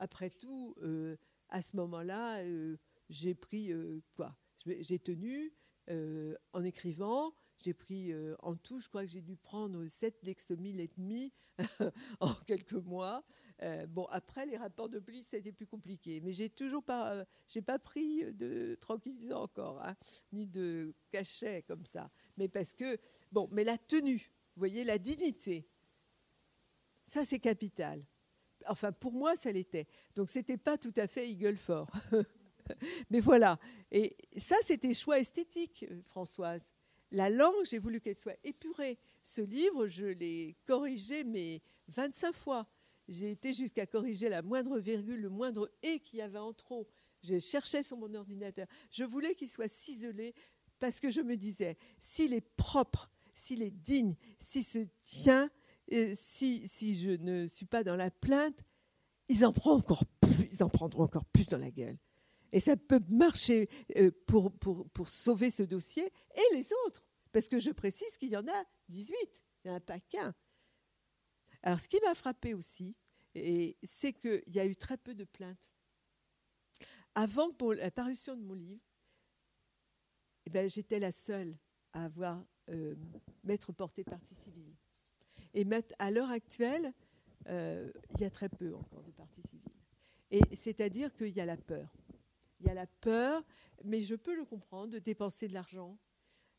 après 0.01 0.30
tout, 0.30 0.74
euh, 0.82 1.16
à 1.51 1.62
ce 1.62 1.76
moment-là, 1.76 2.42
euh, 2.42 2.76
j'ai 3.11 3.34
pris 3.34 3.70
euh, 3.70 4.01
quoi 4.16 4.34
J'ai 4.66 4.98
tenu 4.98 5.53
en 6.53 6.64
écrivant. 6.64 7.34
J'ai 7.59 7.74
pris 7.74 8.12
en 8.38 8.55
tout, 8.55 8.78
je 8.78 8.88
crois 8.88 9.05
que 9.05 9.11
j'ai 9.11 9.20
dû 9.20 9.36
prendre 9.36 9.86
7 9.86 10.22
lexomil 10.22 10.78
et 10.80 10.88
demi 10.96 11.32
en 12.20 12.32
quelques 12.46 12.72
mois. 12.72 13.24
Bon, 13.88 14.07
après, 14.07 14.46
les 14.46 14.57
rapports 14.57 14.88
de 14.88 15.01
police, 15.01 15.26
c'était 15.26 15.51
plus 15.51 15.66
compliqué. 15.66 16.20
Mais 16.20 16.32
j'ai 16.32 16.48
toujours 16.48 16.84
pas, 16.84 17.26
j'ai 17.48 17.61
pas 17.61 17.80
pris 17.80 18.32
de 18.32 18.76
tranquillisant 18.80 19.42
encore, 19.42 19.82
hein, 19.82 19.96
ni 20.32 20.46
de 20.46 20.94
cachet 21.11 21.62
comme 21.62 21.84
ça. 21.84 22.09
Mais 22.36 22.48
parce 22.48 22.72
que, 22.72 22.96
bon, 23.32 23.48
mais 23.51 23.64
la 23.64 23.76
tenue, 23.76 24.30
vous 24.55 24.61
voyez, 24.61 24.84
la 24.84 24.98
dignité, 24.98 25.68
ça 27.05 27.24
c'est 27.24 27.40
capital. 27.40 28.05
Enfin, 28.68 28.92
pour 28.92 29.12
moi, 29.12 29.36
ça 29.36 29.52
l'était. 29.52 29.86
Donc, 30.14 30.28
c'était 30.28 30.56
pas 30.56 30.78
tout 30.78 30.94
à 30.96 31.06
fait 31.06 31.28
Eagle 31.28 31.56
fort. 31.56 31.90
mais 33.11 33.20
voilà. 33.20 33.58
Et 33.90 34.16
ça, 34.36 34.56
c'était 34.62 34.94
choix 34.94 35.18
esthétique, 35.18 35.86
Françoise. 36.06 36.62
La 37.12 37.28
langue, 37.28 37.64
j'ai 37.64 37.78
voulu 37.78 38.00
qu'elle 38.00 38.18
soit 38.18 38.36
épurée. 38.44 38.98
Ce 39.22 39.40
livre, 39.40 39.88
je 39.88 40.06
l'ai 40.06 40.56
corrigé, 40.64 41.24
mais 41.24 41.61
25 41.88 42.32
fois. 42.32 42.66
J'ai 43.08 43.32
été 43.32 43.52
jusqu'à 43.52 43.86
corriger 43.86 44.28
la 44.28 44.42
moindre 44.42 44.78
virgule, 44.78 45.20
le 45.20 45.28
moindre 45.28 45.68
et 45.82 45.98
qu'il 45.98 46.20
y 46.20 46.22
avait 46.22 46.38
en 46.38 46.52
trop. 46.52 46.86
Je 47.22 47.38
cherchais 47.38 47.82
sur 47.82 47.96
mon 47.96 48.14
ordinateur. 48.14 48.66
Je 48.90 49.02
voulais 49.02 49.34
qu'il 49.34 49.48
soit 49.48 49.68
ciselé 49.68 50.34
parce 50.78 51.00
que 51.00 51.11
je 51.11 51.20
me 51.20 51.36
disais, 51.36 51.76
s'il 51.98 52.32
est 52.32 52.48
propre, 52.56 53.11
s'il 53.34 53.62
est 53.62 53.72
digne, 53.72 54.14
s'il 54.38 54.64
se 54.64 54.78
tient, 55.02 55.50
si, 56.14 56.66
si 56.68 56.95
je 56.95 57.11
ne 57.11 57.47
suis 57.47 57.66
pas 57.66 57.84
dans 57.84 57.97
la 57.97 58.11
plainte, 58.11 58.62
ils 59.28 59.45
en 59.47 59.53
prendront 59.53 59.78
encore 59.78 60.07
plus, 60.20 60.49
ils 60.53 60.62
en 60.62 60.68
prendront 60.68 61.05
encore 61.05 61.24
plus 61.26 61.47
dans 61.47 61.59
la 61.59 61.70
gueule. 61.70 61.99
Et 62.53 62.61
ça 62.61 62.76
peut 62.76 63.01
marcher 63.09 63.68
euh, 63.97 64.11
pour, 64.26 64.53
sauver 65.09 65.51
ce 65.51 65.62
dossier 65.62 66.05
et 66.34 66.55
les 66.55 66.68
autres. 66.86 67.05
Parce 67.32 67.49
que 67.49 67.61
je 67.61 67.70
précise 67.70 68.16
qu'il 68.16 68.30
y 68.30 68.36
en 68.36 68.47
a 68.49 68.64
18, 68.88 69.16
il 69.64 69.68
n'y 69.68 69.70
en 69.70 69.76
a 69.76 69.80
pas 69.80 70.01
qu'un. 70.01 70.34
Alors, 71.62 71.78
ce 71.78 71.88
qui 71.88 72.01
m'a 72.05 72.14
frappé 72.14 72.55
aussi, 72.55 72.97
c'est 73.34 74.12
qu'il 74.12 74.43
y 74.49 74.59
a 74.59 74.66
eu 74.66 74.74
très 74.74 74.97
peu 74.97 75.14
de 75.14 75.24
plaintes. 75.24 75.70
Avant 77.14 77.51
la 77.74 77.91
parution 77.91 78.36
de 78.36 78.43
mon 78.43 78.55
livre, 78.55 78.82
eh 80.47 80.51
ben, 80.51 80.68
j'étais 80.68 80.99
la 80.99 81.12
seule 81.12 81.57
à 81.93 82.05
avoir 82.05 82.45
euh, 82.70 82.97
m'être 83.45 83.72
portée 83.72 84.05
partie 84.05 84.34
civile. 84.34 84.74
Et 85.55 85.66
à 85.98 86.11
l'heure 86.11 86.30
actuelle, 86.30 86.92
euh, 87.48 87.90
il 88.14 88.20
y 88.20 88.24
a 88.24 88.30
très 88.30 88.48
peu 88.48 88.74
encore 88.74 89.03
de 89.03 89.11
partie 89.11 89.42
civile. 89.42 89.72
Et 90.30 90.40
c'est-à-dire 90.55 91.12
qu'il 91.12 91.30
y 91.30 91.40
a 91.40 91.46
la 91.46 91.57
peur. 91.57 91.92
Il 92.61 92.66
y 92.66 92.70
a 92.70 92.74
la 92.74 92.86
peur, 92.86 93.44
mais 93.84 94.01
je 94.01 94.14
peux 94.14 94.34
le 94.34 94.44
comprendre, 94.44 94.92
de 94.92 94.98
dépenser 94.98 95.48
de 95.48 95.55
l'argent, 95.55 95.98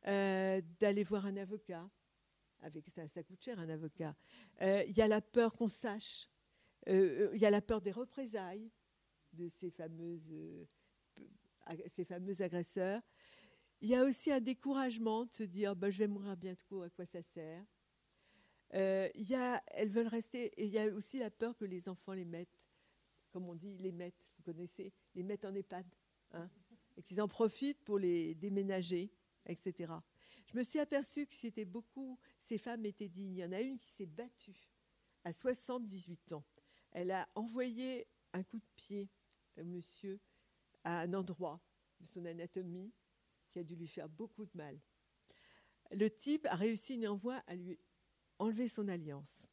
euh, 0.08 0.62
d'aller 0.80 1.04
voir 1.04 1.26
un 1.26 1.38
avocat. 1.38 1.90
Ça, 2.94 3.24
coûte 3.24 3.44
cher 3.44 3.60
un 3.60 3.70
avocat. 3.70 4.16
Euh, 4.62 4.84
il 4.88 4.96
y 4.96 5.02
a 5.02 5.08
la 5.08 5.22
peur 5.22 5.54
qu'on 5.54 5.68
sache. 5.68 6.30
Il 6.88 7.38
y 7.38 7.46
a 7.46 7.50
la 7.50 7.62
peur 7.62 7.82
des 7.82 7.92
représailles 7.92 8.72
de 9.34 9.48
ces 9.50 9.70
fameuses, 9.72 10.32
ces 11.88 12.06
fameux 12.06 12.42
agresseurs. 12.42 13.02
Il 13.82 13.90
y 13.90 13.96
a 13.96 14.04
aussi 14.04 14.32
un 14.32 14.40
découragement 14.40 15.26
de 15.26 15.34
se 15.34 15.44
dire 15.44 15.76
bah, 15.76 15.90
je 15.90 16.00
vais 16.00 16.08
mourir 16.08 16.36
bientôt, 16.38 16.84
à 16.84 16.90
quoi 16.90 17.06
ça 17.06 17.22
sert? 17.24 17.66
Euh, 18.74 19.10
Elles 19.14 19.90
veulent 19.90 20.08
rester. 20.08 20.46
Et 20.62 20.66
il 20.66 20.72
y 20.72 20.80
a 20.80 20.88
aussi 20.88 21.20
la 21.20 21.30
peur 21.30 21.56
que 21.56 21.66
les 21.66 21.90
enfants 21.90 22.14
les 22.14 22.26
mettent, 22.26 22.60
comme 23.32 23.48
on 23.48 23.56
dit, 23.56 23.78
les 23.78 23.92
mettent, 23.92 24.26
vous 24.38 24.44
connaissez, 24.44 24.94
les 25.16 25.24
mettent 25.24 25.46
en 25.46 25.54
EHPAD. 25.54 25.86
Hein, 26.34 26.50
et 26.98 27.04
qu'ils 27.04 27.22
en 27.22 27.28
profitent 27.28 27.84
pour 27.84 28.00
les 28.00 28.36
déménager, 28.36 29.12
etc. 29.46 29.94
Je 30.52 30.58
me 30.58 30.64
suis 30.64 30.80
aperçue 30.80 31.26
que 31.26 31.34
c'était 31.34 31.66
beaucoup, 31.66 32.20
ces 32.40 32.58
femmes 32.58 32.86
étaient 32.86 33.08
dignes. 33.08 33.34
Il 33.34 33.40
y 33.40 33.46
en 33.46 33.52
a 33.52 33.62
une 33.62 33.78
qui 33.78 33.88
s'est 33.88 34.06
battue 34.06 34.70
à 35.24 35.32
78 35.32 36.34
ans. 36.34 36.44
Elle 36.92 37.12
a 37.12 37.28
envoyé 37.36 38.08
un 38.34 38.44
coup 38.44 38.60
de 38.60 38.66
pied, 38.76 39.10
un 39.58 39.64
monsieur, 39.64 40.20
à 40.84 41.02
un 41.02 41.14
endroit 41.14 41.62
de 42.00 42.06
son 42.06 42.26
anatomie 42.26 42.92
qui 43.50 43.60
a 43.60 43.64
dû 43.64 43.76
lui 43.76 43.88
faire 43.88 44.10
beaucoup 44.10 44.46
de 44.46 44.52
mal. 44.54 44.80
Le 45.92 46.10
type 46.10 46.46
a 46.48 46.56
réussi 46.56 46.98
néanmoins 46.98 47.42
à 47.48 47.56
lui 47.56 47.78
enlever 48.42 48.68
son 48.68 48.88
alliance. 48.88 49.48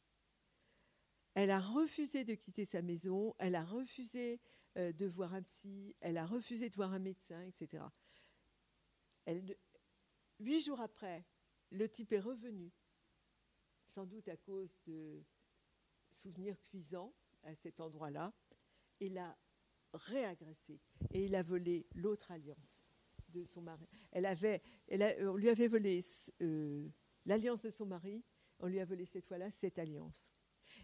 Elle 1.35 1.51
a 1.51 1.59
refusé 1.59 2.25
de 2.25 2.33
quitter 2.33 2.65
sa 2.65 2.81
maison, 2.81 3.35
elle 3.37 3.55
a 3.55 3.63
refusé 3.63 4.41
euh, 4.77 4.91
de 4.91 5.05
voir 5.05 5.35
un 5.35 5.43
psy, 5.43 5.95
elle 6.01 6.17
a 6.17 6.25
refusé 6.25 6.69
de 6.69 6.75
voir 6.75 6.91
un 6.91 6.99
médecin, 6.99 7.41
etc. 7.43 7.83
Huit 10.39 10.61
jours 10.61 10.81
après, 10.81 11.23
le 11.69 11.87
type 11.87 12.11
est 12.13 12.19
revenu, 12.19 12.71
sans 13.85 14.05
doute 14.05 14.27
à 14.27 14.37
cause 14.37 14.75
de 14.87 15.23
souvenirs 16.11 16.59
cuisants 16.63 17.13
à 17.43 17.53
cet 17.55 17.79
endroit-là, 17.79 18.33
et 18.99 19.09
l'a 19.09 19.37
réagressé. 19.93 20.81
Et 21.11 21.25
il 21.25 21.35
a 21.35 21.43
volé 21.43 21.85
l'autre 21.93 22.31
alliance 22.31 22.83
de 23.29 23.45
son 23.45 23.61
mari. 23.61 23.87
Elle 24.11 24.25
avait, 24.25 24.61
on 25.21 25.35
lui 25.35 25.49
avait 25.49 25.67
volé 25.67 26.01
euh, 26.41 26.89
l'alliance 27.25 27.61
de 27.61 27.69
son 27.69 27.85
mari, 27.85 28.23
on 28.59 28.67
lui 28.67 28.79
a 28.79 28.85
volé 28.85 29.05
cette 29.05 29.25
fois-là 29.25 29.51
cette 29.51 29.79
alliance. 29.79 30.31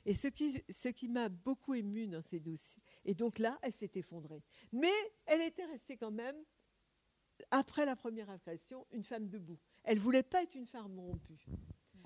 Et 0.06 0.14
ce 0.14 0.28
qui, 0.28 0.64
ce 0.70 0.90
qui 0.90 1.08
m'a 1.08 1.30
beaucoup 1.30 1.74
ému 1.74 2.08
dans 2.08 2.22
ces 2.22 2.40
dossiers, 2.40 2.82
et 3.06 3.14
donc 3.14 3.40
là, 3.40 3.58
elle 3.62 3.74
s'est 3.74 3.92
effondrée. 3.96 4.44
Mais 4.72 4.94
elle 5.26 5.42
était 5.42 5.66
restée 5.66 5.98
quand 5.98 6.12
même, 6.12 6.36
après 7.52 7.86
la 7.86 7.96
première 7.96 8.30
agression, 8.30 8.86
une 8.92 9.04
femme 9.04 9.28
debout. 9.28 9.60
Elle 9.84 10.00
voulait 10.00 10.24
pas 10.24 10.44
être 10.44 10.56
une 10.56 10.68
femme 10.68 11.00
rompue. 11.00 11.46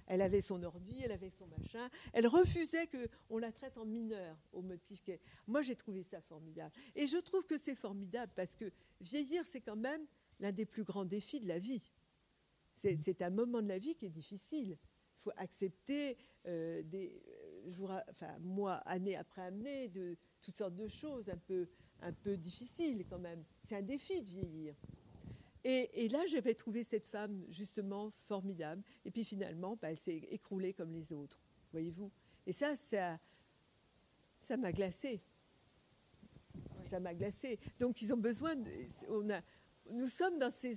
Elle 0.07 0.23
avait 0.23 0.41
son 0.41 0.63
ordi, 0.63 1.01
elle 1.03 1.11
avait 1.11 1.29
son 1.29 1.45
machin. 1.47 1.87
Elle 2.13 2.25
refusait 2.25 2.87
qu'on 2.87 3.37
la 3.37 3.51
traite 3.51 3.77
en 3.77 3.85
mineure 3.85 4.37
au 4.51 4.63
motif 4.63 5.03
qu'elle. 5.03 5.19
Moi, 5.45 5.61
j'ai 5.61 5.75
trouvé 5.75 6.03
ça 6.03 6.19
formidable. 6.19 6.73
Et 6.95 7.05
je 7.05 7.17
trouve 7.17 7.45
que 7.45 7.59
c'est 7.59 7.75
formidable 7.75 8.31
parce 8.35 8.55
que 8.55 8.71
vieillir, 8.99 9.45
c'est 9.45 9.61
quand 9.61 9.75
même 9.75 10.03
l'un 10.39 10.51
des 10.51 10.65
plus 10.65 10.83
grands 10.83 11.05
défis 11.05 11.39
de 11.39 11.47
la 11.47 11.59
vie. 11.59 11.91
C'est 12.73 13.21
un 13.21 13.29
moment 13.29 13.61
de 13.61 13.67
la 13.67 13.77
vie 13.77 13.93
qui 13.95 14.07
est 14.07 14.09
difficile. 14.09 14.77
Il 15.19 15.23
faut 15.23 15.31
accepter 15.35 16.17
euh, 16.45 16.81
des 16.83 17.21
euh, 17.27 17.71
jours, 17.71 17.91
enfin, 18.09 18.39
mois, 18.39 18.75
année 18.85 19.17
après 19.17 19.41
année, 19.41 19.89
de 19.89 20.15
toutes 20.41 20.55
sortes 20.55 20.75
de 20.75 20.87
choses 20.87 21.29
un 21.29 21.37
peu, 21.37 21.67
un 22.01 22.13
peu 22.13 22.37
difficiles 22.37 23.05
quand 23.09 23.19
même. 23.19 23.43
C'est 23.63 23.75
un 23.75 23.81
défi 23.81 24.21
de 24.21 24.29
vieillir. 24.29 24.75
Et, 25.65 26.07
là, 26.07 26.25
j'avais 26.27 26.55
trouvé 26.55 26.83
cette 26.85 27.05
femme 27.05 27.43
justement 27.49 28.09
formidable. 28.11 28.81
Et 29.03 29.11
puis 29.11 29.25
finalement, 29.25 29.75
bah, 29.75 29.91
elle 29.91 29.99
s'est 29.99 30.21
écroulée 30.29 30.73
comme 30.73 30.93
les 30.93 31.11
autres, 31.11 31.37
voyez-vous? 31.71 32.09
Et 32.47 32.53
ça, 32.53 32.77
ça, 32.77 33.19
ça 34.39 34.55
m'a 34.55 34.71
glacé. 34.71 35.21
Ça 36.85 37.01
m'a 37.01 37.13
glacé. 37.13 37.59
Donc, 37.77 38.01
ils 38.01 38.13
ont 38.13 38.17
besoin. 38.17 38.55
De, 38.55 38.71
on 39.09 39.29
a, 39.29 39.41
nous 39.91 40.07
sommes 40.07 40.37
dans 40.37 40.51
ces, 40.51 40.75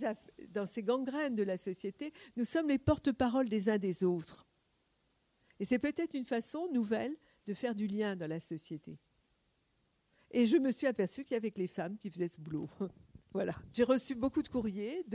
dans 0.50 0.66
gangrènes 0.78 1.34
de 1.34 1.42
la 1.42 1.58
société. 1.58 2.12
Nous 2.36 2.44
sommes 2.44 2.68
les 2.68 2.78
porte-paroles 2.78 3.48
des 3.48 3.68
uns 3.68 3.78
des 3.78 4.04
autres. 4.04 4.46
Et 5.60 5.64
c'est 5.64 5.78
peut-être 5.78 6.14
une 6.14 6.24
façon 6.24 6.68
nouvelle 6.72 7.16
de 7.46 7.54
faire 7.54 7.74
du 7.74 7.86
lien 7.86 8.16
dans 8.16 8.28
la 8.28 8.40
société. 8.40 8.98
Et 10.30 10.46
je 10.46 10.56
me 10.56 10.72
suis 10.72 10.86
aperçue 10.86 11.24
qu'il 11.24 11.34
y 11.34 11.36
avait 11.36 11.50
que 11.50 11.60
les 11.60 11.66
femmes 11.66 11.98
qui 11.98 12.10
faisaient 12.10 12.28
ce 12.28 12.40
boulot. 12.40 12.68
Voilà. 13.34 13.54
J'ai 13.72 13.84
reçu 13.84 14.14
beaucoup 14.14 14.42
de 14.42 14.48
courriers. 14.48 15.06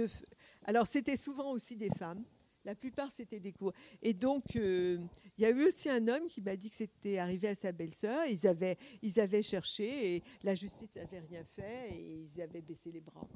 Alors, 0.64 0.88
c'était 0.88 1.18
souvent 1.18 1.52
aussi 1.52 1.76
des 1.76 1.91
femmes. 1.91 2.24
La 2.66 2.74
plupart, 2.74 3.12
c'était 3.12 3.39
des 3.39 3.54
cours. 3.54 3.74
Et 4.02 4.14
donc, 4.14 4.56
euh, 4.56 4.98
il 5.38 5.43
y 5.43 5.45
a 5.45 5.52
eu 5.52 5.64
aussi 5.64 5.88
un 5.88 6.08
homme 6.08 6.26
qui 6.28 6.41
m'a 6.41 6.56
dit 6.56 6.70
que 6.70 6.76
c'était 6.76 7.18
arrivé 7.18 7.48
à 7.48 7.56
sa 7.56 7.72
belle-sœur. 7.72 8.26
Ils 8.26 8.48
avaient, 8.48 8.78
ils 9.04 9.20
avaient 9.20 9.43
cherché 9.43 10.16
et 10.16 10.24
la 10.43 10.56
justice 10.56 10.95
n'avait 10.95 11.20
rien 11.20 11.43
fait 11.45 11.91
et 11.91 12.24
ils 12.24 12.41
avaient 12.41 12.62
baissé 12.62 12.91
les 12.91 13.02
bras. 13.02 13.28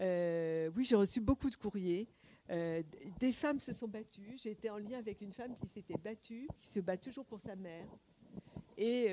Euh, 0.00 0.70
oui, 0.76 0.84
j'ai 0.84 0.96
reçu 0.96 1.20
beaucoup 1.20 1.50
de 1.50 1.56
courriers. 1.56 2.08
Euh, 2.50 2.82
des 3.18 3.32
femmes 3.32 3.60
se 3.60 3.72
sont 3.72 3.88
battues. 3.88 4.36
Été 4.44 4.70
en 4.70 4.78
lien 4.78 4.98
avec 4.98 5.20
une 5.20 5.32
femme 5.32 5.56
qui 5.56 5.68
s'était 5.68 5.98
battue, 5.98 6.48
qui 6.58 6.66
se 6.66 6.80
bat 6.80 6.96
toujours 6.96 7.24
pour 7.24 7.40
sa 7.40 7.56
mère. 7.56 7.86
Et 8.78 9.10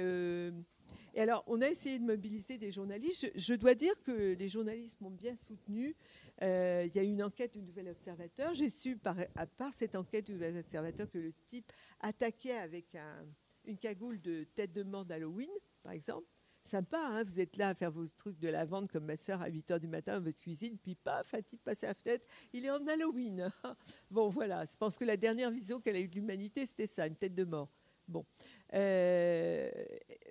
et 1.15 1.21
alors, 1.21 1.43
on 1.45 1.61
a 1.61 1.69
essayé 1.69 1.99
de 1.99 2.03
mobiliser 2.03 2.57
des 2.57 2.71
journalistes. 2.71 3.31
Je, 3.35 3.53
dois 3.53 3.75
dire 3.75 3.93
que 4.01 4.33
les 4.33 4.49
journalistes 4.49 4.99
m'ont 4.99 5.11
bien 5.11 5.35
soutenu. 5.35 5.95
Euh, 6.41 6.85
il 6.87 6.95
y 6.95 6.99
a 6.99 7.03
eu 7.03 7.07
une 7.07 7.21
enquête 7.21 7.53
du 7.53 7.61
Nouvel 7.61 7.89
Observateur. 7.89 8.55
J'ai 8.55 8.71
su, 8.71 8.97
à 9.35 9.45
part 9.45 9.73
cette 9.73 9.95
enquête 9.95 10.25
du 10.25 10.33
Nouvel 10.33 10.57
Observateur, 10.57 11.07
que 11.11 11.19
le 11.19 11.33
type 11.45 11.71
attaquait 11.99 12.57
avec 12.57 12.97
une 13.65 13.77
cagoule 13.77 14.19
de 14.21 14.45
tête 14.55 14.71
de 14.71 14.81
mort 14.81 15.05
d'Halloween, 15.05 15.51
par 15.83 15.91
exemple. 15.91 16.27
Sympa, 16.63 16.97
hein 16.97 17.23
vous 17.23 17.41
êtes 17.41 17.57
là 17.57 17.69
à 17.69 17.73
faire 17.73 17.91
vos 17.91 18.05
trucs 18.07 18.39
de 18.39 18.47
la 18.47 18.65
vente 18.65 18.89
comme 18.89 19.05
ma 19.05 19.17
sœur 19.17 19.41
à 19.41 19.49
8 19.49 19.71
h 19.71 19.79
du 19.79 19.87
matin 19.87 20.17
dans 20.17 20.23
votre 20.23 20.39
cuisine, 20.39 20.77
puis 20.77 20.95
paf, 20.95 21.35
type 21.45 21.61
passe 21.61 21.83
à 21.83 21.87
la 21.87 21.93
fenêtre, 21.93 22.25
il 22.53 22.65
est 22.65 22.71
en 22.71 22.87
Halloween. 22.87 23.51
bon, 24.11 24.29
voilà, 24.29 24.63
je 24.63 24.75
pense 24.77 24.97
que 24.97 25.03
la 25.03 25.17
dernière 25.17 25.51
vision 25.51 25.81
qu'elle 25.81 25.97
a 25.97 25.99
eue 25.99 26.07
de 26.07 26.15
l'humanité, 26.15 26.65
c'était 26.65 26.87
ça, 26.87 27.05
une 27.05 27.15
tête 27.15 27.35
de 27.35 27.43
mort. 27.43 27.69
Bon. 28.07 28.25
Euh, 28.73 29.69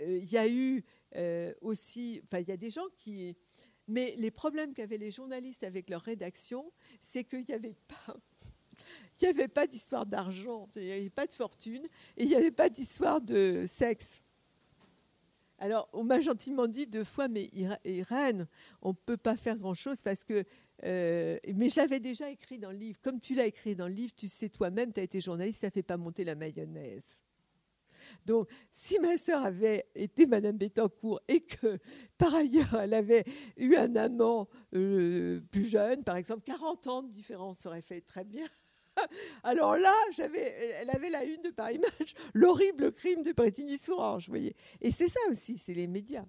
il 0.00 0.24
y 0.24 0.38
a 0.38 0.48
eu 0.48 0.82
euh, 1.16 1.52
aussi, 1.60 2.20
enfin, 2.24 2.38
il 2.38 2.48
y 2.48 2.52
a 2.52 2.56
des 2.56 2.70
gens 2.70 2.86
qui. 2.96 3.36
Mais 3.88 4.14
les 4.16 4.30
problèmes 4.30 4.72
qu'avaient 4.72 4.98
les 4.98 5.10
journalistes 5.10 5.64
avec 5.64 5.90
leur 5.90 6.02
rédaction, 6.02 6.72
c'est 7.00 7.24
qu'il 7.24 7.44
n'y 7.46 7.54
avait 7.54 7.76
pas. 7.88 8.16
Il 9.20 9.24
n'y 9.24 9.28
avait 9.28 9.48
pas 9.48 9.66
d'histoire 9.66 10.06
d'argent, 10.06 10.68
il 10.74 10.82
n'y 10.82 10.90
avait 10.90 11.10
pas 11.10 11.26
de 11.26 11.32
fortune 11.32 11.84
et 12.16 12.24
il 12.24 12.28
n'y 12.28 12.34
avait 12.34 12.50
pas 12.50 12.68
d'histoire 12.68 13.20
de 13.20 13.64
sexe. 13.68 14.21
Alors, 15.62 15.88
on 15.92 16.02
m'a 16.02 16.20
gentiment 16.20 16.66
dit 16.66 16.88
deux 16.88 17.04
fois, 17.04 17.28
mais 17.28 17.48
Irène, 17.84 18.48
on 18.82 18.88
ne 18.88 18.94
peut 18.94 19.16
pas 19.16 19.36
faire 19.36 19.56
grand-chose 19.56 20.00
parce 20.00 20.24
que. 20.24 20.42
Euh, 20.82 21.38
mais 21.54 21.68
je 21.68 21.76
l'avais 21.76 22.00
déjà 22.00 22.28
écrit 22.30 22.58
dans 22.58 22.72
le 22.72 22.78
livre. 22.78 22.98
Comme 23.00 23.20
tu 23.20 23.36
l'as 23.36 23.46
écrit 23.46 23.76
dans 23.76 23.86
le 23.86 23.94
livre, 23.94 24.12
tu 24.16 24.26
sais 24.26 24.48
toi-même, 24.48 24.92
tu 24.92 24.98
as 24.98 25.04
été 25.04 25.20
journaliste, 25.20 25.60
ça 25.60 25.68
ne 25.68 25.72
fait 25.72 25.84
pas 25.84 25.96
monter 25.96 26.24
la 26.24 26.34
mayonnaise. 26.34 27.22
Donc, 28.26 28.48
si 28.72 28.98
ma 28.98 29.16
sœur 29.16 29.44
avait 29.44 29.86
été 29.94 30.26
Madame 30.26 30.56
Bettencourt 30.56 31.20
et 31.28 31.42
que, 31.42 31.78
par 32.18 32.34
ailleurs, 32.34 32.80
elle 32.80 32.94
avait 32.94 33.24
eu 33.56 33.76
un 33.76 33.94
amant 33.94 34.48
euh, 34.74 35.42
plus 35.52 35.68
jeune, 35.68 36.02
par 36.02 36.16
exemple, 36.16 36.42
40 36.42 36.86
ans 36.88 37.02
de 37.04 37.10
différence 37.12 37.66
aurait 37.66 37.82
fait 37.82 38.00
très 38.00 38.24
bien. 38.24 38.48
Alors 39.42 39.76
là, 39.76 39.94
elle 40.18 40.90
avait 40.90 41.10
la 41.10 41.24
une 41.24 41.40
de 41.42 41.50
Paris 41.50 41.78
Match, 42.00 42.14
l'horrible 42.34 42.92
crime 42.92 43.22
de 43.22 43.32
Bretigny 43.32 43.78
Sourange, 43.78 44.26
vous 44.26 44.32
voyez. 44.32 44.54
Et 44.80 44.90
c'est 44.90 45.08
ça 45.08 45.20
aussi, 45.30 45.58
c'est 45.58 45.74
les 45.74 45.86
médias. 45.86 46.24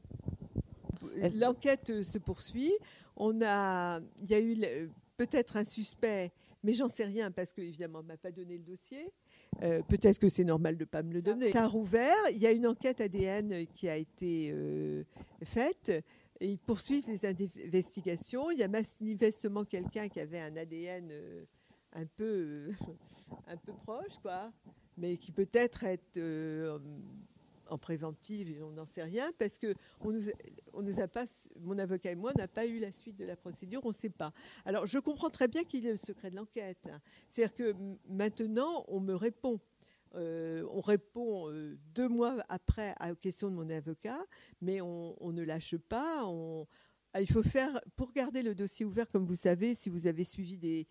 L'enquête 1.36 1.89
euh, 1.89 2.03
se 2.03 2.18
poursuit. 2.18 2.74
On 3.16 3.41
a, 3.43 3.99
il 4.22 4.32
y 4.32 4.34
a 4.34 4.39
eu 4.39 4.89
peut-être 5.18 5.57
un 5.57 5.64
suspect, 5.64 6.32
mais 6.64 6.74
j'en 6.74 6.88
sais 6.88 7.05
rien 7.05 7.30
parce 7.30 7.53
qu'évidemment, 7.53 7.99
on 7.99 8.03
ne 8.03 8.07
m'a 8.07 8.18
pas 8.18 8.32
donné 8.32 8.57
le 8.57 8.64
dossier. 8.64 9.11
Euh, 9.61 9.82
peut-être 9.88 10.20
que 10.20 10.30
c'est 10.30 10.43
normal 10.43 10.78
de 10.78 10.84
ne 10.84 10.86
pas 10.88 11.03
me 11.03 11.14
le 11.14 11.22
donner. 11.22 11.51
Ça 11.51 11.64
a 11.64 11.68
rouvert. 11.68 12.16
Il 12.32 12.38
y 12.38 12.47
a 12.47 12.51
une 12.51 12.66
enquête 12.66 13.01
ADN 13.01 13.68
qui 13.74 13.88
a 13.88 13.97
été 13.97 14.51
euh, 14.51 15.03
faite. 15.43 15.91
Et 16.39 16.47
ils 16.47 16.59
poursuivent 16.59 17.05
les 17.07 17.26
investigations. 17.26 18.51
Il 18.51 18.57
y 18.57 18.64
a 18.64 18.68
manifestement 18.68 19.64
quelqu'un 19.64 20.09
qui 20.09 20.20
avait 20.20 20.39
un 20.39 20.57
ADN 20.57 21.09
euh, 21.11 21.43
un 21.94 22.06
peu, 22.06 22.70
un 23.48 23.58
peu 23.58 23.74
proche, 23.74 24.18
quoi, 24.22 24.52
mais 24.98 25.18
qui 25.18 25.32
peut-être 25.32 25.84
être 25.84 26.20
en 27.70 27.78
préventive, 27.78 28.64
on 28.64 28.72
n'en 28.72 28.86
sait 28.86 29.04
rien, 29.04 29.32
parce 29.38 29.58
que 29.58 29.74
on 30.02 30.12
nous, 30.12 31.00
a 31.00 31.08
pas, 31.08 31.26
mon 31.60 31.78
avocat 31.80 32.12
et 32.12 32.16
moi 32.16 32.32
n'a 32.36 32.48
pas 32.48 32.66
eu 32.66 32.80
la 32.80 32.91
suite 32.91 33.18
de 33.18 33.26
la 33.26 33.36
procédure, 33.36 33.82
on 33.84 33.89
ne 33.89 33.94
sait 33.94 34.10
pas. 34.10 34.34
Alors 34.66 34.86
je 34.86 35.00
comprends 35.00 35.30
très 35.30 35.48
bien 35.48 35.64
qu'il 35.64 35.86
est 35.86 35.91
le 35.91 35.98
secret 35.98 36.30
de 36.30 36.36
l'enquête. 36.36 36.89
C'est-à-dire 37.28 37.56
que 37.56 37.76
maintenant, 38.08 38.86
on 38.88 39.00
me 39.00 39.16
répond. 39.16 39.60
Euh, 40.16 40.64
on 40.70 40.82
répond 40.82 41.50
euh, 41.50 41.76
deux 41.96 42.08
mois 42.08 42.44
après 42.48 42.94
à 43.00 43.10
la 43.10 43.16
question 43.16 43.50
de 43.50 43.56
mon 43.56 43.68
avocat, 43.72 44.24
mais 44.62 44.80
on, 44.80 45.16
ne 45.32 45.41
lâche 45.41 45.76
pas. 45.76 46.30
Il 47.20 47.32
faut 47.32 47.41
faire, 47.41 47.82
pour 47.96 48.12
garder 48.12 48.44
le 48.44 48.54
dossier 48.54 48.86
ouvert, 48.86 49.10
comme 49.10 49.26
vous 49.26 49.36
savez, 49.36 49.74
si 49.74 49.89
vous 49.89 50.06
avez 50.06 50.24
suivi 50.24 50.56
des, 50.56 50.88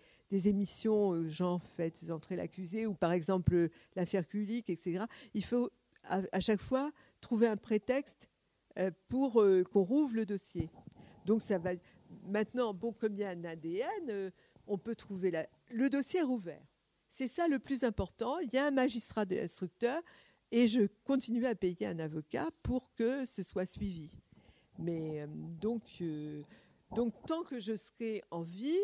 émissions, 0.48 1.12
euh, 1.12 1.28
genre 1.28 1.62
Faites 1.76 2.10
entrer 2.10 2.36
l'accusé, 2.36 2.86
ou 2.86 2.94
par 2.94 3.12
exemple 3.12 3.68
l'affaire 3.96 4.26
Kulik, 4.26 4.70
etc., 4.70 5.04
il 5.34 5.44
faut 5.44 5.70
à, 6.04 6.40
chaque 6.40 6.60
fois 6.60 6.92
trouver 7.20 7.46
un 7.46 7.56
prétexte 7.56 8.28
euh, 8.78 8.90
pour 9.08 9.40
euh, 9.40 9.62
qu'on 9.64 9.82
rouvre 9.82 10.16
le 10.16 10.26
dossier. 10.26 10.70
Donc 11.26 11.42
ça 11.42 11.58
va 11.58 11.70
maintenant, 12.26 12.74
bon, 12.74 12.92
comme 12.92 13.14
il 13.14 13.20
y 13.20 13.24
a 13.24 13.30
un 13.30 13.44
ADN, 13.44 14.08
euh, 14.08 14.30
on 14.66 14.78
peut 14.78 14.96
trouver 14.96 15.46
le 15.70 15.90
dossier 15.90 16.22
rouvert. 16.22 16.62
C'est 17.08 17.28
ça 17.28 17.48
le 17.48 17.58
plus 17.58 17.84
important. 17.84 18.38
Il 18.38 18.52
y 18.52 18.58
a 18.58 18.66
un 18.66 18.70
magistrat 18.70 19.24
d'instructeur 19.24 20.00
et 20.50 20.66
je 20.68 20.86
continue 21.04 21.46
à 21.46 21.54
payer 21.54 21.86
un 21.86 21.98
avocat 21.98 22.48
pour 22.62 22.92
que 22.94 23.24
ce 23.26 23.42
soit 23.42 23.66
suivi. 23.66 24.18
Mais 24.78 25.26
donc, 25.60 26.02
donc 26.94 27.14
tant 27.26 27.42
que 27.42 27.60
je 27.60 27.76
serai 27.76 28.22
en 28.30 28.40
vie, 28.40 28.78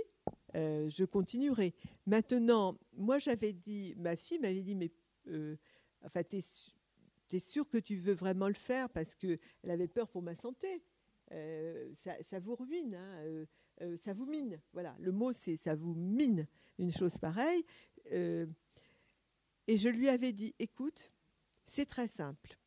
je 0.54 1.04
continuerai. 1.04 1.74
Maintenant, 2.06 2.78
moi 2.96 3.18
j'avais 3.18 3.52
dit, 3.52 3.94
ma 3.96 4.16
fille 4.16 4.38
m'avait 4.38 4.62
dit, 4.62 4.74
mais 4.74 4.90
enfin, 6.02 6.22
tu 6.22 6.36
es 7.36 7.38
sûr 7.38 7.68
que 7.68 7.78
tu 7.78 7.96
veux 7.96 8.14
vraiment 8.14 8.48
le 8.48 8.54
faire 8.54 8.88
parce 8.90 9.14
qu'elle 9.14 9.38
avait 9.64 9.88
peur 9.88 10.08
pour 10.08 10.22
ma 10.22 10.34
santé. 10.34 10.82
Euh, 11.32 11.92
ça, 12.22 12.38
vous 12.38 12.54
ruine, 12.54 12.94
hein, 12.94 13.14
euh, 13.24 13.46
euh, 13.82 13.96
ça 13.98 14.14
vous 14.14 14.24
mine. 14.24 14.60
Voilà, 14.72 14.96
le 14.98 15.12
mot 15.12 15.32
c'est 15.32 15.56
ça 15.56 15.74
vous 15.74 15.94
mine, 15.94 16.46
une 16.78 16.90
chose 16.90 17.18
pareille. 17.18 17.64
et 18.10 19.76
je 19.76 19.88
lui 19.88 20.08
avais 20.08 20.32
dit, 20.32 20.54
écoute, 20.58 21.12
c'est 21.64 21.86
très 21.86 22.08
simple. 22.08 22.58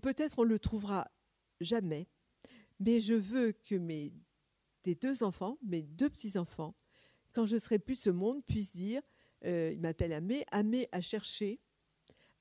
Peut-être 0.00 0.38
on 0.38 0.44
le 0.44 0.58
trouvera 0.58 1.10
jamais, 1.60 2.08
mais 2.78 3.00
je 3.00 3.14
veux 3.14 3.52
que 3.52 3.74
mes 3.74 4.14
tes 4.82 4.94
deux 4.94 5.22
enfants, 5.22 5.58
mes 5.62 5.82
deux 5.82 6.08
petits 6.08 6.38
enfants, 6.38 6.74
quand 7.32 7.46
je 7.46 7.58
serai 7.58 7.78
plus 7.78 7.96
ce 7.96 8.10
monde, 8.10 8.44
puissent 8.44 8.74
dire, 8.74 9.02
il 9.44 9.78
m'appelle 9.80 10.12
Amé, 10.12 10.44
Amé 10.50 10.88
a 10.92 11.00
cherché 11.00 11.60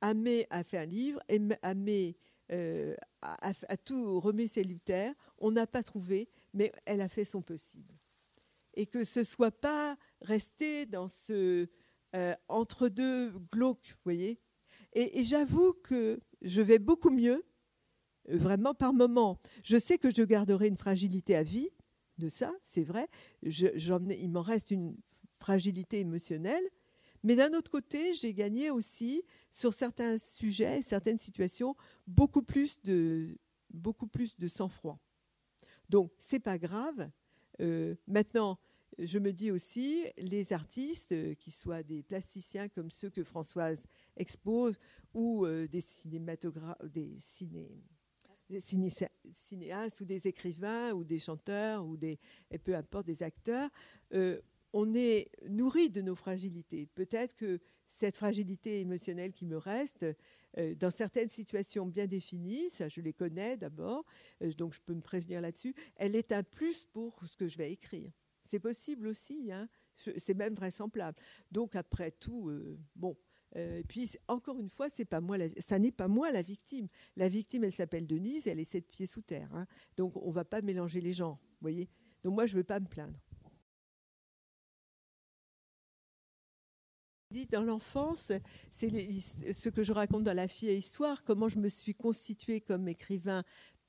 Amé 0.02 0.48
a 0.50 0.64
fait 0.64 0.78
un 0.78 0.86
livre, 0.86 1.22
Amé 1.62 2.16
euh, 2.52 2.96
a, 3.22 3.78
tout 3.78 4.20
remis 4.20 4.48
cellulaire. 4.48 5.14
On 5.38 5.52
n'a 5.52 5.68
pas 5.68 5.84
trouvé, 5.84 6.30
mais 6.54 6.72
elle 6.86 7.02
a 7.02 7.10
fait 7.10 7.26
son 7.26 7.42
possible. 7.42 7.94
Et 8.74 8.86
que 8.86 9.04
ce 9.04 9.24
soit 9.24 9.52
pas 9.52 9.98
resté 10.22 10.86
dans 10.86 11.10
ce 11.10 11.68
euh, 12.16 12.36
entre-deux 12.48 13.34
glauque, 13.52 13.88
vous 13.90 14.04
voyez. 14.04 14.40
Et, 14.94 15.20
et 15.20 15.24
j'avoue 15.24 15.74
que 15.74 16.20
je 16.42 16.62
vais 16.62 16.80
beaucoup 16.80 17.12
mieux, 17.12 17.46
vraiment 18.28 18.74
par 18.74 18.94
moment. 18.94 19.40
Je 19.64 19.78
sais 19.78 19.98
que 19.98 20.10
je 20.10 20.24
garderai 20.24 20.68
une 20.68 20.78
fragilité 20.78 21.36
à 21.36 21.44
vie 21.44 21.70
de 22.20 22.30
ça, 22.30 22.54
c'est 22.62 22.84
vrai. 22.84 23.08
Il 23.42 24.30
m'en 24.30 24.42
reste 24.42 24.72
une 24.72 24.96
fragilité 25.40 26.00
émotionnelle. 26.00 26.64
Mais 27.24 27.36
d'un 27.36 27.54
autre 27.54 27.72
côté, 27.72 28.14
j'ai 28.14 28.34
gagné 28.34 28.70
aussi 28.72 29.24
sur 29.52 29.74
certains 29.74 30.18
sujets, 30.18 30.82
certaines 30.82 31.18
situations, 31.18 31.76
beaucoup 32.08 32.44
plus 32.44 32.80
de, 32.84 33.38
beaucoup 33.72 34.08
plus 34.08 34.38
de 34.38 34.48
sang-froid. 34.48 35.00
Donc, 35.90 36.12
c'est 36.18 36.40
pas 36.40 36.58
grave. 36.58 37.10
Euh, 37.62 37.96
maintenant, 38.08 38.58
je 38.98 39.20
me 39.20 39.32
dis 39.32 39.52
aussi, 39.52 40.06
les 40.18 40.54
artistes, 40.54 41.12
euh, 41.12 41.34
qui 41.36 41.52
soient 41.52 41.84
des 41.84 42.04
plasticiens 42.04 42.70
comme 42.70 42.92
ceux 42.92 43.10
que 43.10 43.24
Françoise 43.24 43.86
expose, 44.16 44.80
ou 45.14 45.46
euh, 45.46 45.68
des 45.68 45.82
cinématographes, 45.82 46.84
des 46.86 47.16
ciné, 47.20 47.84
cinéastes 49.32 50.02
ou 50.02 50.06
des 50.06 50.28
écrivains 50.28 50.94
ou 50.94 51.04
des 51.04 51.20
chanteurs 51.20 51.86
ou 51.86 51.98
des 51.98 52.20
et 52.52 52.58
peu 52.58 52.76
importe 52.76 53.06
des 53.06 53.24
acteurs, 53.24 53.70
euh, 54.14 54.40
on 54.74 54.94
est 54.94 55.30
nourri 55.48 55.90
de 55.90 56.02
nos 56.02 56.16
fragilités. 56.16 56.88
Peut-être 56.88 57.36
que 57.36 57.60
cette 57.88 58.18
fragilité 58.18 58.82
émotionnelle 58.82 59.32
qui 59.32 59.46
me 59.46 59.58
reste, 59.58 60.06
euh, 60.58 60.76
dans 60.76 60.92
certaines 60.92 61.30
situations 61.30 61.86
bien 61.86 62.08
définies, 62.08 62.70
ça 62.70 62.88
je 62.88 63.02
les 63.02 63.14
connais 63.14 63.58
d'abord, 63.58 64.06
euh, 64.44 64.54
donc 64.54 64.74
je 64.74 64.82
peux 64.82 64.94
me 64.94 65.02
prévenir 65.02 65.42
là-dessus, 65.42 65.76
elle 65.96 66.16
est 66.16 66.32
un 66.32 66.44
plus 66.44 66.86
pour 66.86 67.20
ce 67.26 67.36
que 67.36 67.48
je 67.48 67.58
vais 67.58 67.72
écrire. 67.72 68.12
C'est 68.44 68.60
possible 68.60 69.08
aussi, 69.08 69.52
hein, 69.52 69.68
c'est 69.96 70.34
même 70.34 70.56
vraisemblable. 70.56 71.18
Donc 71.52 71.76
après 71.76 72.10
tout, 72.10 72.52
bon, 72.96 73.16
euh, 73.56 73.82
puis 73.88 74.12
encore 74.28 74.60
une 74.60 74.70
fois, 74.70 74.90
c'est 74.90 75.06
pas 75.06 75.22
moi, 75.22 75.38
ça 75.60 75.80
n'est 75.80 75.92
pas 75.92 76.08
moi 76.08 76.32
la 76.32 76.42
victime. 76.42 76.88
La 77.16 77.30
victime, 77.30 77.64
elle 77.64 77.74
s'appelle 77.74 78.06
Denise, 78.06 78.48
elle 78.48 78.60
est 78.60 78.66
sept 78.66 78.88
pieds 78.88 79.08
sous 79.08 79.22
terre. 79.22 79.50
Hein. 79.54 79.66
Donc 79.98 80.16
on 80.18 80.32
va 80.32 80.46
pas 80.46 80.62
mélanger 80.62 81.02
les 81.02 81.14
gens, 81.14 81.40
voyez. 81.62 81.90
Donc 82.24 82.36
moi, 82.36 82.46
je 82.46 82.56
veux 82.56 82.64
pas 82.64 82.80
me 82.80 82.88
plaindre. 82.88 83.18
Dans 87.52 87.62
l'enfance, 87.62 88.32
c'est 88.72 88.92
ce 89.54 89.70
que 89.70 89.84
je 89.84 89.94
raconte 89.94 90.24
dans 90.24 90.34
La 90.34 90.48
fille 90.48 90.70
à 90.70 90.74
histoire, 90.74 91.24
comment 91.24 91.48
je 91.48 91.60
me 91.60 91.70
suis 91.70 91.94
constituée 91.94 92.60
comme 92.60 92.88
écrivain 92.88 93.44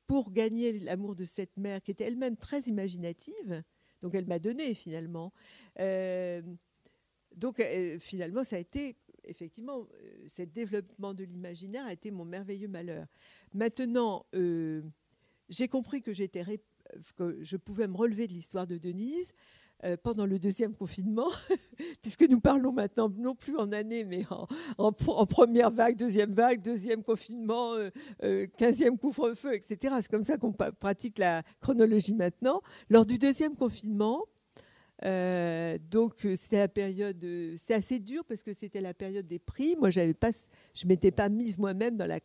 pour 0.07 0.31
gagner 0.31 0.79
l'amour 0.81 1.15
de 1.15 1.25
cette 1.25 1.57
mère 1.57 1.83
qui 1.83 1.91
était 1.91 2.05
elle-même 2.05 2.37
très 2.37 2.63
imaginative. 2.63 3.63
Donc 4.03 4.15
elle 4.15 4.27
m'a 4.27 4.39
donné 4.39 4.75
finalement. 4.75 5.33
Euh, 5.79 6.43
donc 7.35 7.61
euh, 7.61 7.99
finalement, 7.99 8.45
ça 8.45 8.57
a 8.57 8.59
été 8.59 8.97
effectivement, 9.25 9.81
euh, 9.81 10.27
ce 10.29 10.43
développement 10.43 11.15
de 11.15 11.25
l'imaginaire 11.25 11.87
a 11.87 11.93
été 11.93 12.11
mon 12.11 12.25
merveilleux 12.25 12.69
malheur. 12.69 13.07
Maintenant, 13.55 14.27
euh, 14.35 14.83
j'ai 15.49 15.69
compris 15.69 16.03
que, 16.03 16.11
que 16.11 17.39
je 17.43 17.57
pouvais 17.57 17.89
me 17.89 17.97
relever 17.97 18.27
de 18.27 18.33
l'histoire 18.33 18.67
de 18.67 18.79
Denise 18.79 19.33
euh, 19.85 19.97
pendant 20.03 20.27
le 20.27 20.39
deuxième 20.39 20.75
confinement, 20.75 21.29
puisque 22.03 22.29
nous 22.29 22.41
parlons 22.41 22.73
maintenant 22.73 23.09
non 23.09 23.35
plus 23.35 23.57
en 23.57 23.73
année, 23.73 24.05
mais 24.05 24.25
en, 24.79 24.93
première 24.93 25.71
vague, 25.71 25.97
deuxième 25.97 26.33
vague, 26.33 26.61
deuxième 26.63 27.03
confinement, 27.03 27.75
quinzième 28.59 28.99
couvre-feu, 28.99 29.55
etc. 29.55 29.95
C'est 30.03 30.11
comme 30.11 30.25
ça 30.25 30.37
qu'on 30.37 30.53
pratique 30.53 31.19
la 31.19 31.43
chronologie 31.61 32.15
maintenant. 32.15 32.61
Lors 32.91 33.07
du 33.07 33.19
deuxième 33.19 33.57
confinement, 33.57 34.27
euh, 35.05 35.79
donc 35.91 36.27
euh, 36.27 36.37
c'était 36.37 36.59
la 36.59 36.69
période, 36.69 37.23
euh, 37.25 37.55
c'est 37.57 37.73
assez 37.73 37.99
dur 37.99 38.23
parce 38.27 38.43
que 38.43 38.53
c'était 38.53 38.81
la 38.81 38.93
période 38.93 39.27
des 39.27 39.39
prix. 39.39 39.75
Moi, 39.77 39.91
j'avais 39.91 40.15
pas, 40.15 40.31
je 40.75 40.87
m'étais 40.87 41.11
pas 41.11 41.29
mise 41.29 41.59
moi-même 41.59 41.97
dans 41.97 42.21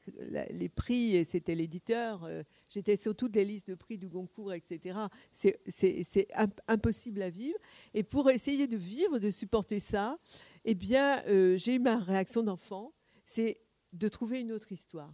les 0.52 0.70
prix 0.70 1.16
et 1.16 1.24
c'était 1.24 1.56
l'éditeur. 1.56 2.30
J'étais 2.70 2.98
sur 2.98 3.16
toutes 3.16 3.36
les 3.36 3.46
listes 3.46 3.70
de 3.70 3.76
prix 3.76 3.98
du 3.98 4.08
Goncourt, 4.08 4.54
etc. 4.54 5.00
C'est 5.30 6.28
impossible 6.68 7.22
à 7.22 7.30
vivre. 7.30 7.58
Et 7.94 8.04
pour 8.04 8.30
essayer 8.30 8.68
de 8.68 8.78
vivre, 8.78 9.20
de 9.20 9.30
supporter 9.30 9.80
ça, 9.80 10.18
eh 10.66 10.76
bien, 10.76 11.24
j'ai 11.56 11.76
eu 11.76 11.80
ma 11.80 11.98
réaction 11.98 12.44
d'enfant, 12.44 12.94
c'est 13.26 13.58
de 13.94 14.08
trouver 14.08 14.42
une 14.42 14.52
autre 14.52 14.72
histoire. 14.72 15.14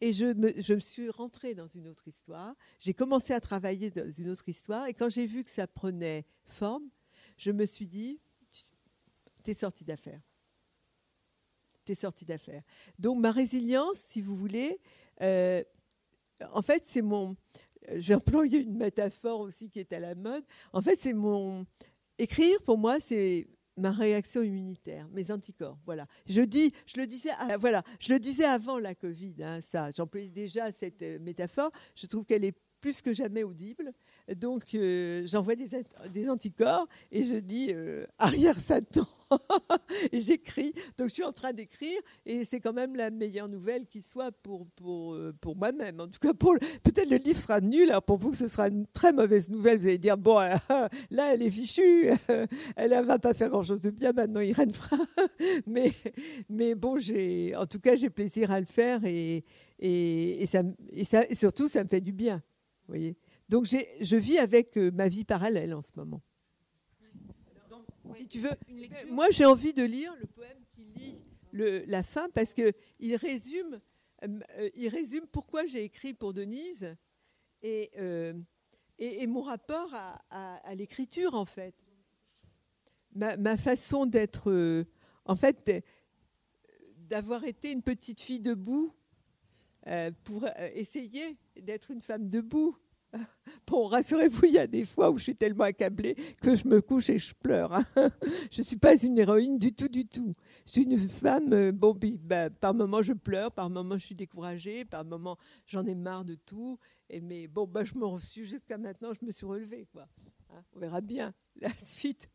Et 0.00 0.12
je 0.12 0.26
me, 0.26 0.80
suis 0.80 1.08
rentrée 1.10 1.54
dans 1.54 1.68
une 1.68 1.88
autre 1.88 2.06
histoire. 2.06 2.54
J'ai 2.80 2.92
commencé 2.92 3.32
à 3.32 3.40
travailler 3.40 3.90
dans 3.90 4.10
une 4.10 4.28
autre 4.28 4.48
histoire. 4.48 4.86
Et 4.86 4.94
quand 4.94 5.08
j'ai 5.08 5.26
vu 5.26 5.42
que 5.42 5.50
ça 5.50 5.66
prenait 5.66 6.26
forme, 6.46 6.88
je 7.38 7.50
me 7.50 7.64
suis 7.64 7.86
dit, 7.86 8.20
t'es 9.42 9.54
sorti 9.54 9.84
d'affaire. 9.84 10.20
T'es 11.84 11.94
sorti 11.94 12.24
d'affaire. 12.24 12.62
Donc 12.98 13.18
ma 13.18 13.30
résilience, 13.30 13.98
si 13.98 14.20
vous 14.20 14.36
voulez, 14.36 14.80
euh, 15.22 15.62
en 16.52 16.62
fait, 16.62 16.84
c'est 16.84 17.02
mon... 17.02 17.36
J'ai 17.94 18.14
employé 18.14 18.60
une 18.62 18.76
métaphore 18.76 19.40
aussi 19.40 19.70
qui 19.70 19.78
est 19.78 19.92
à 19.92 20.00
la 20.00 20.14
mode. 20.14 20.44
En 20.72 20.82
fait, 20.82 20.96
c'est 20.96 21.12
mon... 21.12 21.64
Écrire, 22.18 22.60
pour 22.62 22.76
moi, 22.76 22.98
c'est 22.98 23.46
ma 23.76 23.90
réaction 23.90 24.42
immunitaire, 24.42 25.08
mes 25.12 25.30
anticorps. 25.30 25.78
Voilà. 25.84 26.06
Je 26.26 26.42
dis, 26.42 26.72
je 26.86 27.00
le 27.00 27.06
disais, 27.06 27.30
voilà, 27.58 27.82
je 28.00 28.12
le 28.12 28.18
disais 28.18 28.44
avant 28.44 28.78
la 28.78 28.94
Covid. 28.94 29.34
Hein, 29.42 29.60
ça, 29.60 29.90
j'employais 29.90 30.30
déjà 30.30 30.72
cette 30.72 31.02
euh, 31.02 31.18
métaphore. 31.20 31.70
Je 31.94 32.06
trouve 32.06 32.24
qu'elle 32.24 32.44
est 32.44 32.56
plus 32.80 33.02
que 33.02 33.12
jamais 33.12 33.42
audible. 33.42 33.92
Donc, 34.36 34.74
euh, 34.74 35.22
j'envoie 35.26 35.54
des, 35.56 36.30
anticorps 36.30 36.86
et 37.10 37.22
je 37.22 37.36
dis 37.36 37.72
euh, 37.72 38.06
arrière 38.18 38.58
Satan. 38.58 39.06
et 40.12 40.20
j'écris. 40.20 40.72
Donc, 40.98 41.08
je 41.08 41.14
suis 41.14 41.24
en 41.24 41.32
train 41.32 41.52
d'écrire 41.52 41.98
et 42.24 42.44
c'est 42.44 42.60
quand 42.60 42.72
même 42.72 42.96
la 42.96 43.10
meilleure 43.10 43.48
nouvelle 43.48 43.86
qui 43.86 44.02
soit 44.02 44.32
pour, 44.32 44.66
pour, 44.76 45.14
euh, 45.14 45.34
pour 45.40 45.56
moi-même. 45.56 46.00
En 46.00 46.08
tout 46.08 46.18
cas, 46.20 46.32
peut-être 46.32 47.10
le 47.10 47.16
livre 47.16 47.38
sera 47.38 47.60
nul. 47.60 47.90
Alors, 47.90 48.02
pour 48.02 48.16
vous, 48.16 48.34
ce 48.34 48.46
sera 48.48 48.68
une 48.68 48.86
très 48.86 49.12
mauvaise 49.12 49.50
nouvelle. 49.50 49.78
Vous 49.78 49.86
allez 49.86 49.98
dire 49.98 50.16
bon, 50.16 50.38
là, 51.10 51.34
elle 51.34 51.42
est 51.42 51.50
fichue. 51.50 52.10
elle 52.76 52.90
ne 52.90 53.02
va 53.02 53.18
pas 53.18 53.34
faire 53.34 53.50
grand-chose 53.50 53.80
de 53.80 53.90
bien 53.90 54.12
maintenant, 54.12 54.40
Irène 54.40 54.72
Fra. 54.72 54.98
mais, 55.66 55.92
mais 56.48 56.74
bon, 56.74 56.96
en 56.96 57.66
tout 57.66 57.80
cas, 57.80 57.96
j'ai 57.96 58.10
plaisir 58.10 58.50
à 58.50 58.60
le 58.60 58.66
faire 58.66 59.04
et, 59.04 59.44
et, 59.78 60.46
ça, 60.46 60.62
et, 60.92 61.04
ça, 61.04 61.22
surtout, 61.34 61.68
ça 61.68 61.84
me 61.84 61.88
fait 61.88 62.00
du 62.00 62.12
bien. 62.12 62.36
Vous 62.86 62.94
voyez? 62.94 63.16
Donc 63.48 63.66
je 63.66 64.16
vis 64.16 64.38
avec 64.38 64.76
euh, 64.76 64.90
ma 64.90 65.08
vie 65.08 65.24
parallèle 65.24 65.74
en 65.74 65.82
ce 65.82 65.92
moment. 65.96 66.22
Si 68.14 68.26
tu 68.26 68.38
veux, 68.38 68.50
moi 69.10 69.30
j'ai 69.30 69.44
envie 69.44 69.72
de 69.72 69.82
lire 69.82 70.14
le 70.20 70.26
poème 70.26 70.58
qui 70.74 70.84
lit 70.84 71.22
la 71.52 72.02
fin 72.02 72.28
parce 72.30 72.54
que 72.54 72.72
il 72.98 73.16
résume, 73.16 73.80
euh, 74.24 74.70
il 74.74 74.88
résume 74.88 75.26
pourquoi 75.26 75.64
j'ai 75.64 75.84
écrit 75.84 76.14
pour 76.14 76.34
Denise 76.34 76.94
et, 77.62 77.90
euh, 77.98 78.34
et, 78.98 79.26
mon 79.26 79.42
rapport 79.42 79.94
à, 79.94 80.74
l'écriture 80.74 81.34
en 81.34 81.46
fait. 81.46 81.74
Ma, 83.14 83.56
façon 83.56 84.04
d'être, 84.04 84.84
en 85.24 85.36
fait, 85.36 85.84
d'avoir 86.98 87.44
été 87.44 87.72
une 87.72 87.82
petite 87.82 88.20
fille 88.20 88.40
debout 88.40 88.92
pour 90.24 90.46
essayer 90.74 91.38
d'être 91.56 91.90
une 91.90 92.02
femme 92.02 92.28
debout 92.28 92.76
Bon, 93.66 93.86
rassurez-vous, 93.86 94.46
il 94.46 94.52
y 94.52 94.58
a 94.58 94.66
des 94.66 94.84
fois 94.84 95.10
où 95.10 95.18
je 95.18 95.24
suis 95.24 95.34
tellement 95.34 95.64
accablée 95.64 96.14
que 96.40 96.54
je 96.54 96.68
me 96.68 96.80
couche 96.80 97.10
et 97.10 97.18
je 97.18 97.34
pleure. 97.34 97.72
Hein. 97.72 97.84
Je 98.52 98.60
ne 98.60 98.66
suis 98.66 98.76
pas 98.76 98.96
une 98.96 99.18
héroïne 99.18 99.58
du 99.58 99.72
tout, 99.72 99.88
du 99.88 100.06
tout. 100.06 100.34
Je 100.66 100.72
suis 100.72 100.82
une 100.84 100.98
femme, 101.08 101.52
euh, 101.52 101.72
bon, 101.72 101.98
bah, 102.20 102.50
par 102.50 102.74
moments 102.74 103.02
je 103.02 103.12
pleure, 103.12 103.50
par 103.50 103.68
moments 103.68 103.98
je 103.98 104.06
suis 104.06 104.14
découragée, 104.14 104.84
par 104.84 105.04
moments 105.04 105.36
j'en 105.66 105.84
ai 105.84 105.94
marre 105.94 106.24
de 106.24 106.36
tout. 106.36 106.78
Et 107.10 107.20
mais 107.20 107.48
bon, 107.48 107.66
bah, 107.66 107.82
je 107.84 107.94
me 107.94 108.18
suis 108.20 108.44
jusqu'à 108.44 108.78
maintenant, 108.78 109.12
je 109.12 109.24
me 109.24 109.32
suis 109.32 109.46
relevée. 109.46 109.88
Hein. 109.96 110.62
On 110.74 110.78
verra 110.78 111.00
bien 111.00 111.34
la 111.60 111.72
suite. 111.84 112.28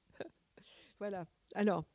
voilà. 0.99 1.25
Alors, 1.55 1.85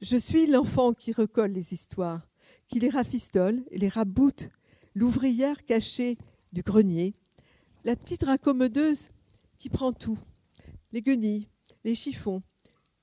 je 0.00 0.16
suis 0.16 0.46
l'enfant 0.46 0.92
qui 0.94 1.12
recolle 1.12 1.50
les 1.50 1.74
histoires, 1.74 2.26
qui 2.68 2.80
les 2.80 2.88
rafistole 2.88 3.62
et 3.70 3.78
les 3.78 3.88
raboute, 3.88 4.50
l'ouvrière 4.94 5.64
cachée 5.66 6.16
du 6.52 6.62
grenier 6.62 7.14
la 7.84 7.96
petite 7.96 8.24
raccommodeuse 8.24 9.10
qui 9.58 9.70
prend 9.70 9.92
tout. 9.92 10.18
Les 10.92 11.02
guenilles, 11.02 11.48
les 11.84 11.94
chiffons, 11.94 12.42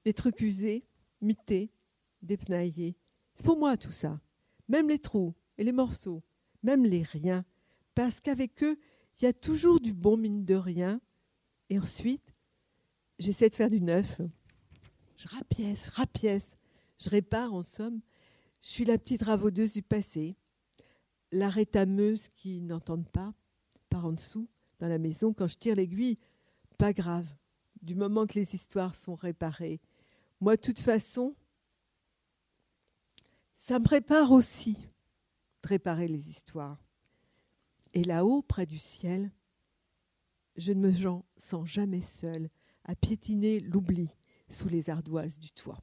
les 0.05 0.13
trucs 0.13 0.41
usés, 0.41 0.85
mités, 1.21 1.71
dépnaillés. 2.21 2.95
C'est 3.35 3.45
pour 3.45 3.57
moi 3.57 3.77
tout 3.77 3.91
ça. 3.91 4.19
Même 4.67 4.89
les 4.89 4.99
trous 4.99 5.33
et 5.57 5.63
les 5.63 5.71
morceaux, 5.71 6.23
même 6.63 6.83
les 6.83 7.03
riens. 7.03 7.45
Parce 7.95 8.19
qu'avec 8.19 8.63
eux, 8.63 8.77
il 9.19 9.25
y 9.25 9.27
a 9.27 9.33
toujours 9.33 9.79
du 9.79 9.93
bon 9.93 10.17
mine 10.17 10.45
de 10.45 10.55
rien. 10.55 11.01
Et 11.69 11.79
ensuite, 11.79 12.33
j'essaie 13.19 13.49
de 13.49 13.55
faire 13.55 13.69
du 13.69 13.81
neuf. 13.81 14.21
Je 15.17 15.27
rapièce, 15.27 15.89
rapièce. 15.89 16.57
Je 16.99 17.09
répare 17.09 17.53
en 17.53 17.63
somme. 17.63 18.01
Je 18.61 18.69
suis 18.69 18.85
la 18.85 18.97
petite 18.97 19.23
ravaudeuse 19.23 19.73
du 19.73 19.81
passé. 19.81 20.35
la 21.33 21.49
rétameuse 21.49 22.29
qui 22.29 22.61
n'entendent 22.61 23.09
pas 23.09 23.33
par 23.89 24.05
en 24.05 24.13
dessous 24.13 24.47
dans 24.79 24.87
la 24.87 24.97
maison. 24.97 25.33
Quand 25.33 25.47
je 25.47 25.57
tire 25.57 25.75
l'aiguille, 25.75 26.17
pas 26.77 26.93
grave. 26.93 27.27
Du 27.81 27.95
moment 27.95 28.25
que 28.25 28.33
les 28.33 28.55
histoires 28.55 28.95
sont 28.95 29.15
réparées. 29.15 29.79
Moi, 30.39 30.55
de 30.55 30.61
toute 30.61 30.79
façon, 30.79 31.35
ça 33.55 33.79
me 33.79 33.83
prépare 33.83 34.31
aussi 34.31 34.73
de 35.63 35.67
réparer 35.67 36.07
les 36.07 36.29
histoires. 36.29 36.83
Et 37.93 38.03
là-haut, 38.03 38.41
près 38.41 38.65
du 38.65 38.77
ciel, 38.77 39.31
je 40.55 40.73
ne 40.73 40.87
me 40.87 40.93
sens 41.37 41.67
jamais 41.67 42.01
seule 42.01 42.49
à 42.83 42.95
piétiner 42.95 43.59
l'oubli 43.59 44.09
sous 44.49 44.69
les 44.69 44.89
ardoises 44.89 45.39
du 45.39 45.51
toit. 45.51 45.81